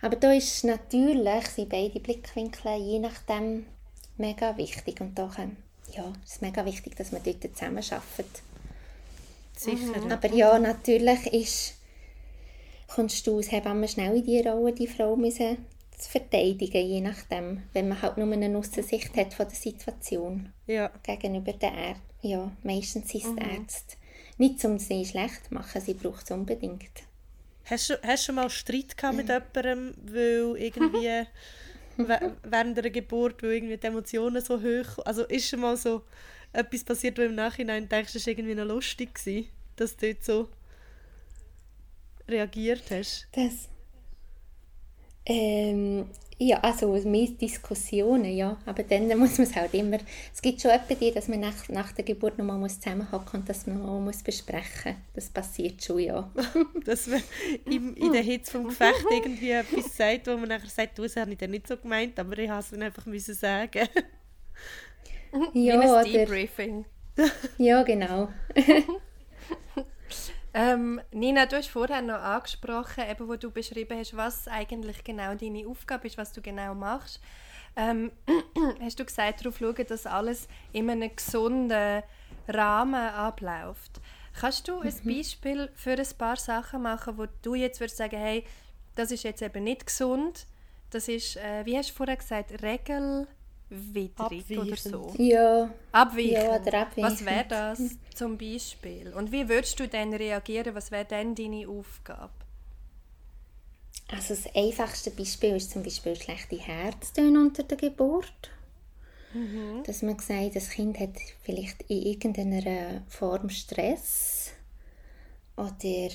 Aber 0.00 0.16
da 0.16 0.32
ist 0.32 0.64
natürlich, 0.64 1.46
sind 1.48 1.68
beide 1.68 2.00
Blickwinkel 2.00 2.76
je 2.80 2.98
nachdem 2.98 3.66
mega 4.16 4.56
wichtig 4.56 5.00
und 5.00 5.18
da 5.18 5.30
ja, 5.94 6.12
es 6.24 6.34
ist 6.34 6.42
mega 6.42 6.64
wichtig, 6.64 6.96
dass 6.96 7.12
man 7.12 7.22
dort 7.22 7.42
zusammen 7.42 7.78
arbeitet. 7.78 8.42
Sicher. 9.56 10.10
Aber 10.10 10.28
ja, 10.32 10.58
natürlich 10.58 11.26
ist, 11.32 11.74
kommst 12.88 13.26
du 13.26 13.36
als 13.36 13.52
Hebamme 13.52 13.86
schnell 13.88 14.16
in 14.16 14.24
die 14.24 14.40
Rolle, 14.40 14.72
die 14.72 14.86
Frau 14.86 15.16
müssen 15.16 15.58
zu 15.98 16.10
verteidigen, 16.10 16.86
je 16.86 17.00
nachdem, 17.00 17.62
wenn 17.72 17.88
man 17.88 18.00
halt 18.02 18.16
nur 18.16 18.32
eine 18.32 18.56
Aussicht 18.58 19.16
hat 19.16 19.34
von 19.34 19.46
der 19.46 19.56
Situation 19.56 20.52
Ja. 20.66 20.90
gegenüber 21.02 21.52
den 21.52 21.74
Ärzten. 21.74 22.02
Ja, 22.22 22.50
meistens 22.62 23.10
sind 23.10 23.24
es 23.24 23.34
die 23.34 23.42
Ärzte. 23.42 23.96
Nicht, 24.42 24.64
um 24.64 24.76
sie 24.76 25.04
schlecht 25.04 25.46
zu 25.46 25.54
machen, 25.54 25.80
sie 25.80 25.94
braucht 25.94 26.24
es 26.24 26.32
unbedingt. 26.32 27.04
Hast 27.64 27.90
du, 27.90 28.02
hast 28.02 28.24
du 28.24 28.26
schon 28.26 28.34
mal 28.34 28.50
Streit 28.50 28.96
gehabt 28.96 29.16
mit 29.16 29.28
jemandem, 29.28 29.94
weil 30.02 30.56
irgendwie 30.60 31.28
während 32.42 32.76
der 32.76 32.90
Geburt, 32.90 33.40
weil 33.40 33.52
irgendwie 33.52 33.76
die 33.76 33.86
Emotionen 33.86 34.42
so 34.42 34.60
hoch... 34.60 34.98
Also 35.04 35.22
ist 35.26 35.48
schon 35.48 35.60
mal 35.60 35.76
so 35.76 36.02
etwas 36.52 36.82
passiert, 36.82 37.18
wo 37.18 37.22
im 37.22 37.36
Nachhinein 37.36 37.88
denkst, 37.88 38.16
es 38.16 38.26
war 38.26 38.32
irgendwie 38.32 38.56
noch 38.56 38.64
lustig, 38.64 39.14
gewesen, 39.14 39.48
dass 39.76 39.96
du 39.96 40.12
dort 40.12 40.24
so 40.24 40.48
reagiert 42.28 42.90
hast? 42.90 43.28
Das. 43.30 43.68
Ähm, 45.24 46.10
ja, 46.38 46.58
also 46.60 46.92
mehr 47.04 47.28
Diskussionen, 47.28 48.36
ja. 48.36 48.58
Aber 48.66 48.82
dann 48.82 49.06
muss 49.18 49.38
man 49.38 49.46
es 49.46 49.54
halt 49.54 49.74
immer. 49.74 49.98
Es 50.32 50.42
gibt 50.42 50.60
schon 50.60 50.70
etwa 50.70 50.94
die, 50.94 51.12
dass 51.12 51.28
man 51.28 51.40
nach, 51.40 51.68
nach 51.68 51.92
der 51.92 52.04
Geburt 52.04 52.38
nochmal 52.38 52.58
muss 52.58 52.80
zusammenhocken 52.80 53.40
und 53.40 53.48
das 53.48 53.66
nochmal 53.66 54.00
muss 54.00 54.22
besprechen. 54.22 54.96
Das 55.14 55.28
passiert 55.28 55.82
schon, 55.82 56.00
ja. 56.00 56.30
Dass 56.84 57.06
man 57.06 57.22
in, 57.66 57.94
in 57.94 58.12
der 58.12 58.22
Hitze 58.22 58.52
vom 58.52 58.68
Gefecht 58.68 59.04
irgendwie 59.10 59.50
etwas 59.50 59.96
sagt, 59.96 60.26
wo 60.26 60.36
man 60.36 60.48
nachher 60.48 60.68
sagt, 60.68 60.98
du, 60.98 61.02
das 61.02 61.16
habe 61.16 61.32
ich 61.32 61.38
dann 61.38 61.50
nicht 61.50 61.66
so 61.68 61.76
gemeint, 61.76 62.18
aber 62.18 62.36
ich 62.38 62.48
musste 62.48 62.60
es 62.60 62.70
dann 62.70 62.82
einfach 62.82 63.06
müssen 63.06 63.34
sagen. 63.34 63.88
Wie 65.52 65.66
ja, 65.66 65.80
ein 65.80 65.88
oder, 65.88 66.04
Debriefing. 66.04 66.84
ja, 67.58 67.82
genau. 67.82 68.28
Ähm, 70.54 71.00
Nina, 71.12 71.46
du 71.46 71.56
hast 71.56 71.68
vorher 71.68 72.02
noch 72.02 72.20
angesprochen, 72.20 73.04
eben, 73.10 73.26
wo 73.26 73.36
du 73.36 73.50
beschrieben 73.50 73.98
hast, 73.98 74.16
was 74.16 74.48
eigentlich 74.48 75.02
genau 75.02 75.34
deine 75.34 75.66
Aufgabe 75.66 76.06
ist, 76.06 76.18
was 76.18 76.32
du 76.32 76.42
genau 76.42 76.74
machst. 76.74 77.20
Ähm, 77.74 78.12
hast 78.80 79.00
du 79.00 79.04
gesagt, 79.04 79.40
darauf 79.40 79.58
schauen, 79.58 79.86
dass 79.88 80.06
alles 80.06 80.48
in 80.72 80.90
einem 80.90 81.14
gesunden 81.14 82.02
Rahmen 82.48 82.94
abläuft. 82.94 84.00
Kannst 84.38 84.68
du 84.68 84.80
ein 84.80 84.94
Beispiel 85.04 85.70
für 85.74 85.92
ein 85.92 86.08
paar 86.18 86.36
Sachen 86.36 86.82
machen, 86.82 87.16
wo 87.16 87.26
du 87.42 87.54
jetzt 87.54 87.80
würdest 87.80 87.96
sagen, 87.96 88.18
hey, 88.18 88.44
das 88.94 89.10
ist 89.10 89.22
jetzt 89.22 89.42
eben 89.42 89.64
nicht 89.64 89.86
gesund, 89.86 90.46
das 90.90 91.08
ist, 91.08 91.36
äh, 91.36 91.64
wie 91.64 91.76
hast 91.78 91.90
du 91.90 91.94
vorher 91.94 92.16
gesagt, 92.16 92.62
regelwidrig 93.94 94.56
oder 94.56 94.76
so? 94.76 95.14
Ja, 95.18 95.70
Abweichend. 95.92 96.32
Ja, 96.32 96.56
oder 96.56 96.72
Was 96.98 97.22
abweichend. 97.22 97.26
wäre 97.26 97.46
das 97.48 97.98
zum 98.14 98.38
Beispiel? 98.38 99.12
Und 99.14 99.32
wie 99.32 99.48
würdest 99.48 99.78
du 99.80 99.88
dann 99.88 100.12
reagieren? 100.14 100.74
Was 100.74 100.90
wäre 100.90 101.04
dann 101.04 101.34
deine 101.34 101.68
Aufgabe? 101.68 102.32
also 104.08 104.34
das 104.34 104.54
einfachste 104.54 105.10
Beispiel 105.10 105.56
ist 105.56 105.70
zum 105.70 105.82
Beispiel 105.82 106.16
schlechte 106.16 106.58
Herztöne 106.58 107.40
unter 107.40 107.62
der 107.62 107.78
Geburt. 107.78 108.50
Dass 109.84 110.02
man 110.02 110.18
sagt, 110.18 110.56
das 110.56 110.70
Kind 110.70 110.98
hat 111.00 111.16
vielleicht 111.42 111.82
in 111.88 112.02
irgendeiner 112.02 113.02
Form 113.08 113.48
Stress 113.48 114.50
oder 115.56 116.08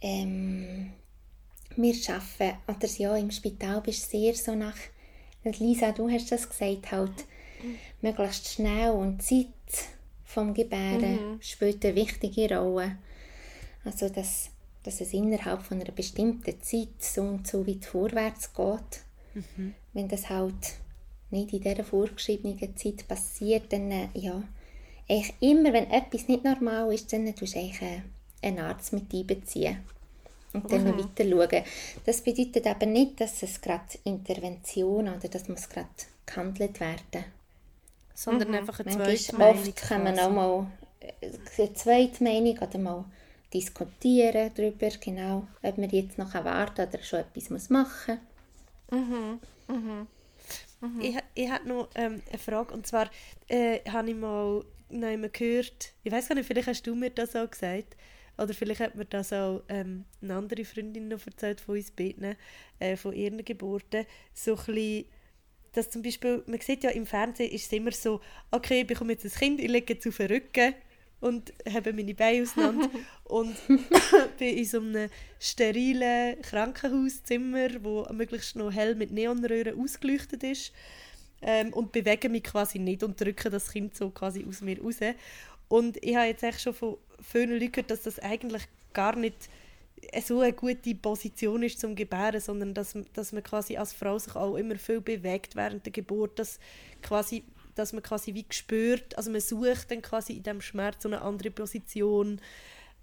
ähm, 0.00 0.92
wir 1.76 1.94
arbeiten, 2.08 2.58
oder 2.68 2.88
ja, 2.98 3.16
im 3.16 3.30
Spital 3.30 3.80
bist 3.80 4.12
du 4.12 4.18
sehr 4.18 4.34
so 4.34 4.54
nach, 4.54 4.76
Lisa, 5.44 5.92
du 5.92 6.10
hast 6.10 6.30
das 6.30 6.48
gesagt, 6.48 6.92
halt 6.92 7.24
möglichst 8.02 8.48
schnell 8.48 8.90
und 8.90 9.22
Zeit 9.22 9.46
vom 10.24 10.52
Gebären 10.54 11.18
spielt 11.40 11.84
eine 11.84 11.94
wichtige 11.94 12.56
Rolle. 12.58 12.98
Also, 13.84 14.08
dass, 14.08 14.50
dass 14.82 15.00
es 15.00 15.12
innerhalb 15.12 15.62
von 15.62 15.80
einer 15.80 15.92
bestimmten 15.92 16.60
Zeit 16.62 17.00
so 17.00 17.22
und 17.22 17.46
so 17.46 17.66
weit 17.66 17.84
vorwärts 17.84 18.52
geht. 18.52 19.02
Wenn 19.92 20.08
das 20.08 20.28
halt 20.28 20.74
nicht 21.30 21.52
in 21.52 21.62
dieser 21.62 21.84
vorgeschriebenen 21.84 22.76
Zeit 22.76 23.06
passiert, 23.08 23.72
dann, 23.72 23.90
äh, 23.90 24.08
ja, 24.14 24.42
immer, 25.40 25.72
wenn 25.72 25.90
etwas 25.90 26.28
nicht 26.28 26.44
normal 26.44 26.92
ist, 26.92 27.12
dann 27.12 27.34
tust 27.34 27.54
du 27.54 27.58
äh, 27.58 28.02
einen 28.42 28.58
Arzt 28.58 28.92
mit 28.92 29.12
einbeziehen 29.12 29.78
und 30.52 30.70
dann 30.72 30.84
weiter 30.86 31.24
schauen. 31.24 31.64
Das 32.04 32.20
bedeutet 32.22 32.66
aber 32.66 32.86
nicht, 32.86 33.20
dass 33.20 33.42
es 33.42 33.60
gerade 33.60 33.84
Intervention 34.04 35.08
oder 35.08 35.28
dass 35.28 35.48
muss 35.48 35.68
gerade 35.68 35.88
gehandelt 36.26 36.80
werden. 36.80 37.24
Sondern 38.14 38.54
einfach 38.54 38.80
eine 38.80 38.96
Manchmal 38.96 39.16
Zweitmeinung. 39.16 39.58
oft 39.60 39.76
kann 39.76 40.02
man 40.04 40.18
auch 40.18 40.30
mal 40.30 40.66
äh, 41.00 41.12
eine 41.58 41.72
zweite 41.74 42.24
Meinung 42.24 42.58
oder 42.58 42.78
mal 42.78 43.04
diskutieren 43.54 44.50
darüber, 44.54 44.90
genau, 45.00 45.46
ob 45.62 45.78
man 45.78 45.88
jetzt 45.90 46.18
noch 46.18 46.34
warten 46.34 46.86
oder 46.88 47.02
schon 47.02 47.20
etwas 47.20 47.50
muss 47.50 47.70
machen 47.70 48.18
Ich, 51.00 51.16
ha- 51.16 51.22
ich 51.34 51.50
habe 51.50 51.68
noch 51.68 51.88
ähm, 51.94 52.22
eine 52.28 52.38
Frage. 52.38 52.74
Und 52.74 52.86
zwar 52.86 53.10
äh, 53.48 53.80
habe 53.90 54.10
ich 54.10 54.16
mal 54.16 54.64
noch 54.90 55.32
gehört, 55.32 55.92
ich 56.02 56.12
weiß 56.12 56.28
gar 56.28 56.34
nicht, 56.34 56.46
vielleicht 56.46 56.68
hast 56.68 56.86
du 56.86 56.94
mir 56.94 57.10
das 57.10 57.36
auch 57.36 57.50
gesagt 57.50 57.96
oder 58.38 58.54
vielleicht 58.54 58.80
hat 58.80 58.94
mir 58.94 59.04
das 59.04 59.32
auch 59.32 59.62
ähm, 59.68 60.04
eine 60.22 60.34
andere 60.34 60.64
Freundin 60.64 61.08
noch 61.08 61.26
erzählt 61.26 61.60
von 61.60 61.76
uns 61.76 61.90
beiden, 61.90 62.36
äh, 62.78 62.96
von 62.96 63.12
ihren 63.12 63.44
Geburten, 63.44 64.06
so 64.32 64.52
ein 64.52 64.64
bisschen, 64.64 65.04
dass 65.72 65.90
zum 65.90 66.02
Beispiel, 66.02 66.42
man 66.46 66.60
sieht 66.60 66.84
ja 66.84 66.90
im 66.90 67.04
Fernsehen 67.04 67.50
ist 67.50 67.66
es 67.66 67.72
immer 67.72 67.92
so, 67.92 68.20
okay, 68.50 68.82
ich 68.82 68.86
bekomme 68.86 69.12
jetzt 69.12 69.24
ein 69.24 69.30
Kind, 69.32 69.60
ich 69.60 69.68
lege 69.68 69.94
jetzt 69.94 70.06
auf 70.06 70.16
den 70.16 70.28
Rücken 70.28 70.74
und 71.20 71.52
habe 71.68 71.92
meine 71.92 72.14
Beine 72.14 72.42
auseinander 72.42 72.88
und 73.24 73.56
bin 74.38 74.56
in 74.56 74.64
so 74.64 74.78
einem 74.78 75.10
sterilen 75.40 76.40
Krankenhauszimmer, 76.42 77.82
wo 77.82 78.06
möglichst 78.12 78.56
noch 78.56 78.72
hell 78.72 78.94
mit 78.94 79.10
Neonröhren 79.10 79.80
ausgeleuchtet 79.80 80.44
ist 80.44 80.72
ähm, 81.42 81.72
und 81.72 81.90
bewege 81.90 82.28
mich 82.28 82.44
quasi 82.44 82.78
nicht 82.78 83.02
und 83.02 83.20
drücke 83.20 83.50
das 83.50 83.72
Kind 83.72 83.96
so 83.96 84.10
quasi 84.10 84.44
aus 84.48 84.60
mir 84.60 84.80
raus. 84.80 84.98
Und 85.68 86.02
ich 86.02 86.16
habe 86.16 86.26
jetzt 86.26 86.42
echt 86.44 86.60
schon 86.60 86.72
von 86.72 86.96
vielen 87.20 87.58
Leuten 87.58 87.86
dass 87.86 88.02
das 88.02 88.18
eigentlich 88.18 88.62
gar 88.92 89.16
nicht 89.16 89.48
so 90.24 90.40
eine 90.40 90.52
gute 90.52 90.94
Position 90.94 91.62
ist 91.62 91.80
zum 91.80 91.94
Gebären, 91.94 92.40
sondern 92.40 92.74
dass, 92.74 92.96
dass 93.14 93.32
man 93.32 93.42
quasi 93.42 93.76
als 93.76 93.92
Frau 93.92 94.18
sich 94.18 94.34
auch 94.36 94.56
immer 94.56 94.76
viel 94.76 95.00
bewegt 95.00 95.56
während 95.56 95.84
der 95.84 95.92
Geburt, 95.92 96.38
dass, 96.38 96.58
quasi, 97.02 97.44
dass 97.74 97.92
man 97.92 98.02
quasi 98.02 98.34
wie 98.34 98.46
spürt, 98.50 99.16
also 99.16 99.30
man 99.30 99.40
sucht 99.40 99.90
dann 99.90 100.02
quasi 100.02 100.34
in 100.34 100.42
dem 100.44 100.60
Schmerz 100.60 101.04
eine 101.04 101.20
andere 101.22 101.50
Position 101.50 102.40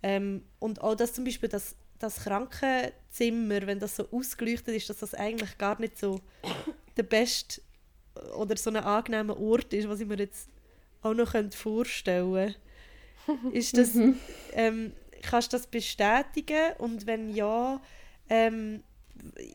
ähm, 0.04 0.44
und 0.60 0.82
auch 0.82 0.96
dass 0.96 1.14
zum 1.14 1.26
Beispiel 1.26 1.50
das, 1.50 1.76
das 2.00 2.24
Krankenzimmer, 2.24 3.68
wenn 3.68 3.80
das 3.80 3.96
so 3.98 4.08
ausgeleuchtet 4.12 4.76
ist, 4.76 4.90
dass 4.90 5.00
das 5.00 5.14
eigentlich 5.14 5.58
gar 5.58 5.80
nicht 5.80 5.98
so 5.98 6.22
der 6.98 7.04
beste 7.04 7.62
oder 8.38 8.56
so 8.56 8.70
ein 8.70 8.78
angenehmer 8.78 9.38
Ort 9.38 9.74
ist, 9.74 9.90
was 9.90 10.00
ich 10.00 10.08
mir 10.08 10.18
jetzt 10.18 10.50
auch 11.02 11.14
noch 11.14 11.34
vorstellen 11.54 12.34
könnte. 12.34 12.60
Ist 13.52 13.78
das, 13.78 13.96
ähm, 14.54 14.94
kannst 15.22 15.54
du 15.54 15.58
das 15.58 15.68
bestätigen? 15.68 16.74
Und 16.78 17.08
wenn 17.08 17.34
ja, 17.34 17.82
ähm, 18.30 18.84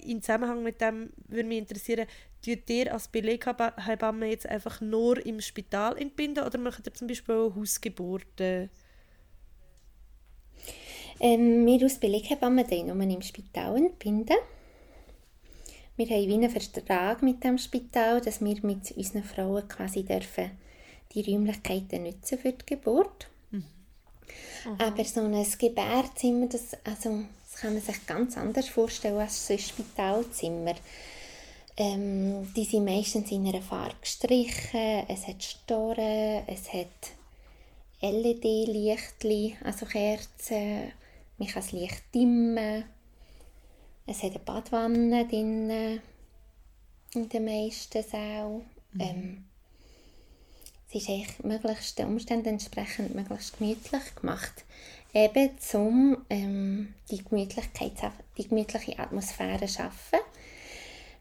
in 0.03 0.23
Zusammenhang 0.23 0.63
mit 0.63 0.81
dem 0.81 1.11
würde 1.29 1.49
mich 1.49 1.59
interessieren, 1.59 2.07
tut 2.45 2.69
ihr 2.71 2.93
als 2.93 3.09
Beleghebamme 3.09 4.27
jetzt 4.27 4.47
einfach 4.47 4.81
nur 4.81 5.25
im 5.25 5.41
Spital 5.41 5.97
entbinden 5.99 6.45
oder 6.45 6.59
macht 6.59 6.87
ihr 6.87 6.95
zum 6.95 7.09
Beispiel 7.09 7.35
auch 7.35 7.55
Hausgeburten? 7.55 8.71
Ähm, 11.21 11.67
wir 11.67 11.83
als 11.83 11.99
Beleghebamme 11.99 12.65
nur 12.65 13.03
im 13.03 13.23
Spital 13.23 13.77
entbinden. 13.77 14.37
Wir 15.97 16.07
haben 16.07 16.29
wie 16.29 16.33
einen 16.33 16.51
Vertrag 16.51 17.23
mit 17.23 17.45
dem 17.45 17.59
Spital, 17.59 18.23
dass 18.23 18.41
wir 18.41 18.57
mit 18.63 18.91
unseren 18.93 19.23
Frauen 19.23 19.69
quasi 19.69 20.03
dürfen 20.03 20.51
die 21.13 21.23
Räumlichkeiten 21.23 22.05
nutzen 22.05 22.39
für 22.39 22.53
die 22.53 22.67
Geburt. 22.67 23.29
Mhm. 24.65 24.81
Aber 24.81 25.05
so 25.05 25.21
ein 25.21 25.47
Gebärzimmer, 25.59 26.47
das, 26.47 26.77
also, 26.85 27.25
das 27.51 27.61
kann 27.61 27.75
man 27.75 27.83
sich 27.83 28.07
ganz 28.07 28.37
anders 28.37 28.69
vorstellen 28.69 29.19
als 29.19 29.47
so 29.47 29.53
ein 29.53 29.59
Spitalzimmer. 29.59 30.75
Ähm, 31.77 32.53
die 32.55 32.65
sind 32.65 32.85
meistens 32.85 33.31
in 33.31 33.47
einer 33.47 33.63
Farbe 33.63 33.95
gestrichen, 34.01 35.05
es 35.09 35.27
hat 35.27 35.43
Storen, 35.43 36.43
es 36.47 36.73
hat 36.73 36.89
LED-Lichtli, 38.03 39.57
also 39.65 39.87
Kerzen, 39.87 40.93
man 41.39 41.49
kann 41.49 41.63
das 41.63 41.73
Licht 41.73 42.03
dimmen. 42.15 42.85
Es 44.07 44.23
hat 44.23 44.31
eine 44.31 44.41
Badwanne 44.41 45.27
drin, 45.27 46.01
in 47.15 47.29
den 47.29 47.45
meisten 47.45 48.03
Sälen. 48.03 48.63
Mhm. 48.93 49.01
Ähm, 49.01 49.45
es 50.93 51.03
ist 51.03 51.09
eigentlich 51.09 51.45
möglichst 51.45 51.99
den 51.99 52.07
Umständen 52.07 52.49
entsprechend 52.49 53.15
möglichst 53.15 53.59
gemütlich 53.59 54.15
gemacht. 54.17 54.65
Eben 55.15 55.51
zum 55.61 56.19
ähm, 56.29 56.95
die, 57.11 57.23
Gemütlichkeit, 57.23 57.93
die 58.37 58.49
gemütliche 58.49 58.99
Atmosphäre 58.99 59.67
zu 59.67 59.75
schaffen. 59.75 60.19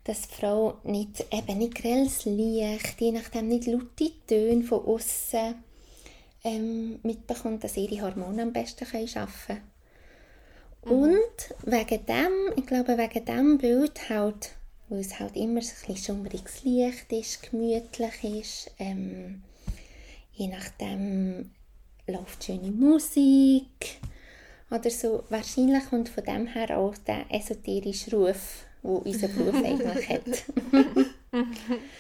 Dass 0.06 0.28
die 0.28 0.34
Frau 0.34 0.80
nicht, 0.84 1.24
eben 1.32 1.60
nicht 1.60 1.76
grelles 1.76 2.26
Licht, 2.26 3.00
je 3.00 3.12
nachdem 3.12 3.48
nicht 3.48 3.68
laute 3.68 4.12
Töne 4.26 4.64
von 4.64 4.86
außen 4.86 5.56
ähm, 6.44 7.00
mitbekommt, 7.04 7.64
dass 7.64 7.78
ihre 7.78 8.02
Hormone 8.02 8.42
am 8.42 8.54
besten 8.54 8.86
arbeiten 8.86 9.28
können. 9.46 9.62
Mhm. 10.86 10.92
Und 10.92 11.56
wegen 11.66 12.06
dem, 12.08 12.34
ich 12.56 12.66
glaube, 12.66 12.98
wegen 12.98 13.26
dem 13.26 13.58
Bild 13.60 14.10
halt, 14.10 14.52
weil 14.88 15.02
es 15.02 15.20
halt 15.20 15.36
immer 15.36 15.62
so 15.62 15.74
ein 15.74 15.94
bisschen 15.94 15.98
schummriges 15.98 16.64
Licht 16.64 17.12
ist, 17.12 17.44
gemütlich 17.52 18.24
ist, 18.24 18.72
ähm, 18.80 19.44
je 20.40 20.48
nachdem 20.48 21.52
läuft 22.08 22.44
schöne 22.44 22.72
Musik 22.72 24.00
oder 24.72 24.90
so. 24.90 25.24
Wahrscheinlich 25.30 25.86
kommt 25.90 26.10
von 26.10 26.24
dem 26.24 26.48
her 26.48 26.78
auch 26.78 26.96
der 27.06 27.26
esoterische 27.30 28.16
Ruf, 28.16 28.66
wo 28.82 28.98
unser 28.98 29.28
Beruf 29.28 29.56
eigentlich 29.64 30.10
hat. 30.10 30.46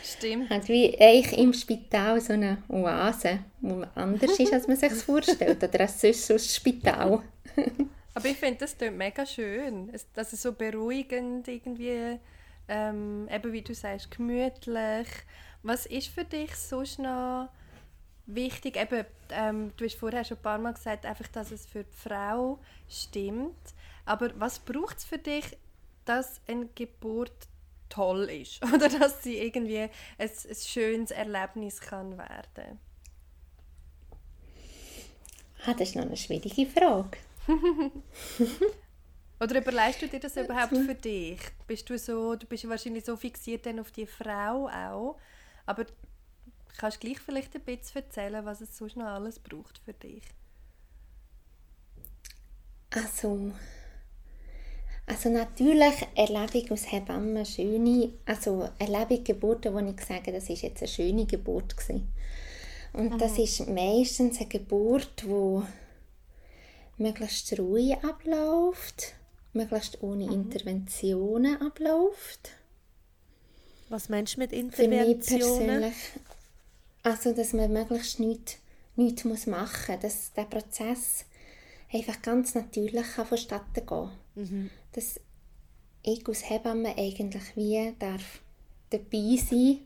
Stimmt. 0.03 0.49
Hat 0.49 0.69
wie 0.69 0.97
eigentlich 0.99 1.37
im 1.37 1.53
Spital 1.53 2.21
so 2.21 2.33
eine 2.33 2.63
Oase, 2.69 3.39
wo 3.59 3.83
anders 3.95 4.39
ist, 4.39 4.53
als 4.53 4.67
man 4.67 4.77
sich 4.77 4.93
vorstellt, 5.05 5.61
oder 5.61 5.81
als 5.81 5.99
sonst 5.99 6.29
das 6.29 6.55
Spital. 6.55 7.21
Aber 8.13 8.27
ich 8.27 8.37
finde, 8.37 8.59
das 8.59 8.77
klingt 8.77 8.97
mega 8.97 9.25
schön. 9.25 9.89
Es, 9.93 10.07
das 10.13 10.33
ist 10.33 10.41
so 10.41 10.53
beruhigend 10.53 11.47
irgendwie, 11.47 12.17
ähm, 12.69 13.27
eben 13.31 13.51
wie 13.51 13.61
du 13.61 13.73
sagst, 13.73 14.11
gemütlich. 14.11 15.07
Was 15.61 15.85
ist 15.85 16.07
für 16.07 16.23
dich 16.23 16.55
sonst 16.55 16.99
noch 16.99 17.49
wichtig, 18.35 18.77
eben, 18.77 19.05
ähm, 19.31 19.71
du 19.77 19.85
hast 19.85 19.95
vorher 19.95 20.23
schon 20.23 20.37
ein 20.37 20.43
paar 20.43 20.57
Mal 20.57 20.73
gesagt, 20.73 21.05
einfach, 21.05 21.27
dass 21.27 21.51
es 21.51 21.65
für 21.65 21.83
die 21.83 21.95
Frau 21.95 22.59
stimmt. 22.87 23.55
Aber 24.05 24.31
was 24.39 24.59
braucht 24.59 24.97
es 24.97 25.05
für 25.05 25.17
dich, 25.17 25.57
dass 26.05 26.41
eine 26.47 26.67
Geburt 26.75 27.47
toll 27.89 28.29
ist? 28.29 28.63
Oder 28.73 28.89
dass 28.89 29.23
sie 29.23 29.37
irgendwie 29.37 29.79
ein, 29.79 29.89
ein 30.17 30.55
schönes 30.55 31.11
Erlebnis 31.11 31.81
kann 31.81 32.17
werden 32.17 32.79
ah, 35.65 35.73
Das 35.73 35.89
ist 35.89 35.95
noch 35.95 36.05
eine 36.05 36.17
schwierige 36.17 36.65
Frage. 36.65 37.17
Oder 39.41 39.57
überlegst 39.57 40.01
du 40.01 40.07
dir 40.07 40.19
das 40.19 40.35
überhaupt 40.35 40.75
für 40.75 40.95
dich? 40.95 41.39
Bist 41.65 41.89
du 41.89 41.97
so, 41.97 42.35
du 42.35 42.45
bist 42.45 42.67
wahrscheinlich 42.67 43.05
so 43.05 43.15
fixiert 43.15 43.65
dann 43.65 43.79
auf 43.79 43.91
die 43.91 44.05
Frau 44.05 44.67
auch, 44.67 45.17
aber 45.65 45.85
Kannst 46.77 47.03
du 47.03 47.07
gleich 47.07 47.19
vielleicht 47.19 47.55
ein 47.55 47.61
bisschen 47.61 48.03
erzählen, 48.03 48.45
was 48.45 48.61
es 48.61 48.77
sonst 48.77 48.95
noch 48.95 49.05
alles 49.05 49.39
braucht 49.39 49.79
für 49.79 49.93
dich? 49.93 50.23
Also, 52.91 53.51
also 55.05 55.29
natürlich 55.29 56.07
erlebe 56.15 56.57
ich 56.57 56.71
als 56.71 56.91
Hebamme 56.91 57.45
schöne, 57.45 58.13
also 58.25 58.69
erlebe 58.79 59.15
ich 59.15 59.23
Geburten, 59.23 59.73
wo 59.73 59.79
ich 59.79 60.05
sage, 60.05 60.31
das 60.31 60.49
ist 60.49 60.61
jetzt 60.61 60.81
eine 60.81 60.87
schöne 60.87 61.25
Geburt 61.25 61.77
gewesen. 61.77 62.07
Und 62.93 63.13
mhm. 63.13 63.17
das 63.19 63.37
ist 63.37 63.67
meistens 63.67 64.39
eine 64.39 64.49
Geburt, 64.49 65.27
wo 65.27 65.63
möglichst 66.97 67.57
ruhig 67.59 67.97
abläuft, 68.03 69.13
möglichst 69.53 70.01
ohne 70.01 70.25
mhm. 70.25 70.33
Interventionen 70.33 71.61
abläuft. 71.61 72.51
Was 73.89 74.09
meinst 74.09 74.35
du 74.35 74.39
mit 74.39 74.51
Interventionen? 74.51 75.21
Für 75.21 75.39
mich 75.39 75.41
persönlich 75.41 75.93
also, 77.03 77.33
dass 77.33 77.53
man 77.53 77.71
möglichst 77.71 78.19
nichts, 78.19 78.57
nichts 78.95 79.23
muss 79.23 79.47
machen 79.47 79.95
muss. 79.95 80.01
Dass 80.01 80.33
der 80.33 80.43
Prozess 80.43 81.25
einfach 81.91 82.21
ganz 82.21 82.55
natürlich 82.55 83.05
kann 83.15 83.25
vonstatten 83.25 83.85
gehen 83.85 84.09
mhm. 84.35 84.69
Dass 84.93 85.19
ich 86.03 86.27
als 86.27 86.49
Hebamme 86.49 86.97
eigentlich 86.97 87.55
wie 87.55 87.93
darf 87.99 88.41
dabei 88.89 89.37
sein 89.37 89.79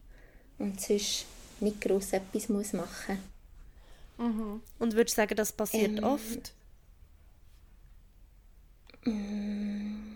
und 0.60 0.80
sonst 0.80 1.26
nicht 1.60 1.82
gross 1.82 2.14
etwas 2.14 2.50
muss 2.50 2.74
machen 2.74 3.20
mhm. 4.18 4.62
Und 4.80 4.94
würdest 4.94 5.18
du 5.18 5.22
sagen, 5.22 5.36
das 5.36 5.52
passiert 5.52 5.98
ähm, 5.98 6.04
oft? 6.04 6.54
Mm, 9.06 10.16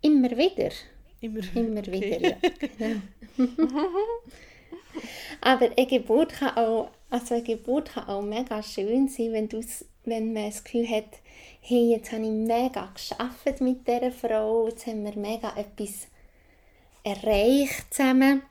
immer 0.00 0.30
wieder. 0.30 0.70
Immer, 1.20 1.40
immer 1.54 1.80
okay. 1.80 1.92
wieder, 1.92 2.28
ja. 2.30 2.36
Genau. 2.58 3.00
Aber 5.40 5.70
eine 5.76 5.86
Geburt 5.86 6.34
kann 6.34 6.56
auch, 6.56 6.90
also 7.10 7.34
eine 7.34 7.42
Geburt 7.42 7.92
kann 7.92 8.08
auch 8.08 8.22
mega 8.22 8.62
schön 8.62 9.08
sein, 9.08 9.32
wenn, 9.32 9.48
wenn 10.04 10.32
man 10.32 10.46
das 10.46 10.64
Gefühl 10.64 10.88
hat, 10.88 11.20
hey, 11.60 11.90
jetzt 11.92 12.12
habe 12.12 12.24
ich 12.24 12.30
mega 12.30 12.90
geschafft 12.94 13.60
mit 13.60 13.86
dieser 13.86 14.12
Frau, 14.12 14.68
jetzt 14.68 14.86
haben 14.86 15.04
wir 15.04 15.16
mega 15.16 15.54
etwas 15.56 16.08
erreicht 17.04 17.92
zusammen. 17.92 18.42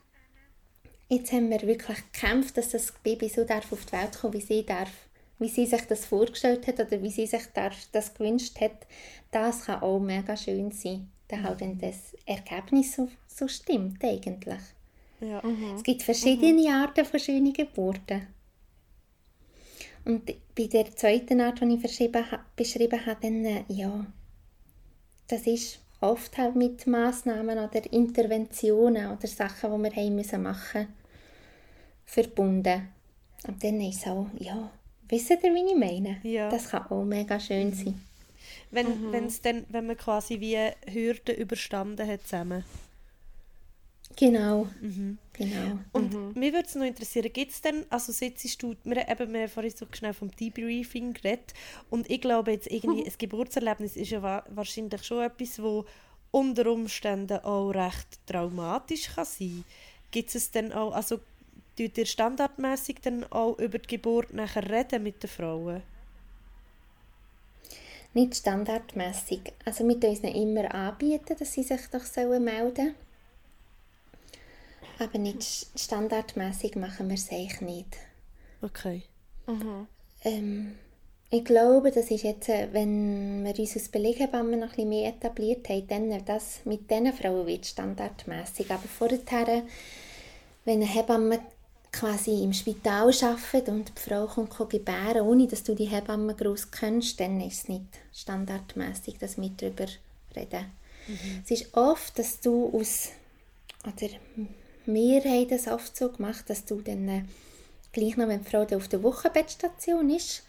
Jetzt 1.10 1.34
haben 1.34 1.50
wir 1.50 1.62
wirklich 1.64 1.98
gekämpft, 2.14 2.56
dass 2.58 2.70
das 2.70 2.94
Baby 3.04 3.28
so 3.28 3.44
darf 3.44 3.72
auf 3.74 3.86
die 3.86 3.92
Welt 3.92 4.18
kommen, 4.18 4.34
wie 4.34 4.42
sie 4.42 4.66
darf, 4.66 4.92
wie 5.40 5.50
sie 5.50 5.66
sich 5.66 5.82
das 5.82 6.06
vorgestellt 6.06 6.68
hat 6.68 6.80
oder 6.80 7.02
wie 7.02 7.10
sie 7.10 7.28
sich 7.28 7.44
das 7.54 8.14
gewünscht 8.14 8.62
hat. 8.62 8.88
Das 9.30 9.66
kann 9.66 9.82
auch 9.82 10.00
mega 10.00 10.38
schön 10.38 10.72
sein, 10.72 11.12
da 11.28 11.42
halt 11.42 11.60
wenn 11.60 11.80
das 11.80 12.16
Ergebnis 12.26 12.96
so, 12.96 13.10
so 13.28 13.48
stimmt 13.48 14.02
eigentlich. 14.04 14.62
Ja. 15.22 15.42
Mhm. 15.46 15.76
Es 15.76 15.84
gibt 15.84 16.04
verschiedene 16.04 16.62
mhm. 16.62 16.76
Arten 16.76 17.06
von 17.06 17.20
schönen 17.20 17.54
Geburten. 17.54 18.28
Und 20.04 20.26
bei 20.56 20.66
der 20.66 20.96
zweiten 20.96 21.42
Art, 21.42 21.62
die 21.62 21.76
ich 21.76 21.82
beschrieben, 22.56 23.06
habe, 23.06 23.18
dann, 23.22 23.46
äh, 23.46 23.64
ja, 23.68 24.06
das 25.28 25.46
ist 25.46 25.80
oft 26.02 26.38
halt 26.38 26.56
mit 26.56 26.88
Massnahmen 26.88 27.60
oder 27.60 27.94
Interventionen 27.94 29.12
oder 29.12 29.28
Sachen, 29.28 29.72
die 29.72 29.84
wir 29.84 29.96
haben 29.96 30.16
müssen 30.16 30.42
machen 30.42 30.88
verbunden. 32.04 32.90
Und 33.48 33.64
dann 33.64 33.80
ist 33.82 34.02
es 34.02 34.08
auch, 34.08 34.28
ja, 34.38 34.70
wisst 35.08 35.30
ihr, 35.30 35.38
wie 35.42 35.72
ich 35.72 35.78
meine? 35.78 36.20
Ja. 36.24 36.50
Das 36.50 36.70
kann 36.70 36.86
auch 36.88 37.06
mega 37.06 37.40
schön 37.40 37.70
mhm. 37.70 37.74
sein. 37.74 38.02
Wenn, 38.70 38.88
mhm. 38.88 39.12
wenn's 39.12 39.42
dann, 39.42 39.66
wenn 39.70 39.88
man 39.88 39.98
quasi 39.98 40.40
wie 40.40 40.58
Hürden 40.92 41.36
überstanden 41.36 42.08
hat 42.08 42.24
zusammen. 42.24 42.64
Genau. 44.16 44.68
Mhm. 44.82 45.18
genau. 45.34 45.80
Und 45.92 46.14
mhm. 46.14 46.40
mich 46.40 46.54
würde 46.54 46.68
es 46.68 46.76
noch 46.76 46.86
interessieren, 46.86 47.32
gibt 47.32 47.52
es 47.52 47.62
denn, 47.62 47.86
also 47.90 48.12
sitzt 48.12 48.62
du, 48.62 48.76
wir, 48.84 49.08
eben, 49.08 49.34
wir 49.34 49.42
haben 49.42 49.50
vorhin 49.50 49.74
so 49.76 49.86
schnell 49.92 50.14
vom 50.14 50.32
Debriefing 50.32 51.14
geredet 51.14 51.54
und 51.90 52.10
ich 52.10 52.22
glaube 52.22 52.52
jetzt 52.52 52.72
irgendwie, 52.72 53.06
ein 53.06 53.14
Geburtserlebnis 53.18 53.96
ist 53.96 54.12
ja 54.12 54.22
wa 54.22 54.44
wahrscheinlich 54.50 55.04
schon 55.04 55.24
etwas, 55.24 55.62
wo 55.62 55.86
unter 56.32 56.72
Umständen 56.72 57.40
auch 57.40 57.72
recht 57.72 58.20
traumatisch 58.26 59.10
kann 59.16 59.26
sein. 59.26 59.64
Gibt 60.12 60.34
es 60.36 60.52
denn 60.52 60.72
auch, 60.72 60.94
also 60.94 61.20
tut 61.78 61.98
ihr 61.98 62.06
standardmäßig 62.06 62.98
dann 63.02 63.26
auch 63.32 63.58
über 63.60 63.80
die 63.80 63.88
Geburt 63.88 64.34
nachher 64.34 64.70
reden 64.70 65.04
mit 65.04 65.22
den 65.24 65.30
Frauen? 65.30 65.82
Nicht 68.14 68.36
standardmäßig. 68.36 69.54
Also 69.64 69.88
wir 69.88 70.10
uns 70.10 70.20
immer 70.20 70.74
anbieten, 70.74 71.36
dass 71.38 71.54
sie 71.54 71.64
sich 71.64 71.82
doch 71.88 72.04
melden 72.40 72.76
sollen 72.76 72.96
aber 75.02 75.18
nicht 75.18 75.68
standardmäßig 75.76 76.76
machen 76.76 77.10
wir 77.10 77.16
es 77.16 77.32
eigentlich 77.32 77.62
nicht. 77.62 77.98
Okay. 78.62 79.04
Mhm. 79.48 79.88
Ähm, 80.24 80.76
ich 81.30 81.46
glaube, 81.46 81.92
das 81.92 82.12
ist 82.12 82.24
jetzt, 82.24 82.50
äh, 82.50 82.68
wenn 82.72 83.44
wir 83.44 83.58
uns 83.58 83.76
als 83.76 83.90
Beleghebammen 83.90 84.60
noch 84.60 84.70
ein 84.70 84.76
bisschen 84.76 84.90
mehr 84.90 85.10
etabliert 85.10 85.68
haben, 85.70 85.88
dann 85.88 86.26
das 86.26 86.60
mit 86.66 86.90
diesen 86.90 87.14
Frauen 87.14 87.48
wird 87.48 87.66
standardmäßig. 87.66 88.70
Aber 88.70 88.84
vorher, 88.88 89.64
wenn 90.66 90.82
eine 90.82 90.86
Hebamme 90.86 91.40
quasi 91.92 92.44
im 92.44 92.54
Spital 92.54 93.12
arbeitet 93.22 93.70
und 93.70 93.92
die 93.98 94.02
Frau 94.10 94.28
kommt 94.28 94.70
gebären, 94.70 95.22
ohne 95.22 95.48
dass 95.48 95.64
du 95.64 95.74
die 95.74 95.86
Hebamme 95.86 96.36
groß 96.36 96.72
kennst, 96.72 97.20
dann 97.20 97.42
ist 97.42 97.64
es 97.64 97.70
nicht 97.70 97.86
standardmäßig, 98.14 99.18
dass 99.18 99.40
wir 99.42 99.50
darüber 99.58 99.88
reden. 100.36 100.66
Mhm. 101.08 101.42
Es 101.44 101.52
ist 101.52 101.74
oft, 101.76 102.18
dass 102.20 102.40
du 102.40 102.70
aus, 102.74 103.10
oder 103.84 104.10
wir 104.86 105.24
haben 105.24 105.48
das 105.50 105.68
oft 105.68 105.96
so 105.96 106.10
gemacht, 106.10 106.50
dass 106.50 106.66
du 106.66 106.82
dann 106.82 107.08
äh, 107.08 107.24
gleich 107.92 108.18
noch, 108.18 108.28
wenn 108.28 108.44
die 108.44 108.50
Frau 108.50 108.64
auf 108.64 108.88
der 108.88 109.04
Wochenbettstation 109.04 110.10
ist, 110.10 110.44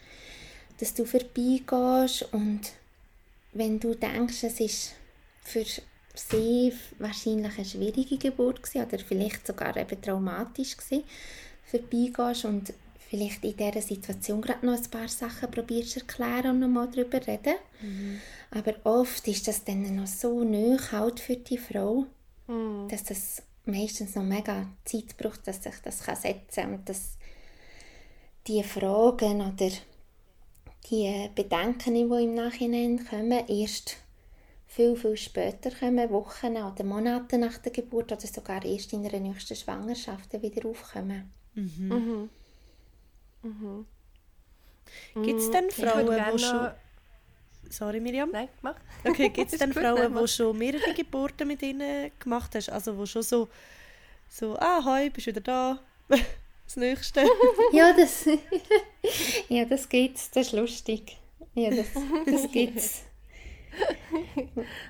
dass 0.79 0.93
du 0.93 1.05
vorbeigehst 1.05 2.33
und 2.33 2.61
wenn 3.53 3.79
du 3.79 3.93
denkst, 3.93 4.43
es 4.43 4.59
ist 4.59 4.93
für 5.43 5.63
sie 6.15 6.73
wahrscheinlich 6.99 7.57
eine 7.57 7.65
schwierige 7.65 8.17
Geburt 8.17 8.63
gewesen, 8.63 8.85
oder 8.85 8.99
vielleicht 8.99 9.45
sogar 9.45 9.75
eben 9.77 10.01
traumatisch 10.01 10.77
gewesen, 10.77 11.03
vorbeigehst 11.65 12.45
und 12.45 12.73
vielleicht 13.09 13.43
in 13.43 13.55
dieser 13.55 13.81
Situation 13.81 14.41
gerade 14.41 14.65
noch 14.65 14.77
ein 14.77 14.89
paar 14.89 15.07
Sachen 15.07 15.51
probierst 15.51 15.91
zu 15.91 15.99
erklären 15.99 16.51
und 16.51 16.59
nochmal 16.61 16.89
darüber 16.89 17.25
reden. 17.25 17.55
Mhm. 17.81 18.19
Aber 18.51 18.73
oft 18.83 19.27
ist 19.27 19.47
das 19.47 19.63
dann 19.63 19.95
noch 19.95 20.07
so 20.07 20.43
neu 20.43 20.77
halt 20.91 21.19
für 21.19 21.35
die 21.35 21.57
Frau, 21.57 22.05
mhm. 22.47 22.87
dass 22.89 23.03
das 23.03 23.43
meistens 23.65 24.15
noch 24.15 24.23
mega 24.23 24.67
Zeit 24.85 25.15
braucht, 25.17 25.47
dass 25.47 25.63
sich 25.63 25.75
das 25.83 25.99
setzen 25.99 26.45
kann 26.53 26.73
und 26.73 26.89
dass 26.89 27.17
die 28.47 28.63
Fragen 28.63 29.41
oder 29.41 29.69
die 30.89 31.29
Bedenken, 31.33 31.93
die 31.93 32.01
im 32.01 32.35
Nachhinein 32.35 33.05
kommen, 33.07 33.47
erst 33.47 33.97
viel, 34.67 34.95
viel 34.95 35.15
später 35.15 35.71
kommen, 35.71 36.09
Wochen 36.09 36.57
oder 36.57 36.83
Monate 36.83 37.37
nach 37.37 37.57
der 37.59 37.71
Geburt 37.71 38.11
oder 38.11 38.27
sogar 38.27 38.65
erst 38.65 38.91
in 38.93 39.03
der 39.03 39.19
nächsten 39.19 39.55
Schwangerschaft 39.55 40.33
wieder 40.41 40.67
aufkommen. 40.67 41.31
Mhm. 41.53 42.29
Mhm. 43.43 43.85
Mhm. 45.15 45.23
Gibt 45.23 45.39
es 45.39 45.51
denn 45.51 45.69
Frauen, 45.71 46.07
die 46.07 46.39
schon... 46.39 46.71
Sorry, 47.69 47.99
Miriam? 47.99 48.29
Nein, 48.31 48.49
mach. 48.61 48.75
Okay, 49.03 49.29
gibt 49.29 49.51
es 49.51 49.59
denn 49.59 49.73
Frauen, 49.73 50.15
die 50.15 50.27
schon 50.27 50.57
mehrere 50.57 50.93
Geburten 50.93 51.47
mit 51.47 51.61
ihnen 51.61 52.11
gemacht 52.19 52.55
hast? 52.55 52.69
Also, 52.69 52.97
wo 52.97 53.05
schon 53.05 53.23
so, 53.23 53.49
so 54.29 54.57
ah, 54.59 54.83
hi, 54.83 55.09
bist 55.09 55.27
du 55.27 55.31
wieder 55.31 55.41
da? 55.41 55.79
das 56.65 56.75
Nächste. 56.75 57.25
ja, 57.73 57.93
das, 57.93 58.25
ja, 59.49 59.65
das 59.65 59.89
gibt's. 59.89 60.29
Das 60.31 60.47
ist 60.47 60.53
lustig. 60.53 61.17
Ja, 61.55 61.69
das, 61.69 61.87
das 62.25 62.51
gibt's. 62.51 63.03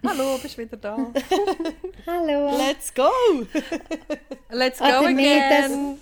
Hallo, 0.05 0.37
bist 0.41 0.57
wieder 0.57 0.77
da. 0.77 0.97
Hallo. 2.05 2.57
Let's 2.57 2.93
go! 2.93 3.09
Let's 4.49 4.79
go 4.79 4.85
Oder 4.85 5.07
again! 5.07 5.99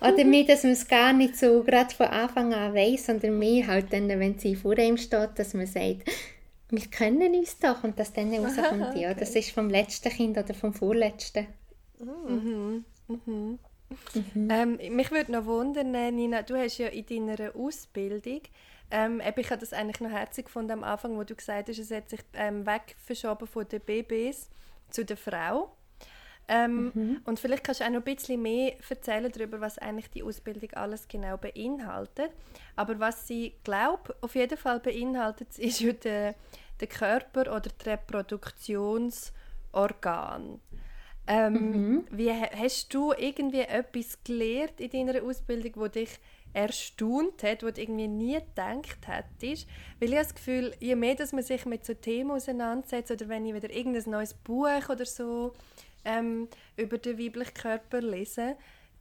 Oder 0.00 0.24
mir, 0.24 0.44
dass 0.44 0.62
man 0.64 0.72
es 0.72 0.86
gar 0.86 1.12
nicht 1.12 1.36
so 1.36 1.62
gerade 1.62 1.94
von 1.94 2.06
Anfang 2.06 2.52
an 2.52 2.74
weiss, 2.74 3.06
sondern 3.06 3.38
mir 3.38 3.66
halt 3.66 3.92
dann, 3.92 4.08
wenn 4.08 4.38
sie 4.38 4.54
vor 4.54 4.76
ihm 4.78 4.96
steht, 4.96 5.30
dass 5.36 5.54
man 5.54 5.66
sagt, 5.66 6.10
wir 6.70 6.86
können 6.90 7.34
uns 7.34 7.58
doch 7.58 7.84
und 7.84 7.98
dass 7.98 8.12
dann 8.12 8.34
rauskommt, 8.34 8.88
okay. 8.90 9.02
ja, 9.02 9.14
das 9.14 9.34
ist 9.34 9.50
vom 9.50 9.70
letzten 9.70 10.10
Kind 10.10 10.36
oder 10.36 10.54
vom 10.54 10.74
vorletzten. 10.74 11.46
Mhm. 11.98 12.84
Mhm. 13.08 13.58
Mhm. 14.14 14.48
Ähm, 14.50 14.78
mich 14.90 15.10
würde 15.10 15.32
noch 15.32 15.44
wundern, 15.44 15.92
Nina, 16.14 16.42
du 16.42 16.56
hast 16.56 16.78
ja 16.78 16.88
in 16.88 17.06
deiner 17.06 17.54
Ausbildung, 17.54 18.40
ähm, 18.90 19.20
ich 19.36 19.50
habe 19.50 19.60
das 19.60 19.72
eigentlich 19.72 20.00
noch 20.00 20.10
herzig 20.10 20.46
gefunden 20.46 20.72
am 20.72 20.84
Anfang, 20.84 21.16
wo 21.16 21.24
du 21.24 21.34
gesagt 21.34 21.68
hast, 21.68 21.78
es 21.78 21.90
hat 21.90 22.08
sich 22.08 22.20
ähm, 22.34 22.66
weg 22.66 22.96
verschoben 23.04 23.46
von 23.46 23.66
den 23.68 23.80
Babys 23.80 24.48
zu 24.90 25.04
der 25.04 25.16
Frau. 25.16 25.72
Ähm, 26.46 26.92
mhm. 26.94 27.22
Und 27.24 27.40
vielleicht 27.40 27.64
kannst 27.64 27.80
du 27.80 27.84
auch 27.84 27.90
noch 27.90 28.04
ein 28.04 28.14
bisschen 28.14 28.42
mehr 28.42 28.74
erzählen 28.88 29.32
darüber, 29.32 29.60
was 29.60 29.78
eigentlich 29.78 30.10
die 30.10 30.22
Ausbildung 30.22 30.70
alles 30.72 31.08
genau 31.08 31.38
beinhaltet. 31.38 32.30
Aber 32.76 33.00
was 33.00 33.26
sie 33.26 33.54
glaube, 33.64 34.14
auf 34.20 34.34
jeden 34.34 34.58
Fall 34.58 34.80
beinhaltet, 34.80 35.58
ist 35.62 35.80
ja 35.80 35.92
der, 35.92 36.34
der 36.80 36.88
Körper 36.88 37.42
oder 37.42 37.70
das 37.76 37.86
Reproduktionsorgan. 37.86 40.60
Ähm, 41.26 41.54
mhm. 41.54 42.04
Wie 42.10 42.30
hast 42.30 42.92
du 42.92 43.14
irgendwie 43.16 43.60
etwas 43.60 44.22
gelernt 44.24 44.78
in 44.78 44.90
deiner 44.90 45.22
Ausbildung, 45.22 45.72
wo 45.76 45.88
dich 45.88 46.10
erstaunt 46.52 47.42
hat, 47.42 47.62
wo 47.62 47.70
du 47.70 47.80
irgendwie 47.80 48.08
nie 48.08 48.34
gedacht 48.34 48.98
hättest? 49.06 49.66
Weil 49.98 50.10
ich 50.10 50.16
habe 50.16 50.24
das 50.24 50.34
Gefühl, 50.34 50.74
je 50.80 50.94
mehr 50.94 51.14
dass 51.14 51.32
man 51.32 51.42
sich 51.42 51.64
mit 51.64 51.86
so 51.86 51.94
Themen 51.94 52.32
auseinandersetzt 52.32 53.10
oder 53.10 53.28
wenn 53.28 53.46
ich 53.46 53.54
wieder 53.54 53.70
irgendein 53.70 54.10
neues 54.10 54.34
Buch 54.34 54.90
oder 54.90 55.06
so 55.06 55.54
ähm, 56.04 56.48
über 56.76 56.98
den 56.98 57.18
weiblichen 57.18 57.54
Körper 57.54 58.00
lese, 58.00 58.56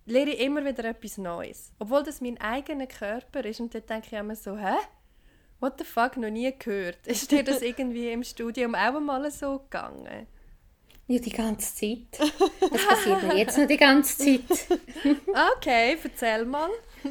lerne 0.05 0.33
ich 0.33 0.39
immer 0.41 0.65
wieder 0.65 0.85
etwas 0.85 1.17
Neues. 1.17 1.71
Obwohl 1.79 2.03
das 2.03 2.21
mein 2.21 2.39
eigener 2.39 2.87
Körper 2.87 3.45
ist 3.45 3.59
und 3.59 3.73
dann 3.73 3.85
denke 3.85 4.07
ich 4.07 4.13
immer 4.13 4.35
so, 4.35 4.57
hä? 4.57 4.75
What 5.59 5.79
the 5.79 5.85
fuck, 5.85 6.17
noch 6.17 6.29
nie 6.29 6.53
gehört. 6.57 6.99
Ist 7.07 7.31
dir 7.31 7.43
das 7.43 7.61
irgendwie 7.61 8.11
im 8.11 8.23
Studium 8.23 8.75
auch 8.75 8.95
einmal 8.95 9.29
so 9.31 9.59
gegangen? 9.59 10.27
Ja, 11.07 11.19
die 11.19 11.31
ganze 11.31 11.75
Zeit. 11.75 12.31
Das 12.59 12.85
passiert 12.85 13.23
mir 13.23 13.37
jetzt 13.37 13.57
noch 13.57 13.67
die 13.67 13.77
ganze 13.77 14.17
Zeit. 14.17 14.79
okay, 15.57 15.97
erzähl 16.01 16.45
mal. 16.45 16.69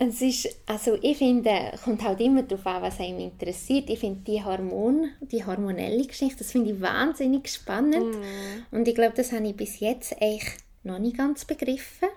Es 0.00 0.22
ist, 0.22 0.48
also 0.66 0.96
ich 1.02 1.18
finde, 1.18 1.72
kommt 1.82 2.04
halt 2.04 2.20
immer 2.20 2.44
darauf 2.44 2.64
an, 2.66 2.82
was 2.82 3.00
einem 3.00 3.18
interessiert. 3.18 3.90
Ich 3.90 3.98
finde 3.98 4.20
die 4.20 4.44
Hormon, 4.44 5.10
die 5.20 5.44
hormonelle 5.44 6.06
Geschichte, 6.06 6.38
das 6.38 6.52
finde 6.52 6.70
ich 6.70 6.80
wahnsinnig 6.80 7.48
spannend. 7.48 8.14
Mm. 8.14 8.76
Und 8.76 8.86
ich 8.86 8.94
glaube, 8.94 9.14
das 9.16 9.32
habe 9.32 9.48
ich 9.48 9.56
bis 9.56 9.80
jetzt 9.80 10.12
eigentlich 10.22 10.52
noch 10.84 11.00
nicht 11.00 11.16
ganz 11.16 11.44
begriffen, 11.44 12.08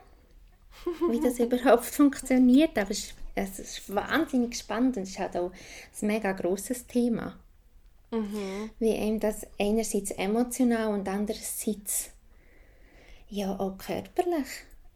wie 1.09 1.19
das 1.21 1.39
überhaupt 1.39 1.85
funktioniert. 1.85 2.77
Aber 2.77 2.91
es 2.91 2.99
ist, 2.99 3.15
es 3.33 3.59
ist 3.59 3.95
wahnsinnig 3.95 4.55
spannend 4.55 4.97
und 4.97 5.03
es 5.03 5.09
ist 5.09 5.19
halt 5.19 5.35
auch 5.35 5.51
ein 6.01 6.07
mega 6.07 6.33
grosses 6.33 6.85
Thema. 6.85 7.35
Mhm. 8.11 8.69
Wie 8.77 8.91
eben 8.91 9.19
das 9.19 9.47
einerseits 9.59 10.11
emotional 10.11 10.93
und 10.93 11.09
andererseits 11.09 12.11
ja 13.29 13.57
auch 13.57 13.77
körperlich, 13.77 14.47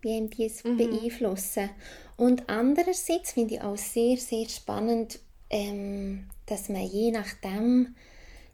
wie 0.06 0.18
eben 0.18 0.30
die 0.30 0.46
es 0.46 0.64
mhm. 0.64 0.78
beeinflussen. 0.78 1.70
Und 2.16 2.48
andererseits 2.48 3.34
finde 3.34 3.56
ich 3.56 3.62
auch 3.62 3.78
sehr, 3.78 4.18
sehr 4.18 4.48
spannend, 4.48 5.20
ähm, 5.50 6.28
dass 6.46 6.70
man 6.70 6.86
je 6.86 7.12
nachdem 7.12 7.96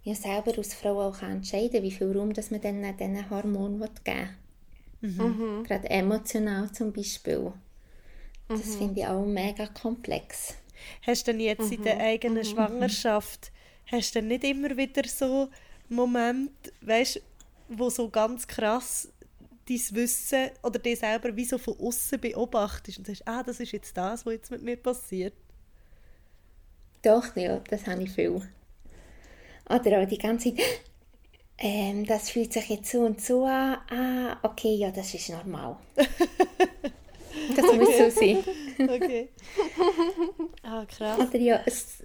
ja 0.03 0.15
selber 0.15 0.57
als 0.57 0.73
Frau 0.73 1.01
auch 1.01 1.21
entscheiden 1.21 1.73
kann, 1.73 1.83
wie 1.83 1.91
viel 1.91 2.17
Raum 2.17 2.33
dass 2.33 2.49
man 2.49 2.61
dann 2.61 2.81
diesen 2.97 3.29
Hormonen 3.29 3.79
geben 4.03 4.29
will. 5.01 5.09
Mhm. 5.09 5.17
mhm. 5.17 5.63
Gerade 5.63 5.89
emotional 5.89 6.71
zum 6.71 6.93
Beispiel. 6.93 7.51
Das 8.47 8.65
mhm. 8.65 8.77
finde 8.77 8.99
ich 9.01 9.07
auch 9.07 9.25
mega 9.25 9.67
komplex. 9.67 10.55
Hast 11.03 11.27
du 11.27 11.31
denn 11.31 11.41
jetzt 11.41 11.67
mhm. 11.67 11.73
in 11.73 11.83
der 11.83 11.99
eigenen 11.99 12.37
mhm. 12.39 12.43
Schwangerschaft 12.45 13.51
hast 13.85 14.15
du 14.15 14.21
nicht 14.21 14.43
immer 14.43 14.75
wieder 14.77 15.03
so 15.07 15.49
Moment, 15.89 16.51
weißt, 16.81 17.21
wo 17.67 17.89
so 17.89 18.09
ganz 18.09 18.47
krass 18.47 19.09
dein 19.71 19.95
Wissen 19.95 20.49
oder 20.63 20.79
dich 20.79 20.99
selber 20.99 21.35
wie 21.35 21.45
so 21.45 21.57
von 21.57 21.77
außen 21.79 22.19
beobachtest 22.19 22.97
und 22.99 23.07
sagst, 23.07 23.27
ah, 23.27 23.43
das 23.43 23.59
ist 23.59 23.71
jetzt 23.71 23.95
das, 23.95 24.25
was 24.25 24.33
jetzt 24.33 24.51
mit 24.51 24.61
mir 24.61 24.77
passiert? 24.77 25.33
Doch, 27.01 27.35
ja, 27.35 27.59
das 27.69 27.87
habe 27.87 28.03
ich 28.03 28.11
viel. 28.11 28.41
Oder 29.69 30.01
auch 30.01 30.07
die 30.07 30.17
ganze 30.17 30.55
Zeit, 30.55 30.65
ähm, 31.57 32.05
das 32.05 32.29
fühlt 32.29 32.53
sich 32.53 32.69
jetzt 32.69 32.91
so 32.91 33.01
und 33.01 33.21
so 33.21 33.45
an, 33.45 33.77
ah, 33.89 34.37
okay, 34.43 34.75
ja, 34.75 34.91
das 34.91 35.13
ist 35.13 35.29
normal. 35.29 35.77
das 35.95 37.65
muss 37.75 37.97
so 37.97 38.09
sein. 38.09 38.43
okay. 38.79 39.29
Ah, 40.63 40.85
krass. 40.85 41.19
Oder 41.19 41.37
ja, 41.37 41.61
es, 41.65 42.03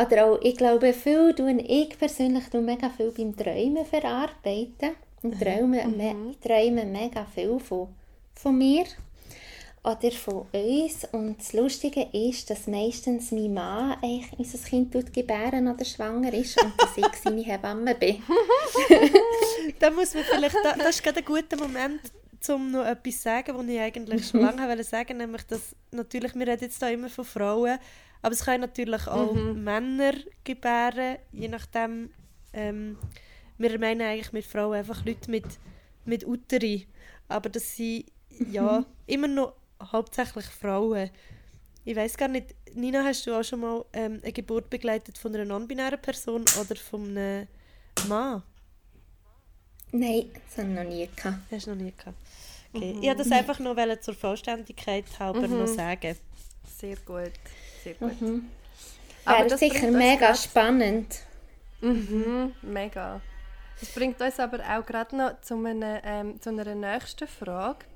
oder 0.00 0.26
auch, 0.26 0.38
ich 0.42 0.56
glaube, 0.56 0.92
viel 0.92 1.34
tue 1.34 1.60
ich 1.60 1.98
persönlich 1.98 2.48
tue 2.48 2.60
mega 2.60 2.88
viel 2.90 3.10
beim 3.10 3.36
Träumen 3.36 3.84
verarbeiten. 3.84 4.96
Und 5.24 5.40
träume, 5.40 5.82
mhm. 5.86 5.96
me, 5.96 6.34
träume 6.38 6.84
mega 6.84 7.24
viel 7.24 7.58
von, 7.58 7.88
von 8.34 8.58
mir 8.58 8.84
oder 9.82 10.10
von 10.10 10.46
uns. 10.52 11.08
Und 11.12 11.38
das 11.38 11.54
Lustige 11.54 12.08
ist, 12.12 12.50
dass 12.50 12.66
meistens 12.66 13.32
mein 13.32 13.54
Mann 13.54 13.96
unser 14.36 14.58
Kind 14.58 14.92
tut 14.92 15.14
gebären 15.14 15.66
oder 15.66 15.82
schwanger 15.82 16.32
ist 16.34 16.62
und 16.62 16.74
dass 16.78 16.94
ich 16.98 17.06
seine 17.24 17.40
Hebamme 17.40 17.94
bin. 17.94 18.22
da 19.78 19.90
muss 19.90 20.12
man 20.12 20.24
vielleicht, 20.24 20.56
da, 20.62 20.76
das 20.76 20.96
ist 20.96 21.02
gerade 21.02 21.20
ein 21.20 21.24
guter 21.24 21.56
Moment, 21.56 22.02
um 22.50 22.70
noch 22.70 22.84
etwas 22.84 23.16
zu 23.16 23.22
sagen, 23.22 23.56
was 23.56 23.66
ich 23.66 23.80
eigentlich 23.80 24.28
schon 24.28 24.42
lange 24.42 24.68
wollte 24.68 24.84
sagen, 24.84 25.16
nämlich, 25.16 25.44
dass 25.44 25.74
natürlich, 25.90 26.34
wir 26.34 26.46
reden 26.46 26.64
jetzt 26.64 26.82
da 26.82 26.90
immer 26.90 27.08
von 27.08 27.24
Frauen, 27.24 27.78
aber 28.20 28.32
es 28.34 28.44
können 28.44 28.60
natürlich 28.60 29.06
auch 29.06 29.32
mhm. 29.32 29.64
Männer 29.64 30.12
gebären, 30.44 31.16
je 31.32 31.48
nachdem. 31.48 32.10
Ähm, 32.52 32.98
wir 33.58 33.78
meinen 33.78 34.02
eigentlich 34.02 34.32
mit 34.32 34.44
Frauen 34.44 34.74
einfach 34.74 35.04
Leute 35.04 35.30
mit, 35.30 35.46
mit 36.04 36.26
Uteri. 36.26 36.86
Aber 37.28 37.48
das 37.48 37.76
sind 37.76 38.06
ja 38.50 38.84
immer 39.06 39.28
noch 39.28 39.54
hauptsächlich 39.80 40.46
Frauen. 40.46 41.10
ich 41.84 41.96
weiß 41.96 42.16
gar 42.16 42.28
nicht, 42.28 42.54
Nina, 42.74 43.04
hast 43.04 43.26
du 43.26 43.34
auch 43.34 43.42
schon 43.42 43.60
mal 43.60 43.84
ähm, 43.92 44.20
eine 44.22 44.32
Geburt 44.32 44.70
begleitet 44.70 45.18
von 45.18 45.34
einer 45.34 45.44
non-binären 45.44 46.00
Person 46.00 46.44
oder 46.60 46.76
von 46.76 47.16
einem 47.16 47.46
Mann? 48.08 48.42
Nein, 49.92 50.30
das 50.32 50.58
habe 50.58 50.68
ich 50.68 50.74
noch 50.74 50.84
nie 50.84 51.08
gehabt. 51.14 51.38
Hast 51.50 51.66
du 51.66 51.70
noch 51.70 51.82
nie 51.82 51.92
gehabt? 51.96 52.18
Okay. 52.72 52.94
Mhm. 52.94 53.02
Ich 53.02 53.08
wollte 53.08 53.22
das 53.22 53.32
einfach 53.32 53.58
noch 53.60 54.00
zur 54.00 54.14
Vollständigkeit 54.14 55.04
halber 55.18 55.46
mhm. 55.46 55.60
noch 55.60 55.68
sagen. 55.68 56.16
Sehr 56.78 56.96
gut, 56.96 57.32
sehr 57.82 57.94
gut. 57.94 58.20
Mhm. 58.20 58.50
Aber 59.24 59.46
das 59.46 59.60
sicher 59.60 59.90
mega 59.90 60.34
spannend. 60.34 61.20
Mhm, 61.80 62.52
mega. 62.62 63.20
Das 63.80 63.92
bringt 63.92 64.20
uns 64.20 64.40
aber 64.40 64.60
auch 64.60 64.86
gerade 64.86 65.16
noch 65.16 65.40
zu 65.40 65.56
einer, 65.64 66.02
ähm, 66.04 66.40
zu 66.40 66.50
einer 66.50 66.74
nächsten 66.74 67.28
Frage. 67.28 67.86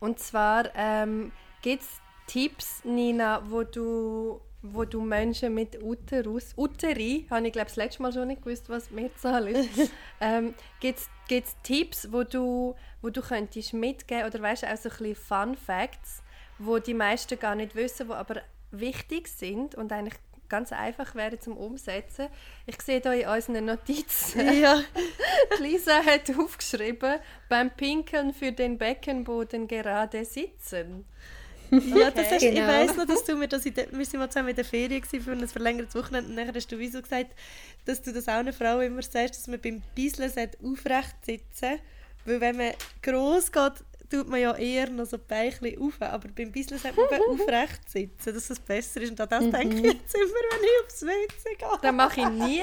Und 0.00 0.18
zwar 0.18 0.74
ähm, 0.74 1.32
gibt 1.62 1.82
es 1.82 2.00
Tipps, 2.26 2.84
Nina, 2.84 3.42
wo 3.48 3.62
du, 3.62 4.40
wo 4.62 4.84
du 4.84 5.00
Menschen 5.00 5.54
mit 5.54 5.82
Uterus, 5.82 6.52
Uteri, 6.56 7.26
habe 7.30 7.46
ich 7.46 7.52
glaube 7.52 7.68
das 7.68 7.76
letzte 7.76 8.02
Mal 8.02 8.12
schon 8.12 8.28
nicht 8.28 8.42
gewusst, 8.42 8.68
was 8.68 8.90
Mehrzahl 8.90 9.48
ist, 9.48 9.92
ähm, 10.20 10.54
gibt 10.80 10.98
es 11.30 11.56
Tipps, 11.62 12.12
wo 12.12 12.24
du, 12.24 12.74
wo 13.00 13.10
du 13.10 13.22
könntest 13.22 13.72
mitgeben 13.72 14.26
oder 14.26 14.42
weißt 14.42 14.64
du 14.64 14.72
auch 14.72 14.76
so 14.76 14.88
ein 14.88 14.96
bisschen 14.96 15.14
Fun 15.14 15.56
Facts, 15.56 16.22
wo 16.58 16.78
die 16.78 16.94
meisten 16.94 17.38
gar 17.38 17.54
nicht 17.54 17.74
wissen, 17.74 18.08
wo 18.08 18.14
aber 18.14 18.42
wichtig 18.72 19.28
sind 19.28 19.74
und 19.76 19.92
eigentlich 19.92 20.18
ganz 20.48 20.72
einfach 20.72 21.14
wäre 21.14 21.38
zum 21.38 21.56
Umsetzen. 21.56 22.28
Ich 22.66 22.80
sehe 22.82 23.00
hier 23.00 23.12
in 23.12 23.28
unseren 23.28 23.64
Notizen. 23.64 24.40
Ja. 24.56 24.80
Lisa 25.60 26.04
hat 26.04 26.30
aufgeschrieben, 26.36 27.18
beim 27.48 27.70
Pinkeln 27.70 28.32
für 28.32 28.52
den 28.52 28.78
Beckenboden 28.78 29.68
gerade 29.68 30.24
sitzen. 30.24 31.04
Ja, 31.70 32.10
das 32.10 32.30
hast, 32.30 32.40
genau. 32.40 32.60
Ich 32.60 32.66
weiss 32.66 32.96
noch, 32.96 33.06
dass 33.06 33.24
du 33.24 33.36
mir 33.36 33.48
das 33.48 33.66
in 33.66 33.74
der, 33.74 33.90
wir 33.90 34.04
sind 34.04 34.20
mal 34.20 34.30
zusammen 34.30 34.50
in 34.50 34.56
der 34.56 34.64
Ferien 34.64 35.02
für 35.02 35.32
ein 35.32 35.48
verlängertes 35.48 35.94
Wochenende 35.94 36.30
und 36.30 36.36
dann 36.36 36.54
hast 36.54 36.70
du 36.70 36.78
wieso 36.78 37.02
gesagt, 37.02 37.32
dass 37.84 38.00
du 38.02 38.12
das 38.12 38.28
auch 38.28 38.34
einer 38.34 38.52
Frau 38.52 38.80
immer 38.80 39.02
sagst, 39.02 39.40
dass 39.40 39.46
man 39.48 39.60
beim 39.60 39.82
Beiseln 39.96 40.50
aufrecht 40.62 41.16
sitzen 41.24 41.80
weil 42.26 42.40
wenn 42.40 42.56
man 42.56 42.72
gross 43.02 43.52
geht, 43.52 43.84
tut 44.08 44.28
man 44.28 44.40
ja 44.40 44.54
eher 44.56 44.90
noch 44.90 45.06
so 45.06 45.18
Beinchen 45.18 45.80
auf, 45.80 45.94
aber 46.00 46.28
beim 46.28 46.52
Bisseln 46.52 46.80
sollte 46.80 47.00
man 47.00 47.20
aufrecht 47.40 47.88
sitzen, 47.88 48.34
dass 48.34 48.50
es 48.50 48.60
besser 48.60 49.00
ist. 49.00 49.10
Und 49.10 49.20
an 49.20 49.28
das 49.28 49.44
mhm. 49.44 49.52
denke 49.52 49.76
ich 49.76 49.82
jetzt 49.94 50.14
immer, 50.14 50.24
wenn 50.24 50.64
ich 50.64 50.84
aufs 50.84 51.02
WC 51.02 51.54
gehe. 51.56 51.68
Das 51.82 51.92
mache 51.92 52.20
ich 52.20 52.28
nie. 52.28 52.62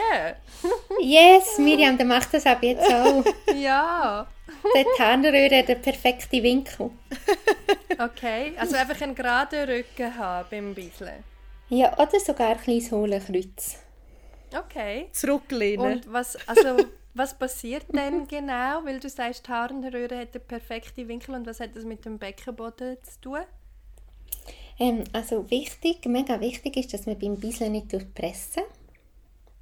yes, 0.99 1.57
Miriam, 1.57 1.97
der 1.97 2.05
macht 2.05 2.33
das 2.33 2.45
ab 2.45 2.61
jetzt 2.61 2.91
auch. 2.91 3.23
ja. 3.55 4.27
Der 4.75 4.85
Harnröhre 4.99 5.59
hat 5.59 5.69
den 5.69 5.81
perfekten 5.81 6.43
Winkel. 6.43 6.91
Okay, 7.97 8.53
also 8.57 8.75
einfach 8.75 8.99
einen 9.01 9.15
geraden 9.15 9.69
Rücken 9.69 10.17
haben 10.17 10.47
beim 10.49 10.73
Bisseln. 10.73 11.23
Ja, 11.69 11.97
oder 11.97 12.19
sogar 12.19 12.49
ein 12.49 12.61
kleines 12.61 12.91
Hohlenkreuz. 12.91 13.77
Okay. 14.55 15.07
Zurücklehnen. 15.11 15.93
Und 15.93 16.13
was, 16.13 16.37
also 16.47 16.77
was 17.13 17.37
passiert 17.37 17.85
denn 17.93 18.27
genau? 18.27 18.83
Weil 18.85 18.99
du 18.99 19.09
sagst, 19.09 19.47
die 19.47 19.51
Harnröhre 19.51 20.17
hat 20.17 20.33
den 20.33 20.41
perfekten 20.41 21.07
Winkel 21.07 21.35
und 21.35 21.45
was 21.45 21.59
hat 21.59 21.75
das 21.75 21.83
mit 21.83 22.05
dem 22.05 22.17
Beckenboden 22.17 22.97
zu 23.03 23.21
tun? 23.21 23.41
Ähm, 24.79 25.03
also 25.13 25.49
wichtig, 25.51 26.05
mega 26.05 26.39
wichtig 26.39 26.77
ist, 26.77 26.93
dass 26.93 27.05
man 27.05 27.19
beim 27.19 27.37
Bisseln 27.37 27.73
nicht 27.73 27.93
durchpressen. 27.93 28.63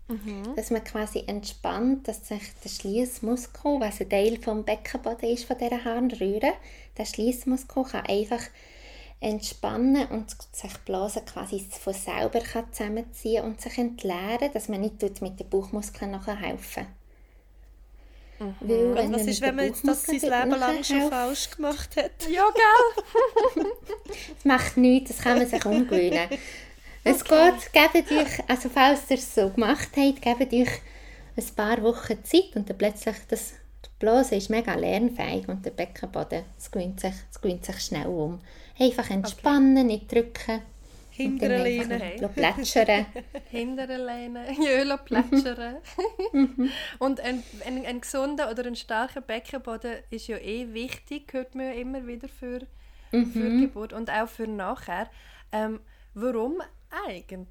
Mhm. 0.07 0.55
Dass 0.55 0.71
man 0.71 0.83
quasi 0.83 1.23
entspannt, 1.27 2.07
dass 2.07 2.27
sich 2.27 2.41
der 2.63 2.69
Schließmuskel, 2.69 3.79
was 3.79 4.01
ein 4.01 4.09
Teil 4.09 4.41
vom 4.41 4.63
Beckenboden 4.63 5.29
ist 5.29 5.45
von 5.45 5.57
dieser 5.57 5.83
Harnröhre, 5.83 6.53
der 6.97 7.05
Schließmuskel 7.05 7.83
kann 7.83 8.05
einfach 8.05 8.43
entspannen 9.19 10.07
und 10.07 10.35
sich 10.51 10.77
Blasen 10.79 11.25
quasi 11.25 11.59
von 11.59 11.93
selber 11.93 12.39
kann 12.39 12.71
zusammenziehen 12.73 13.43
und 13.43 13.61
sich 13.61 13.77
entleeren, 13.77 14.51
dass 14.53 14.67
man 14.67 14.81
nicht 14.81 15.21
mit 15.21 15.39
den 15.39 15.49
Bauchmuskeln 15.49 16.11
nachher 16.11 16.37
helfen 16.37 16.87
Mhm. 18.41 18.95
Weil, 18.95 19.13
was 19.13 19.27
ist, 19.27 19.41
wenn 19.41 19.55
man 19.55 19.65
jetzt 19.65 19.87
das 19.87 20.03
sein 20.03 20.19
Leben 20.19 20.59
lang 20.59 20.83
schon 20.83 21.09
falsch 21.09 21.51
gemacht 21.51 21.95
hat? 21.95 22.11
Ja, 22.29 22.45
gell? 22.53 23.65
das 24.35 24.45
macht 24.45 24.77
nichts, 24.77 25.11
das 25.11 25.23
kann 25.23 25.37
man 25.37 25.47
sich 25.47 25.65
umgewöhnen. 25.65 26.27
Es 27.03 27.21
okay. 27.21 27.51
geht, 27.73 27.93
gebt 27.93 28.11
euch, 28.11 28.47
also 28.47 28.69
falls 28.69 29.09
ihr 29.09 29.17
es 29.17 29.33
so 29.33 29.49
gemacht 29.49 29.89
habt, 29.97 30.21
gebt 30.21 30.53
euch 30.53 30.69
ein 31.35 31.55
paar 31.55 31.81
Wochen 31.81 32.23
Zeit 32.23 32.55
und 32.55 32.69
dann 32.69 32.77
plötzlich, 32.77 33.15
das, 33.27 33.53
die 33.83 33.89
Blase 33.97 34.35
ist 34.35 34.51
mega 34.51 34.75
lernfähig 34.75 35.47
und 35.47 35.65
der 35.65 35.71
Beckenboden, 35.71 36.43
es 36.59 36.69
gewöhnt 36.69 36.99
sich, 36.99 37.15
es 37.31 37.41
gewöhnt 37.41 37.65
sich 37.65 37.79
schnell 37.79 38.05
um. 38.05 38.39
Einfach 38.77 39.09
entspannen, 39.09 39.77
okay. 39.77 39.83
nicht 39.83 40.11
drücken. 40.11 40.61
Hinteren 41.21 41.63
Lehnen. 41.63 42.33
Plätschern. 42.33 43.05
Hinteren 43.49 44.05
Lehnen. 44.05 44.61
Jölo 44.61 44.97
plätschern. 44.97 45.77
Und 46.99 47.19
ein, 47.19 47.43
ein, 47.65 47.85
ein 47.85 48.01
gesunder 48.01 48.49
oder 48.49 48.65
ein 48.65 48.75
starker 48.75 49.21
Beckenboden 49.21 49.97
ist 50.09 50.27
ja 50.27 50.37
eh 50.37 50.73
wichtig, 50.73 51.33
hört 51.33 51.55
man 51.55 51.67
ja 51.67 51.73
immer 51.73 52.05
wieder 52.07 52.27
für, 52.27 52.61
mhm. 53.11 53.31
für 53.31 53.49
Geburt 53.61 53.93
und 53.93 54.09
auch 54.09 54.27
für 54.27 54.47
nachher. 54.47 55.09
Ähm, 55.51 55.81
warum 56.13 56.61
eigentlich? 57.07 57.47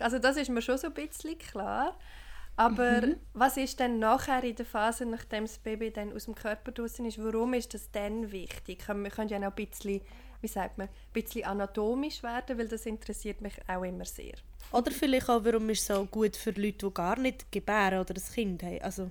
Also 0.00 0.18
das 0.18 0.36
ist 0.36 0.50
mir 0.50 0.62
schon 0.62 0.78
so 0.78 0.88
ein 0.88 0.94
bisschen 0.94 1.38
klar. 1.38 1.96
Aber 2.58 3.06
mhm. 3.06 3.16
was 3.34 3.56
ist 3.56 3.78
denn 3.78 4.00
nachher 4.00 4.42
in 4.42 4.56
der 4.56 4.66
Phase, 4.66 5.06
nachdem 5.06 5.44
das 5.44 5.58
Baby 5.58 5.92
dann 5.92 6.12
aus 6.12 6.24
dem 6.24 6.34
Körper 6.34 6.72
draußen 6.72 7.06
ist, 7.06 7.22
warum 7.22 7.54
ist 7.54 7.72
das 7.72 7.92
dann 7.92 8.32
wichtig? 8.32 8.84
Wir 8.88 9.10
können 9.10 9.28
ja 9.28 9.38
noch 9.38 9.56
ein 9.56 9.66
bisschen 9.66 10.00
wie 10.40 10.48
sagt 10.48 10.78
man, 10.78 10.88
ein 10.88 11.12
bisschen 11.12 11.44
anatomisch 11.44 12.22
werden, 12.22 12.58
weil 12.58 12.68
das 12.68 12.86
interessiert 12.86 13.40
mich 13.40 13.54
auch 13.66 13.82
immer 13.82 14.04
sehr. 14.04 14.34
Oder 14.72 14.90
vielleicht 14.90 15.28
auch, 15.28 15.44
warum 15.44 15.70
ist 15.70 15.80
es 15.80 15.86
so 15.86 16.04
gut 16.04 16.36
für 16.36 16.50
Leute, 16.50 16.86
die 16.86 16.94
gar 16.94 17.18
nicht 17.18 17.50
gebären 17.50 18.00
oder 18.00 18.14
ein 18.14 18.34
Kind 18.34 18.62
haben. 18.62 18.82
Also. 18.82 19.10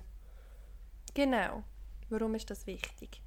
Genau. 1.14 1.62
Warum 2.10 2.34
ist 2.34 2.48
das 2.48 2.66
wichtig? 2.66 3.20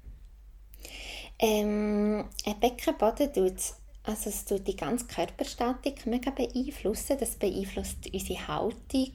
Ähm, 1.38 2.24
ein 2.46 2.60
Beckenboden 2.60 3.32
tut, 3.32 3.74
also 4.04 4.30
es 4.30 4.44
tut 4.44 4.66
die 4.66 4.76
ganze 4.76 5.06
Körperstatik 5.06 6.06
mega 6.06 6.30
beeinflussen. 6.30 7.18
Das 7.20 7.36
beeinflusst 7.36 8.12
unsere 8.12 8.48
Haltung 8.48 9.12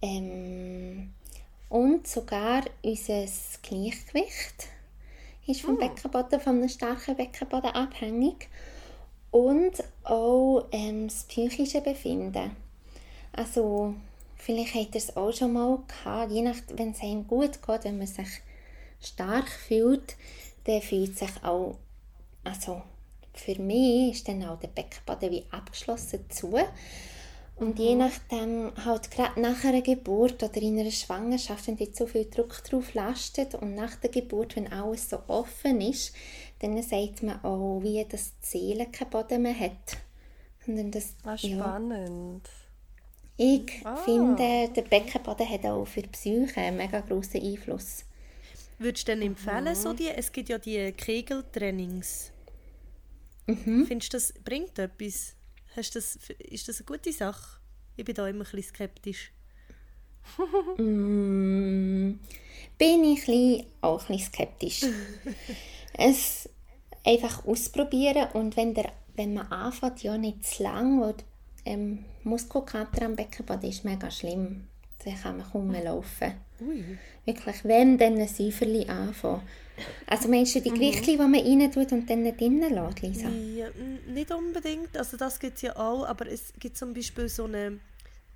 ähm, 0.00 1.12
und 1.68 2.06
sogar 2.06 2.62
unser 2.82 3.26
Gleichgewicht 3.62 4.68
ist 5.46 5.62
vom 5.62 5.76
oh. 5.76 5.78
Beckenboden, 5.78 6.40
von 6.40 6.56
einem 6.56 6.68
starken 6.68 7.16
Beckenboden 7.16 7.70
abhängig. 7.70 8.48
Und 9.30 9.82
auch 10.04 10.66
ähm, 10.72 11.08
das 11.08 11.24
psychische 11.24 11.80
Befinden. 11.80 12.54
Also, 13.32 13.94
vielleicht 14.36 14.74
habt 14.74 14.94
ihr 14.94 14.98
es 14.98 15.16
auch 15.16 15.32
schon 15.32 15.54
mal 15.54 15.78
gehabt, 15.88 16.32
je 16.32 16.42
nach, 16.42 16.56
wenn 16.74 16.90
es 16.90 17.00
einem 17.00 17.26
gut 17.26 17.62
geht, 17.66 17.84
wenn 17.84 17.98
man 17.98 18.06
sich 18.06 18.28
stark 19.00 19.48
fühlt, 19.48 20.16
dann 20.64 20.82
fühlt 20.82 21.16
sich 21.18 21.30
auch, 21.42 21.76
also 22.44 22.82
für 23.34 23.58
mich 23.58 24.12
ist 24.12 24.28
dann 24.28 24.44
auch 24.44 24.60
der 24.60 24.68
Beckenboden 24.68 25.30
wie 25.30 25.44
abgeschlossen 25.50 26.24
zu. 26.28 26.58
Und 27.62 27.78
je 27.78 27.94
nachdem, 27.94 28.72
halt 28.84 29.08
gerade 29.12 29.40
nach 29.40 29.62
einer 29.62 29.82
Geburt 29.82 30.42
oder 30.42 30.60
in 30.60 30.80
einer 30.80 30.90
Schwangerschaft, 30.90 31.68
wenn 31.68 31.76
jetzt 31.76 31.96
so 31.96 32.08
viel 32.08 32.28
Druck 32.28 32.64
drauf 32.64 32.92
lastet 32.92 33.54
und 33.54 33.76
nach 33.76 33.94
der 33.94 34.10
Geburt, 34.10 34.56
wenn 34.56 34.72
alles 34.72 35.08
so 35.08 35.20
offen 35.28 35.80
ist, 35.80 36.12
dann 36.58 36.82
sagt 36.82 37.22
man 37.22 37.40
auch, 37.44 37.80
wie 37.84 38.04
das 38.08 38.32
Seele 38.40 38.86
keinen 38.86 39.10
Boden 39.10 39.42
mehr 39.42 39.56
hat. 39.56 39.96
Sondern 40.66 40.90
das, 40.90 41.14
ah, 41.22 41.38
spannend. 41.38 42.48
Ja, 43.36 43.46
ich 43.46 43.86
ah. 43.86 43.94
finde, 43.94 44.68
der 44.74 44.82
Beckenboden 44.82 45.48
hat 45.48 45.64
auch 45.64 45.84
für 45.84 46.02
die 46.02 46.08
Psyche 46.08 46.60
einen 46.60 46.78
mega 46.78 46.98
grossen 46.98 47.42
Einfluss. 47.42 48.04
Würdest 48.80 49.06
du 49.06 49.12
denn 49.12 49.22
empfehlen, 49.22 49.66
mhm. 49.66 49.74
so 49.76 49.92
die, 49.92 50.08
es 50.08 50.32
gibt 50.32 50.48
ja 50.48 50.58
die 50.58 50.90
Kegeltrainings. 50.90 52.32
Mhm. 53.46 53.86
Findest 53.86 54.14
du, 54.14 54.16
das 54.16 54.34
bringt 54.44 54.80
etwas? 54.80 55.36
Hast 55.76 55.96
das, 55.96 56.18
ist 56.38 56.68
das 56.68 56.78
eine 56.78 56.86
gute 56.86 57.12
Sache? 57.12 57.60
Ich 57.96 58.04
bin 58.04 58.14
da 58.14 58.28
immer 58.28 58.44
ein 58.44 58.50
bisschen 58.50 58.74
skeptisch. 58.74 59.32
mm, 60.76 62.12
bin 62.78 63.04
ich 63.04 63.28
ein 63.28 63.66
auch 63.80 64.08
ein 64.08 64.16
bisschen 64.16 64.32
skeptisch. 64.32 64.86
es 65.94 66.48
einfach 67.04 67.46
ausprobieren 67.46 68.28
und 68.34 68.56
wenn, 68.56 68.74
der, 68.74 68.92
wenn 69.14 69.34
man 69.34 69.46
anfängt, 69.46 70.02
ja 70.02 70.16
nicht 70.16 70.46
zu 70.46 70.62
lang, 70.62 71.00
weil 71.00 71.14
ähm, 71.64 72.04
Muskelkater 72.24 73.06
am 73.06 73.16
Beckenboden 73.16 73.70
ist 73.70 73.84
mega 73.84 74.10
schlimm. 74.10 74.68
Dann 75.04 75.20
kann 75.20 75.38
man 75.38 75.50
kaum 75.50 75.68
mehr 75.68 75.84
laufen. 75.84 76.34
Ui. 76.60 76.98
Wirklich, 77.24 77.64
wenn 77.64 77.98
dann 77.98 78.18
ein 78.18 78.28
Säuferli 78.28 78.86
anfangen. 78.88 79.42
Also 80.06 80.28
meinst 80.28 80.54
du 80.54 80.60
die 80.60 80.70
mhm. 80.70 80.74
Gewichte, 80.74 81.10
die 81.10 81.16
man 81.16 81.34
rein 81.34 81.72
tut 81.72 81.92
und 81.92 82.08
dann 82.08 82.24
drinnen 82.36 82.72
lässt, 82.74 83.02
Lisa? 83.02 83.28
Ja, 83.28 83.68
nicht 84.06 84.30
unbedingt. 84.32 84.96
Also 84.96 85.16
das 85.16 85.38
gibt 85.38 85.56
es 85.56 85.62
ja 85.62 85.76
auch, 85.76 86.04
aber 86.06 86.26
es 86.26 86.52
gibt 86.58 86.76
zum 86.76 86.92
Beispiel 86.92 87.28
so 87.28 87.44
eine, 87.44 87.78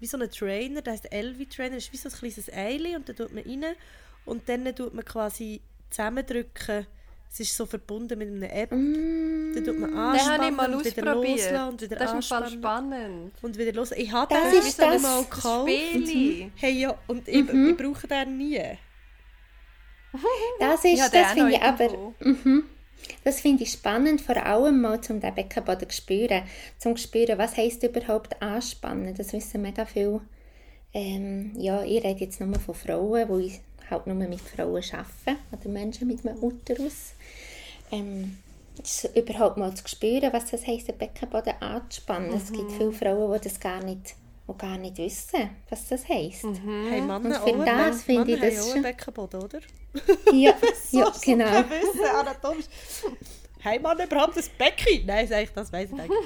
wie 0.00 0.06
so 0.06 0.16
einen 0.16 0.30
Trainer, 0.30 0.82
der 0.82 0.94
heißt 0.94 1.12
Elvi-Trainer, 1.12 1.74
das 1.76 1.84
ist 1.84 1.92
wie 1.92 1.96
so 1.98 2.08
ein 2.08 2.14
kleines 2.14 2.52
Eili 2.52 2.96
und 2.96 3.08
dann 3.08 3.16
tut 3.16 3.32
man 3.34 3.44
rein 3.44 3.76
und 4.24 4.48
dann 4.48 4.64
tut 4.74 4.94
man 4.94 5.04
quasi 5.04 5.60
zusammendrücken 5.90 6.86
es 7.32 7.40
ist 7.40 7.56
so 7.56 7.66
verbunden 7.66 8.18
mit 8.18 8.28
einer 8.30 8.50
App. 8.50 8.72
Mm, 8.72 9.52
Da 9.54 9.60
tut 9.60 9.78
man 9.78 9.92
anspannen 9.94 10.56
mal 10.56 10.72
und 10.74 10.84
wieder 10.84 11.14
loslassen 11.14 11.68
und 11.68 11.82
wieder 11.82 11.96
Das 11.96 12.14
ist 12.14 12.28
spannend. 12.28 13.32
und 13.42 13.58
wieder 13.58 13.72
los. 13.74 13.92
Ich 13.92 14.10
habe 14.10 14.32
Das 14.34 14.50
den 14.52 14.60
ist 14.60 14.78
das- 14.78 15.02
mal 15.02 15.18
Das 15.22 15.30
gekauft. 15.30 15.70
Spieli. 15.70 16.50
Hey, 16.54 16.72
ja, 16.80 16.94
und 17.08 17.28
ich, 17.28 17.52
Mhm. 17.52 17.70
ich 17.70 17.76
brauche 17.76 18.06
den 18.08 18.38
nie. 18.38 18.62
Das 20.60 20.84
ist, 20.84 21.12
den 21.12 21.22
das 21.22 21.32
finde 21.32 21.52
ich 21.52 21.62
aber, 21.62 21.84
irgendwo. 21.84 22.62
das 23.24 23.40
finde 23.40 23.62
ich 23.64 23.72
spannend, 23.72 24.20
vor 24.20 24.36
allem 24.44 24.80
mal 24.80 25.00
zum 25.00 25.20
den 25.20 25.34
Beckenboden 25.34 25.88
zu 25.90 25.96
spüren, 25.96 26.42
zum 26.78 26.96
zu 26.96 27.02
spüren, 27.04 27.38
was 27.38 27.56
heisst 27.56 27.82
überhaupt 27.82 28.40
anspannen. 28.40 29.14
Das 29.14 29.32
wissen 29.32 29.62
mega 29.62 29.84
viele. 29.84 30.20
Ähm, 30.94 31.52
ja, 31.58 31.82
ich 31.82 32.02
rede 32.02 32.20
jetzt 32.24 32.40
nur 32.40 32.58
von 32.58 32.74
Frauen, 32.74 33.28
wo 33.28 33.38
ich 33.38 33.60
halt 33.90 34.06
nur 34.06 34.16
mit 34.16 34.40
Frauen 34.40 34.82
arbeite, 34.92 35.38
oder 35.52 35.68
Menschen 35.68 36.08
mit 36.08 36.26
einem 36.26 36.42
Uterus. 36.42 37.12
Ähm, 37.92 38.38
das 38.78 39.08
überhaupt 39.14 39.56
mal 39.58 39.74
zu 39.74 39.86
spüren, 39.88 40.32
was 40.32 40.50
das 40.50 40.66
heisst, 40.66 40.88
den 40.88 40.98
Beckenboden 40.98 41.54
anzuspannen. 41.60 42.32
Es 42.34 42.52
gibt 42.52 42.72
viele 42.72 42.92
Frauen, 42.92 43.38
die 43.40 43.48
das 43.48 43.60
gar 43.60 43.82
nicht, 43.82 44.14
die 44.48 44.58
gar 44.58 44.76
nicht 44.78 44.98
wissen, 44.98 45.50
was 45.70 45.88
das 45.88 46.08
heisst. 46.08 46.44
Hey, 46.88 47.00
Männer 47.00 47.42
Und 47.44 47.50
für 47.58 47.64
das 47.64 48.02
finde 48.02 48.32
ich 48.34 48.40
das 48.40 48.54
haben 48.54 48.60
auch 48.60 48.64
schon- 48.64 48.72
einen 48.74 48.82
Beckenboden, 48.82 49.42
oder? 49.42 49.60
Ja, 50.32 50.52
ja 50.90 51.12
So 51.12 51.20
genau. 51.20 51.46
super 51.46 51.70
Wissen, 51.70 52.04
anatomisch. 52.04 52.66
Haben 53.64 53.82
Männer 53.82 54.04
überhaupt 54.04 54.36
ein 54.36 54.44
Becken? 54.58 55.06
Nein, 55.06 55.26
sag 55.26 55.42
ich, 55.44 55.50
das 55.52 55.72
weiß 55.72 55.90
ich 55.92 55.98
eigentlich. 56.00 56.18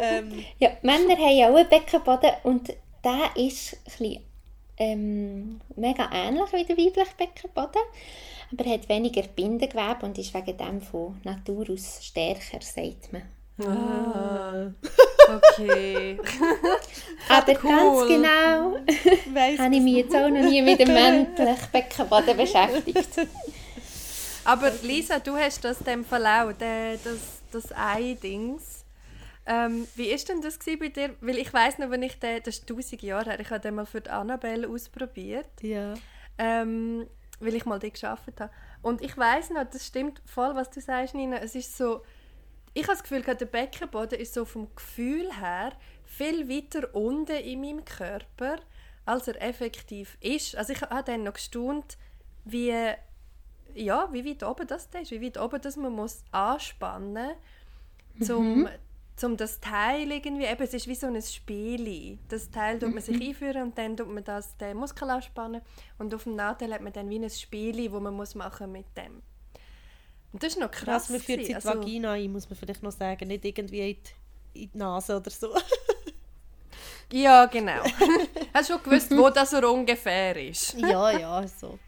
ähm, 0.00 0.44
Ja, 0.58 0.70
Männer 0.82 1.16
haben 1.16 1.36
ja 1.36 1.50
auch 1.50 1.56
einen 1.56 1.68
Beckenboden 1.68 2.30
und 2.44 2.68
der 3.04 3.30
ist 3.36 3.74
ein 3.74 3.80
bisschen, 3.84 4.20
ähm, 4.78 5.60
mega 5.76 6.08
ähnlich 6.12 6.52
wie 6.52 6.64
der 6.64 6.76
weibliche 6.76 7.14
Beckenboden, 7.16 7.82
aber 8.52 8.70
hat 8.70 8.88
weniger 8.88 9.22
Bindegewebe 9.22 10.04
und 10.04 10.18
ist 10.18 10.34
wegen 10.34 10.56
dem 10.56 10.80
von 10.80 11.20
Natur 11.24 11.66
aus 11.70 12.04
stärker, 12.04 12.60
sagt 12.60 13.12
man. 13.12 13.22
Ah, 13.64 14.72
okay. 15.36 16.18
Aber 17.28 17.52
cool. 17.62 17.70
ganz 17.70 18.08
genau 18.08 18.76
weiss 19.34 19.58
habe 19.58 19.74
ich 19.76 19.80
mich 19.80 19.94
jetzt 19.96 20.14
auch 20.14 20.28
noch 20.28 20.40
nie 20.42 20.62
mit 20.62 20.80
dem 20.80 20.88
männlichen 20.94 21.56
Beckenboden 21.72 22.36
beschäftigt. 22.36 23.08
Aber 24.44 24.72
Lisa, 24.82 25.18
du 25.20 25.36
hast 25.36 25.64
das 25.64 25.78
dem 25.78 26.04
auch, 26.04 26.52
der, 26.52 26.96
das, 26.96 27.18
das 27.52 27.72
Ei-Dings. 27.76 28.84
Ähm, 29.46 29.86
wie 29.96 30.06
ist 30.06 30.28
denn 30.28 30.40
das 30.40 30.58
bei 30.58 30.88
dir? 30.88 31.14
Weil 31.20 31.38
ich 31.38 31.52
weiß 31.52 31.78
noch, 31.78 31.90
wenn 31.90 32.02
ich 32.02 32.18
den, 32.18 32.42
das 32.42 32.58
ist 32.58 32.66
tausend 32.68 33.02
Jahre 33.02 33.30
her, 33.30 33.40
ich 33.40 33.50
habe 33.50 33.60
den 33.60 33.74
mal 33.76 33.86
für 33.86 34.00
die 34.00 34.10
Annabelle 34.10 34.68
ausprobiert, 34.68 35.46
Ja. 35.62 35.94
ähm, 36.38 37.06
weil 37.40 37.54
ich 37.54 37.64
mal 37.64 37.78
die 37.78 37.92
geschafft 37.92 38.40
habe. 38.40 38.52
Und 38.82 39.00
ich 39.00 39.16
weiß 39.16 39.50
noch, 39.50 39.64
das 39.64 39.86
stimmt 39.86 40.20
voll, 40.26 40.54
was 40.54 40.70
du 40.70 40.80
sagst, 40.80 41.14
Nina. 41.14 41.38
Es 41.38 41.54
ist 41.54 41.76
so, 41.76 42.02
ich 42.74 42.84
habe 42.84 42.92
das 42.92 43.02
Gefühl, 43.02 43.22
der 43.22 43.46
Beckenboden 43.46 44.18
ist 44.18 44.34
so 44.34 44.44
vom 44.44 44.74
Gefühl 44.74 45.30
her 45.40 45.72
viel 46.04 46.48
weiter 46.48 46.94
unten 46.94 47.36
in 47.36 47.60
meinem 47.60 47.84
Körper, 47.84 48.56
als 49.04 49.28
er 49.28 49.40
effektiv 49.42 50.16
ist. 50.20 50.56
Also 50.56 50.72
ich 50.72 50.80
habe 50.80 51.02
dann 51.04 51.24
noch 51.24 51.34
gestaunt, 51.34 51.98
wie 52.44 52.74
ja, 53.74 54.08
wie 54.12 54.24
weit 54.24 54.42
oben 54.42 54.66
das 54.66 54.88
ist, 55.00 55.10
wie 55.10 55.22
weit 55.22 55.38
oben 55.38 55.60
das 55.60 55.76
man 55.76 55.92
muss 55.92 56.24
anspannen 56.30 57.32
zum, 58.20 58.68
zum 59.16 59.36
das 59.36 59.60
Teil 59.60 60.10
irgendwie, 60.12 60.44
eben, 60.44 60.62
es 60.62 60.74
ist 60.74 60.86
wie 60.86 60.94
so 60.94 61.06
ein 61.06 61.20
Spiel. 61.22 62.18
Das 62.28 62.50
Teil 62.50 62.78
tut 62.78 62.92
man 62.92 63.02
sich 63.02 63.20
einführen 63.20 63.62
und 63.62 63.78
dann 63.78 63.96
tut 63.96 64.08
man 64.08 64.24
das, 64.24 64.56
den 64.58 64.76
Muskel 64.76 65.08
anspannen 65.08 65.62
und 65.98 66.14
auf 66.14 66.24
dem 66.24 66.36
Nadel 66.36 66.74
hat 66.74 66.82
man 66.82 66.92
dann 66.92 67.08
wie 67.08 67.18
ein 67.18 67.30
Spiel, 67.30 67.90
wo 67.92 68.00
man 68.00 68.14
muss 68.14 68.34
machen 68.34 68.72
mit 68.72 68.86
dem. 68.96 69.22
Und 70.32 70.42
das 70.42 70.54
ist 70.54 70.58
noch 70.60 70.70
krass. 70.70 71.08
Man 71.10 71.20
führt 71.20 71.40
sie 71.40 71.42
in 71.42 71.48
die. 71.48 71.54
Also- 71.54 71.68
Vagina 71.70 72.12
ein, 72.12 72.32
muss 72.32 72.48
man 72.48 72.58
vielleicht 72.58 72.82
noch 72.82 72.92
sagen. 72.92 73.28
Nicht 73.28 73.44
irgendwie 73.44 73.90
in 73.90 73.96
die, 74.54 74.62
in 74.62 74.70
die 74.72 74.78
Nase 74.78 75.16
oder 75.16 75.30
so. 75.30 75.54
Ja, 77.12 77.44
genau. 77.44 77.82
Hast 78.54 78.70
du 78.70 78.72
schon 78.74 78.82
gewusst, 78.82 79.10
wo 79.10 79.28
das 79.28 79.50
so 79.50 79.58
ungefähr 79.70 80.34
ist? 80.34 80.72
ja, 80.78 81.10
ja, 81.18 81.46
so. 81.46 81.78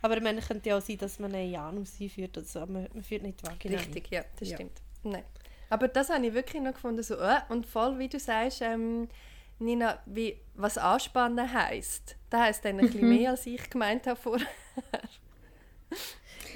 Aber 0.00 0.18
man 0.20 0.40
könnte 0.40 0.70
ja 0.70 0.78
auch 0.78 0.80
sein, 0.80 0.96
dass 0.96 1.18
man 1.18 1.34
einen 1.34 1.50
Janus 1.52 2.00
einführt. 2.00 2.38
Also, 2.38 2.60
man, 2.60 2.88
man 2.94 3.02
führt 3.02 3.22
nicht 3.22 3.40
die 3.42 3.46
Vagina 3.46 3.76
Richtig, 3.78 4.10
ja, 4.10 4.24
das 4.38 4.48
Ja. 4.48 4.56
stimmt. 4.56 4.80
Nein. 5.02 5.24
Aber 5.68 5.88
das 5.88 6.08
habe 6.08 6.26
ich 6.26 6.32
wirklich 6.32 6.62
noch 6.62 6.72
gefunden, 6.72 7.02
so, 7.02 7.16
äh, 7.16 7.40
und 7.50 7.66
voll, 7.66 7.98
wie 7.98 8.08
du 8.08 8.18
sagst, 8.18 8.62
ähm, 8.62 9.08
Nina, 9.58 9.98
wie, 10.06 10.40
was 10.54 10.78
anspannen 10.78 11.52
heisst. 11.52 12.16
Das 12.30 12.40
heisst 12.40 12.64
dann 12.64 12.78
ein 12.78 12.86
bisschen 12.86 13.08
mehr, 13.10 13.32
als 13.32 13.44
ich 13.44 13.68
gemeint 13.68 14.06
habe 14.06 14.18
vorher. 14.18 14.46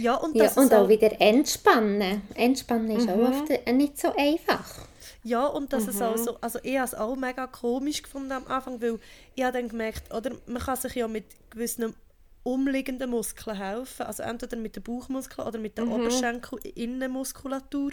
Ja, 0.01 0.15
und 0.15 0.35
Ja, 0.35 0.45
und 0.45 0.67
ist 0.67 0.75
auch 0.75 0.89
wieder 0.89 1.21
entspannen. 1.21 2.23
Entspannen 2.35 2.97
ist 2.97 3.09
auch 3.09 3.19
oft 3.19 3.51
äh, 3.51 3.73
nicht 3.73 3.99
so 3.99 4.13
einfach. 4.17 4.87
Ja, 5.23 5.47
und 5.47 5.75
dass 5.75 5.87
es 5.87 6.01
auch 6.01 6.17
so, 6.17 6.39
also 6.41 6.59
ich 6.63 6.77
habe 6.77 6.87
es 6.87 6.95
auch 6.95 7.15
mega 7.15 7.47
komisch 7.47 8.03
gefunden 8.03 8.33
am 8.33 8.47
Anfang, 8.47 8.81
weil 8.81 8.99
ich 9.35 9.45
habe 9.45 9.59
dann 9.59 9.69
gemerkt, 9.69 10.15
oder 10.15 10.31
man 10.47 10.63
kann 10.63 10.77
sich 10.77 10.95
ja 10.95 11.07
mit 11.07 11.27
gewissen 11.51 11.95
umliegenden 12.43 13.11
Muskeln 13.11 13.59
helfen, 13.59 14.07
also 14.07 14.23
entweder 14.23 14.57
mit 14.57 14.77
den 14.77 14.83
Bauchmuskeln 14.83 15.47
oder 15.47 15.59
mit 15.59 15.77
der 15.77 15.87
Oberschenkel-Innenmuskulatur 15.87 17.91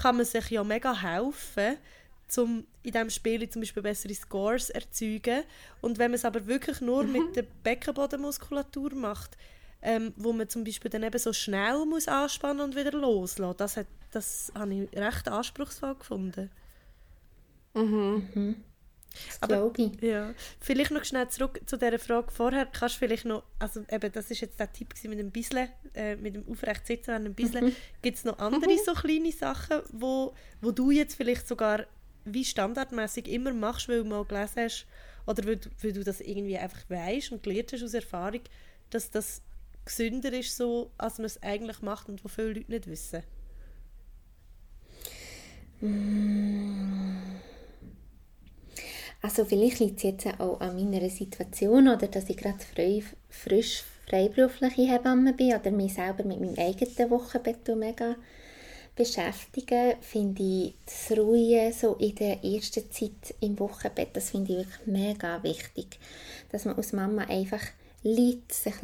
kann 0.00 0.16
man 0.16 0.24
sich 0.24 0.48
ja 0.48 0.64
mega 0.64 1.02
helfen, 1.02 1.76
um 2.38 2.66
in 2.82 2.92
diesem 2.92 3.10
Spiel 3.10 3.46
zum 3.50 3.60
Beispiel 3.60 3.82
bessere 3.82 4.14
Scores 4.14 4.70
erzeugen. 4.70 5.42
Und 5.82 5.98
wenn 5.98 6.10
man 6.10 6.16
es 6.16 6.24
aber 6.24 6.46
wirklich 6.46 6.80
nur 6.80 7.04
mit 7.04 7.36
der 7.36 7.44
Beckenbodenmuskulatur 7.62 8.94
macht, 8.94 9.36
ähm, 9.84 10.12
wo 10.16 10.32
man 10.32 10.48
zum 10.48 10.64
Beispiel 10.64 10.90
dann 10.90 11.02
eben 11.04 11.18
so 11.18 11.32
schnell 11.32 11.84
muss 11.86 12.08
anspannen 12.08 12.62
und 12.62 12.74
wieder 12.74 12.92
loslassen, 12.92 13.56
das, 13.58 13.76
hat, 13.76 13.86
das 14.10 14.50
habe 14.54 14.74
ich 14.74 14.96
recht 14.98 15.28
anspruchsvoll 15.28 15.94
gefunden. 15.94 16.50
Das 17.74 19.42
Aber- 19.42 19.54
glaube 19.70 19.82
ich. 19.82 20.00
Ja, 20.02 20.34
vielleicht 20.60 20.90
noch 20.90 21.04
schnell 21.04 21.28
zurück 21.28 21.60
zu 21.66 21.76
dieser 21.76 21.98
Frage 21.98 22.30
vorher. 22.32 22.66
Kannst 22.66 22.96
du 22.96 22.98
vielleicht 23.00 23.24
noch, 23.26 23.44
also 23.58 23.84
eben, 23.90 24.10
das 24.12 24.30
ist 24.30 24.40
jetzt 24.40 24.58
der 24.58 24.72
Tipp 24.72 24.92
mit 25.04 25.18
dem 25.18 25.30
Bisle, 25.30 25.68
äh, 25.94 26.16
mit 26.16 26.34
dem 26.34 26.48
aufrecht 26.48 26.86
sitzen 26.86 27.12
an 27.12 27.24
dem 27.24 27.34
Bisle. 27.34 27.72
Gibt 28.02 28.16
es 28.18 28.24
noch 28.24 28.38
andere 28.38 28.76
so 28.84 28.92
kleine 28.94 29.30
Sachen, 29.32 29.82
wo, 29.92 30.34
wo 30.60 30.72
du 30.72 30.90
jetzt 30.90 31.14
vielleicht 31.14 31.46
sogar 31.46 31.86
wie 32.24 32.44
standardmäßig 32.44 33.28
immer 33.28 33.52
machst, 33.52 33.88
weil 33.88 34.02
du 34.02 34.08
mal 34.08 34.24
gelesen 34.24 34.62
hast 34.62 34.86
oder 35.26 35.44
weil 35.46 35.56
du, 35.56 35.68
weil 35.82 35.92
du 35.92 36.02
das 36.02 36.20
irgendwie 36.20 36.56
einfach 36.58 36.88
weißt 36.88 37.32
und 37.32 37.42
gelernt 37.42 37.72
hast 37.72 37.82
aus 37.82 37.94
Erfahrung, 37.94 38.40
dass 38.90 39.10
das 39.10 39.42
gesünder 39.84 40.32
ist, 40.32 40.56
so, 40.56 40.90
als 40.98 41.18
man 41.18 41.26
es 41.26 41.42
eigentlich 41.42 41.82
macht 41.82 42.08
und 42.08 42.24
wo 42.24 42.28
viele 42.28 42.54
Leute 42.54 42.70
nicht 42.70 42.86
wissen? 42.86 43.22
Also 49.22 49.44
vielleicht 49.44 49.80
liegt 49.80 49.98
es 49.98 50.02
jetzt 50.02 50.40
auch 50.40 50.60
an 50.60 50.76
meiner 50.76 51.08
Situation 51.10 51.88
oder 51.88 52.06
dass 52.06 52.28
ich 52.28 52.36
gerade 52.36 52.58
frei, 52.58 53.02
frisch 53.28 53.84
freiberufliche 54.06 54.82
Hebamme 54.82 55.32
bin 55.32 55.54
oder 55.54 55.70
mich 55.70 55.94
selber 55.94 56.24
mit 56.24 56.40
meinem 56.40 56.58
eigenen 56.58 57.10
Wochenbett 57.10 57.66
mega 57.76 58.16
beschäftigen, 58.94 59.94
finde 60.00 60.42
ich 60.42 60.74
das 60.84 61.18
Ruhen 61.18 61.72
so 61.72 61.94
in 61.94 62.14
der 62.14 62.44
ersten 62.44 62.90
Zeit 62.92 63.34
im 63.40 63.58
Wochenbett, 63.58 64.14
das 64.14 64.30
finde 64.30 64.52
ich 64.52 64.58
wirklich 64.58 64.86
mega 64.86 65.42
wichtig. 65.42 65.98
Dass 66.52 66.64
man 66.64 66.76
als 66.76 66.92
Mama 66.92 67.22
einfach 67.22 67.62
liegt, 68.04 68.52
sich 68.52 68.74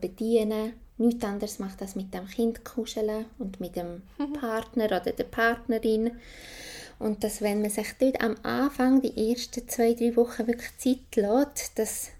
bedienen 0.00 0.74
nichts 0.96 1.24
anderes 1.24 1.58
macht 1.58 1.80
als 1.82 1.96
mit 1.96 2.12
dem 2.14 2.26
Kind 2.26 2.64
kuscheln 2.64 3.24
und 3.38 3.58
mit 3.60 3.76
dem 3.76 4.02
Partner 4.40 4.84
oder 4.86 5.00
der 5.00 5.24
Partnerin. 5.24 6.12
Und 6.98 7.24
dass, 7.24 7.42
wenn 7.42 7.60
man 7.62 7.70
sich 7.70 7.88
dort 7.98 8.20
am 8.20 8.36
Anfang, 8.44 9.02
die 9.02 9.30
ersten 9.30 9.66
zwei, 9.68 9.94
drei 9.94 10.14
Wochen 10.16 10.46
wirklich 10.46 10.76
Zeit 10.78 11.16
lässt, 11.16 11.78
dass 11.78 12.10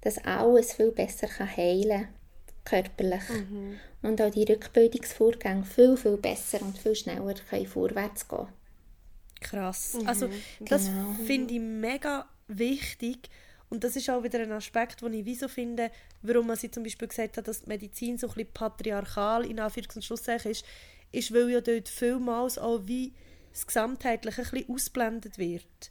das 0.00 0.18
alles 0.24 0.72
viel 0.74 0.90
besser 0.90 1.28
kann 1.28 1.56
heilen 1.56 2.08
körperlich. 2.64 3.22
Und 4.02 4.20
auch 4.20 4.30
die 4.30 4.44
Rückbildungsvorgänge 4.44 5.64
viel, 5.64 5.96
viel 5.96 6.16
besser 6.16 6.62
und 6.62 6.76
viel 6.76 6.94
schneller 6.96 7.34
können 7.48 7.66
vorwärts 7.66 8.26
gehen 8.28 8.48
Krass. 9.40 9.98
Also 10.06 10.28
das 10.60 10.86
Genau. 10.86 11.12
finde 11.26 11.54
ich 11.54 11.60
mega 11.60 12.26
wichtig 12.48 13.28
und 13.70 13.84
das 13.84 13.96
ist 13.96 14.08
auch 14.10 14.22
wieder 14.22 14.40
ein 14.40 14.52
Aspekt, 14.52 15.02
den 15.02 15.14
ich 15.14 15.24
wieso 15.24 15.48
finde, 15.48 15.90
warum 16.22 16.46
man 16.46 16.56
sie 16.56 16.70
zum 16.70 16.82
Beispiel 16.82 17.08
gesagt 17.08 17.36
hat, 17.36 17.48
dass 17.48 17.62
die 17.62 17.68
Medizin 17.68 18.18
so 18.18 18.28
ein 18.28 18.34
bisschen 18.34 18.52
patriarchal 18.52 19.44
in 19.44 19.58
Anführungs- 19.58 19.96
und 19.96 20.04
Schlusszeichen 20.04 20.50
ist, 20.50 20.64
ist, 21.12 21.32
weil 21.32 21.50
ja 21.50 21.60
dort 21.60 21.88
vielmals 21.88 22.58
auch 22.58 22.80
wie 22.84 23.12
das 23.52 23.66
Gesamtheitliche 23.66 24.42
ein 24.42 24.50
bisschen 24.50 24.74
ausblendet 24.74 25.38
wird. 25.38 25.90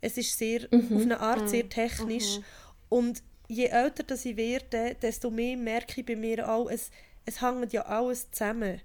Es 0.00 0.16
ist 0.18 0.36
sehr, 0.36 0.68
auf 0.70 1.02
eine 1.02 1.20
Art 1.20 1.48
sehr 1.48 1.68
technisch 1.68 2.40
und 2.88 3.22
je 3.48 3.66
älter 3.66 4.02
das 4.02 4.24
ich 4.24 4.36
werde, 4.36 4.96
desto 5.00 5.30
mehr 5.30 5.56
merke 5.56 6.00
ich 6.00 6.06
bei 6.06 6.16
mir 6.16 6.48
auch, 6.48 6.68
es, 6.68 6.90
es 7.24 7.40
hängt 7.40 7.72
ja 7.72 7.82
alles 7.82 8.30
zusammen. 8.30 8.80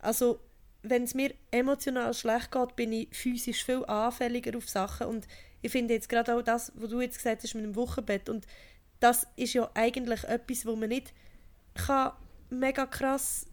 Also, 0.00 0.40
wenn 0.82 1.04
es 1.04 1.14
mir 1.14 1.34
emotional 1.50 2.14
schlecht 2.14 2.52
geht, 2.52 2.76
bin 2.76 2.92
ich 2.92 3.08
physisch 3.12 3.64
viel 3.64 3.84
anfälliger 3.86 4.56
auf 4.56 4.68
Sachen. 4.68 5.08
Und 5.08 5.26
ich 5.62 5.72
finde 5.72 5.94
jetzt 5.94 6.08
gerade 6.08 6.34
auch 6.34 6.42
das, 6.42 6.72
was 6.76 6.90
du 6.90 7.00
jetzt 7.00 7.16
gesagt 7.16 7.42
hast 7.42 7.54
mit 7.54 7.64
dem 7.64 7.76
Wochenbett. 7.76 8.28
Und 8.28 8.46
das 9.00 9.26
ist 9.36 9.54
ja 9.54 9.70
eigentlich 9.74 10.24
etwas, 10.24 10.66
wo 10.66 10.76
man 10.76 10.88
nicht 10.88 11.12
kann 11.74 12.12
mega 12.50 12.86
krass 12.86 13.46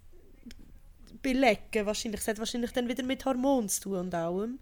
belegen. 1.22 1.86
Wahrscheinlich. 1.86 2.22
Es 2.22 2.28
hat 2.28 2.40
wahrscheinlich 2.40 2.72
dann 2.72 2.88
wieder 2.88 3.04
mit 3.04 3.26
Hormonen 3.26 3.70
zu 3.70 3.82
tun 3.82 3.98
und 3.98 4.16
allem. 4.16 4.60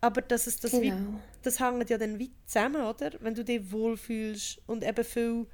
Aber 0.00 0.20
dass 0.20 0.46
es 0.46 0.58
das, 0.58 0.72
wie, 0.72 0.90
Genau. 0.90 1.20
das 1.42 1.60
hängt 1.60 1.88
ja 1.88 1.96
dann 1.96 2.20
weit 2.20 2.30
zusammen, 2.46 2.82
oder? 2.82 3.12
Wenn 3.20 3.34
du 3.34 3.44
dich 3.44 3.70
wohlfühlst 3.70 4.60
und 4.66 4.84
eben 4.84 5.04
viel... 5.04 5.46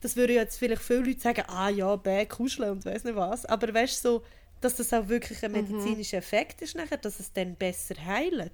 Das 0.00 0.16
würden 0.16 0.34
jetzt 0.34 0.58
vielleicht 0.58 0.82
viele 0.82 1.00
Leute 1.04 1.20
sagen, 1.20 1.44
ah 1.46 1.68
ja, 1.68 1.94
bäh, 1.94 2.26
kuscheln 2.26 2.72
und 2.72 2.84
weiss 2.84 3.04
nicht 3.04 3.14
was. 3.14 3.46
Aber 3.46 3.72
weißt 3.72 4.04
du, 4.04 4.08
so, 4.08 4.24
dass 4.60 4.76
das 4.76 4.92
auch 4.92 5.08
wirklich 5.08 5.44
ein 5.44 5.52
medizinischer 5.52 6.18
Effekt 6.18 6.60
ist 6.60 6.74
nachher, 6.74 6.96
dass 6.96 7.20
es 7.20 7.32
dann 7.32 7.54
besser 7.54 7.94
heilt. 8.04 8.52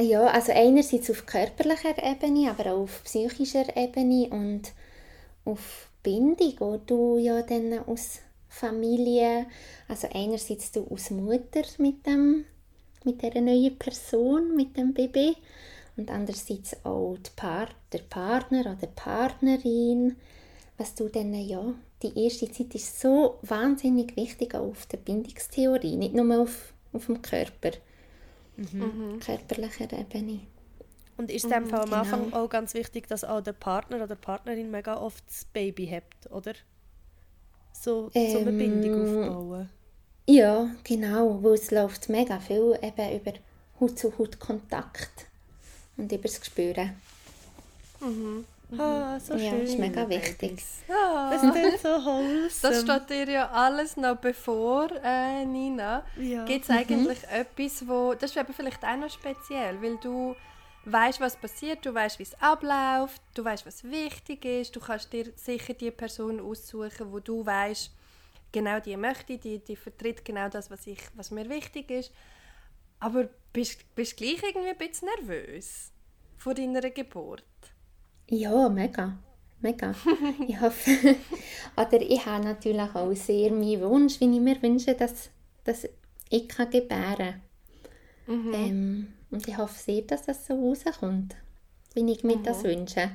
Ja, 0.00 0.26
also 0.26 0.52
einerseits 0.52 1.10
auf 1.10 1.26
körperlicher 1.26 1.96
Ebene, 2.02 2.50
aber 2.50 2.72
auch 2.72 2.82
auf 2.82 3.02
psychischer 3.04 3.76
Ebene 3.76 4.28
und 4.30 4.72
auf 5.44 5.88
Bindung, 6.02 6.54
wo 6.58 6.76
du 6.76 7.18
ja 7.18 7.42
dann 7.42 7.80
aus 7.86 8.20
Familie, 8.48 9.46
also 9.88 10.08
einerseits 10.12 10.70
du 10.72 10.86
als 10.90 11.10
Mutter 11.10 11.62
mit 11.78 12.06
dem 12.06 12.44
mit 13.04 13.22
dieser 13.22 13.40
neuen 13.40 13.78
Person, 13.78 14.54
mit 14.54 14.76
dem 14.76 14.92
Baby 14.92 15.36
und 15.96 16.10
andererseits 16.10 16.84
auch 16.84 17.16
die 17.18 17.30
Par 17.34 17.68
der 17.92 18.00
Partner 18.00 18.60
oder 18.60 18.76
die 18.76 18.86
Partnerin, 18.94 20.16
was 20.76 20.94
du 20.94 21.08
dann, 21.08 21.34
ja, 21.34 21.74
die 22.02 22.24
erste 22.24 22.50
Zeit 22.50 22.74
ist 22.74 23.00
so 23.00 23.38
wahnsinnig 23.42 24.16
wichtig 24.16 24.54
auch 24.54 24.68
auf 24.68 24.86
der 24.86 24.98
Bindungstheorie, 24.98 25.96
nicht 25.96 26.14
nur 26.14 26.40
auf, 26.40 26.72
auf 26.92 27.06
dem 27.06 27.22
Körper, 27.22 27.72
körperlicher 29.20 29.92
Ebene. 29.92 30.40
Und 31.16 31.30
ist 31.30 31.44
es 31.44 31.50
dem 31.50 31.66
Fall 31.66 31.80
am 31.80 31.86
genau. 31.86 31.96
Anfang 31.98 32.32
auch 32.32 32.48
ganz 32.48 32.74
wichtig, 32.74 33.08
dass 33.08 33.24
auch 33.24 33.40
der 33.40 33.52
Partner 33.52 33.96
oder 33.96 34.14
die 34.14 34.20
Partnerin 34.20 34.70
mega 34.70 34.96
oft 34.96 35.24
das 35.26 35.44
Baby 35.46 35.86
hat, 35.88 36.30
oder? 36.32 36.52
So, 37.72 38.10
so 38.12 38.38
eine 38.38 38.50
Ähm, 38.50 38.58
Bindung 38.58 39.02
aufbauen. 39.02 39.68
Ja, 40.26 40.70
genau, 40.84 41.42
weil 41.42 41.54
es 41.54 41.70
läuft 41.70 42.08
mega 42.08 42.38
viel 42.38 42.78
eben 42.82 43.20
über 43.20 43.32
Haut-zu-Haut-Kontakt 43.80 45.26
und 45.96 46.12
über 46.12 46.22
das 46.22 46.40
Gespüren. 46.40 47.00
Ah, 48.76 49.18
so 49.18 49.34
ja, 49.34 49.50
schön. 49.50 49.62
ist 49.62 49.78
mega 49.78 50.08
wichtig. 50.08 50.62
Das 50.86 51.42
ist 51.42 51.82
so 51.82 51.88
wholesome. 51.88 52.48
Das 52.60 52.82
steht 52.82 53.10
dir 53.10 53.32
ja 53.32 53.50
alles 53.50 53.96
noch 53.96 54.16
bevor, 54.16 54.90
äh, 55.02 55.44
Nina. 55.46 56.04
Ja. 56.18 56.44
Gibt 56.44 56.64
es 56.64 56.70
eigentlich 56.70 57.24
etwas, 57.24 57.88
wo... 57.88 58.14
Das 58.14 58.30
ist 58.30 58.36
eben 58.36 58.52
vielleicht 58.52 58.84
auch 58.84 58.96
noch 58.96 59.10
speziell, 59.10 59.80
weil 59.80 59.96
du 59.96 60.36
weißt, 60.84 61.20
was 61.20 61.36
passiert, 61.36 61.84
du 61.84 61.94
weißt, 61.94 62.18
wie 62.18 62.24
es 62.24 62.40
abläuft, 62.40 63.22
du 63.34 63.44
weißt, 63.44 63.66
was 63.66 63.84
wichtig 63.84 64.44
ist, 64.44 64.76
du 64.76 64.80
kannst 64.80 65.12
dir 65.12 65.32
sicher 65.34 65.74
die 65.74 65.90
Person 65.90 66.40
aussuchen, 66.40 67.10
wo 67.10 67.20
du 67.20 67.44
weißt, 67.44 67.90
genau 68.52 68.80
die 68.80 68.96
möchte, 68.96 69.34
ich, 69.34 69.40
die, 69.40 69.58
die 69.58 69.76
vertritt 69.76 70.24
genau 70.24 70.48
das, 70.48 70.70
was, 70.70 70.86
ich, 70.86 71.00
was 71.14 71.30
mir 71.30 71.48
wichtig 71.48 71.90
ist. 71.90 72.12
Aber 73.00 73.28
bist 73.52 73.84
du 73.96 74.02
gleich 74.02 74.42
irgendwie 74.42 74.68
ein 74.68 74.78
bisschen 74.78 75.08
nervös 75.16 75.92
vor 76.36 76.54
deiner 76.54 76.90
Geburt? 76.90 77.44
Ja, 78.30 78.68
mega. 78.68 79.18
Mega. 79.60 79.94
ich 80.48 80.60
hoffe, 80.60 80.90
oder 81.76 82.00
ich 82.00 82.24
habe 82.24 82.44
natürlich 82.44 82.94
auch 82.94 83.14
sehr 83.14 83.50
meinen 83.50 83.80
Wunsch, 83.82 84.20
wie 84.20 84.32
ich 84.32 84.40
mir 84.40 84.60
wünsche, 84.62 84.94
dass, 84.94 85.30
dass 85.64 85.88
ich 86.30 86.48
kann 86.48 86.70
gebären 86.70 87.16
kann. 87.16 87.42
Ähm, 88.54 89.08
und 89.30 89.48
ich 89.48 89.56
hoffe 89.56 89.78
sehr, 89.78 90.02
dass 90.02 90.22
das 90.22 90.46
so 90.46 90.54
rauskommt, 90.54 91.34
wie 91.94 92.12
ich 92.12 92.24
mir 92.24 92.36
das 92.38 92.64
wünsche. 92.64 93.10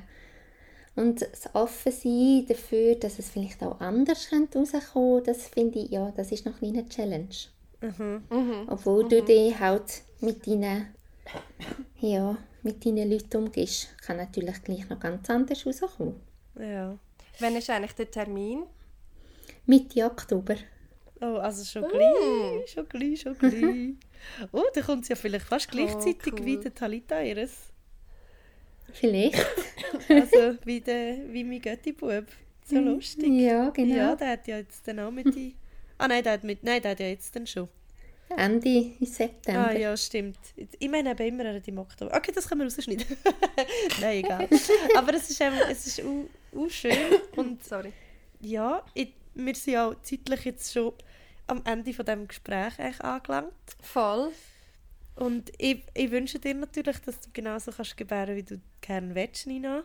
Und 0.96 1.22
das 1.22 1.54
Offensein 1.54 2.46
dafür, 2.46 2.94
dass 2.96 3.18
es 3.18 3.30
vielleicht 3.30 3.62
auch 3.62 3.80
anders 3.80 4.28
könnte 4.28 4.60
rauskommen 4.60 5.22
das 5.24 5.48
finde 5.48 5.80
ich, 5.80 5.90
ja, 5.90 6.12
das 6.16 6.30
ist 6.30 6.46
noch 6.46 6.60
ein 6.62 6.68
eine 6.68 6.88
Challenge. 6.88 7.34
Obwohl 8.68 9.08
du 9.08 9.22
dich 9.22 9.58
halt 9.58 10.02
mit 10.20 10.46
deinen, 10.46 10.86
ja, 12.00 12.36
mit 12.64 12.84
deinen 12.84 13.10
Leuten 13.10 13.36
umgehst, 13.36 13.96
kann 13.98 14.16
natürlich 14.16 14.62
gleich 14.62 14.88
noch 14.88 14.98
ganz 14.98 15.28
anders 15.30 15.66
rauskommen. 15.66 16.14
Ja. 16.58 16.98
Wann 17.40 17.56
ist 17.56 17.70
eigentlich 17.70 17.92
der 17.92 18.10
Termin? 18.10 18.64
Mitte 19.66 20.04
Oktober. 20.04 20.56
Oh, 21.20 21.36
also 21.36 21.64
schon 21.64 21.88
gleich, 21.88 22.70
schon 22.70 22.88
gleich, 22.88 23.20
schon 23.20 23.38
gleich. 23.38 23.94
Oh, 24.52 24.62
dann 24.72 24.84
kommt 24.84 25.02
es 25.02 25.10
ja 25.10 25.16
vielleicht 25.16 25.44
fast 25.44 25.70
gleichzeitig 25.70 26.32
cool. 26.32 26.44
wie 26.46 26.56
der 26.56 26.74
Talita 26.74 27.20
ihres. 27.20 27.72
Vielleicht. 28.92 29.44
Also 30.08 30.56
wie, 30.64 30.80
der, 30.80 31.32
wie 31.32 31.44
mein 31.44 31.60
Götti-Bub. 31.60 32.26
So 32.64 32.78
lustig. 32.78 33.28
Ja, 33.28 33.70
genau. 33.70 33.94
Ja, 33.94 34.16
der 34.16 34.30
hat 34.30 34.48
ja 34.48 34.56
jetzt 34.58 34.86
mit 34.86 35.34
die... 35.34 35.54
Ah 35.98 36.08
nein, 36.08 36.22
der 36.24 36.32
hat, 36.32 36.44
mit, 36.44 36.64
nein, 36.64 36.82
der 36.82 36.90
hat 36.92 37.00
ja 37.00 37.06
jetzt 37.06 37.34
dann 37.36 37.46
schon. 37.46 37.68
Ende 38.36 38.92
September. 39.00 39.68
Ah 39.68 39.72
ja, 39.72 39.96
stimmt. 39.96 40.38
Ich 40.78 40.88
meine 40.88 41.10
eben 41.10 41.40
immer 41.40 41.44
er 41.44 41.68
im 41.68 41.78
Oktober. 41.78 42.16
Okay, 42.16 42.32
das 42.34 42.48
können 42.48 42.62
wir 42.62 42.66
rausschneiden. 42.66 43.04
nein, 44.00 44.24
egal. 44.24 44.48
Aber 44.96 45.14
es 45.14 45.30
ist, 45.30 45.40
ähm, 45.40 45.54
es 45.70 45.86
ist 45.86 46.00
auch, 46.00 46.58
auch 46.58 46.70
schön. 46.70 46.96
Und 47.36 47.64
Sorry. 47.64 47.92
ja, 48.40 48.82
ich, 48.94 49.14
wir 49.34 49.54
sind 49.54 49.74
ja 49.74 49.94
zeitlich 50.02 50.44
jetzt 50.44 50.72
schon 50.72 50.92
am 51.46 51.62
Ende 51.64 51.92
von 51.92 52.04
diesem 52.04 52.28
Gespräch 52.28 52.78
eigentlich 52.78 53.00
angelangt. 53.00 53.52
Voll. 53.80 54.32
Und 55.16 55.52
ich, 55.58 55.84
ich 55.94 56.10
wünsche 56.10 56.38
dir 56.38 56.54
natürlich, 56.54 56.98
dass 57.00 57.20
du 57.20 57.30
genauso 57.32 57.70
kannst 57.70 57.96
gebären, 57.96 58.36
wie 58.36 58.42
du 58.42 58.60
gerne 58.80 59.14
willst, 59.14 59.46
Nina. 59.46 59.84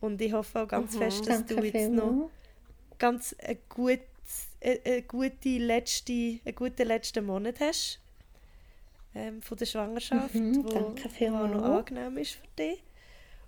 Und 0.00 0.20
ich 0.20 0.32
hoffe 0.32 0.62
auch 0.62 0.68
ganz 0.68 0.96
fest, 0.96 1.26
dass 1.28 1.44
du 1.44 1.62
jetzt 1.62 1.90
noch 1.90 2.30
ganz 2.98 3.34
ein 3.42 3.58
gut, 3.68 4.00
eine, 4.64 4.80
eine 4.84 5.02
gute 5.02 5.48
letzte, 5.58 6.12
einen 6.12 6.54
guten 6.54 6.86
letzten 6.88 7.24
Monat 7.26 7.60
hast 7.60 8.00
ähm, 9.14 9.40
von 9.42 9.56
der 9.56 9.66
Schwangerschaft, 9.66 10.34
Mhm, 10.34 10.64
wo, 10.64 10.68
danke 10.68 11.04
wo 11.04 11.08
auch 11.08 11.12
vielmals. 11.12 11.52
noch 11.52 11.64
angenehm 11.78 12.18
ist 12.18 12.32
für 12.32 12.46
dich. 12.58 12.82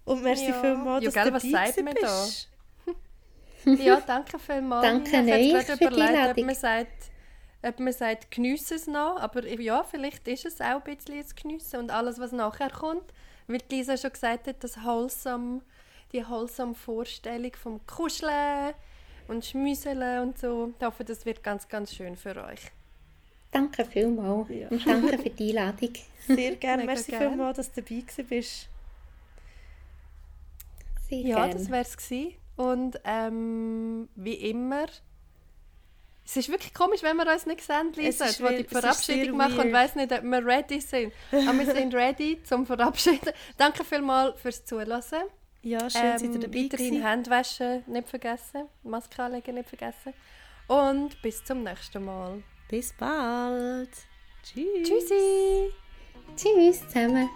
Und 0.04 0.22
merci 0.22 0.46
Ja. 0.50 0.60
vielmals, 0.60 1.04
Ja, 1.04 1.10
dass 1.10 1.14
gell, 1.14 1.24
du 1.24 1.32
was 1.32 1.42
dabei 1.42 1.66
sagt 1.72 1.84
man 1.84 1.94
gewesen 1.94 2.06
da? 2.06 2.24
bist. 2.24 2.48
Ja, 3.84 4.00
danke 4.06 4.38
vielmals. 4.38 4.82
Danke. 5.10 5.20
Ich 5.40 5.52
jetzt 5.52 5.70
für 5.70 5.76
gerade 5.76 5.78
die 5.78 5.84
überlegt, 5.86 6.10
ob 6.12 6.16
Einladung. 6.18 6.46
man 6.46 6.54
sagt, 6.54 7.10
ob 7.62 7.80
man 7.80 7.92
sagt, 7.92 8.30
geniesse 8.30 8.74
es 8.76 8.86
noch. 8.86 9.16
Aber 9.16 9.44
ja, 9.48 9.82
vielleicht 9.82 10.28
ist 10.28 10.46
es 10.46 10.60
auch 10.60 10.84
ein 10.86 10.96
bisschen 10.96 11.20
das 11.20 11.34
Geniessen 11.34 11.80
und 11.80 11.90
alles, 11.90 12.20
was 12.20 12.30
nachher 12.30 12.70
kommt. 12.70 13.12
Wie 13.48 13.58
die 13.58 13.76
Lisa 13.76 13.96
schon 13.96 14.12
gesagt 14.12 14.46
hat, 14.46 14.62
das 14.62 14.76
wholesome, 14.84 15.62
die 16.12 16.24
wholesome 16.28 16.74
Vorstellung 16.74 17.52
vom 17.60 17.84
Kuscheln 17.86 18.74
und 19.28 19.44
Schmüseln 19.44 20.20
und 20.22 20.38
so. 20.38 20.72
Ich 20.78 20.84
hoffe, 20.84 21.04
das 21.04 21.24
wird 21.26 21.42
ganz, 21.42 21.68
ganz 21.68 21.94
schön 21.94 22.16
für 22.16 22.36
euch. 22.44 22.60
Danke 23.50 23.84
vielmals. 23.84 24.48
Ja. 24.50 24.68
Und 24.68 24.86
danke 24.86 25.18
für 25.18 25.30
die 25.30 25.50
Einladung. 25.50 25.92
Sehr 26.26 26.56
gerne. 26.56 26.82
Mega 26.82 26.92
merci 26.94 27.10
gern. 27.10 27.30
vielmals, 27.30 27.56
dass 27.56 27.72
du 27.72 27.82
dabei 27.82 28.00
gewesen 28.00 28.26
bist. 28.26 28.68
Sehr 31.08 31.18
Ja, 31.20 31.36
gerne. 31.36 31.52
das 31.54 31.70
wäre 31.70 31.82
es 31.82 31.96
gewesen. 31.96 32.34
Und 32.56 33.00
ähm, 33.04 34.08
wie 34.16 34.34
immer, 34.34 34.86
es 36.24 36.36
ist 36.36 36.48
wirklich 36.48 36.74
komisch, 36.74 37.02
wenn 37.02 37.16
wir 37.16 37.30
uns 37.30 37.46
nicht 37.46 37.62
sehen, 37.62 37.92
Lisa. 37.94 38.24
Wollte 38.42 38.60
ich 38.62 38.66
die 38.66 38.74
Verabschiedung 38.74 39.36
machen 39.36 39.58
und 39.60 39.72
weiß 39.72 39.94
nicht, 39.94 40.10
ob 40.12 40.22
wir 40.22 40.44
ready 40.44 40.80
sind. 40.80 41.12
Aber 41.30 41.58
wir 41.58 41.66
sind 41.72 41.94
ready 41.94 42.42
zum 42.42 42.66
Verabschieden. 42.66 43.30
Danke 43.56 43.84
vielmals 43.84 44.40
fürs 44.40 44.64
Zuhören. 44.64 45.02
Ja, 45.66 45.90
schön, 45.90 45.90
seid 45.90 46.22
ihr 46.22 46.26
Ähm, 46.26 46.40
dabei 46.42 46.62
weiterhin 46.62 46.90
gewesen. 46.90 47.02
Hände 47.04 47.30
waschen 47.30 47.82
nicht 47.88 48.08
vergessen, 48.08 48.68
Maske 48.84 49.20
anlegen 49.20 49.56
nicht 49.56 49.68
vergessen. 49.68 50.14
Und 50.68 51.20
bis 51.22 51.44
zum 51.44 51.64
nächsten 51.64 52.04
Mal. 52.04 52.40
Bis 52.68 52.92
bald. 52.92 53.90
Tschüss. 54.44 54.88
Tschüssi! 54.88 55.72
Tschüss 56.36 56.86
zusammen. 56.88 57.28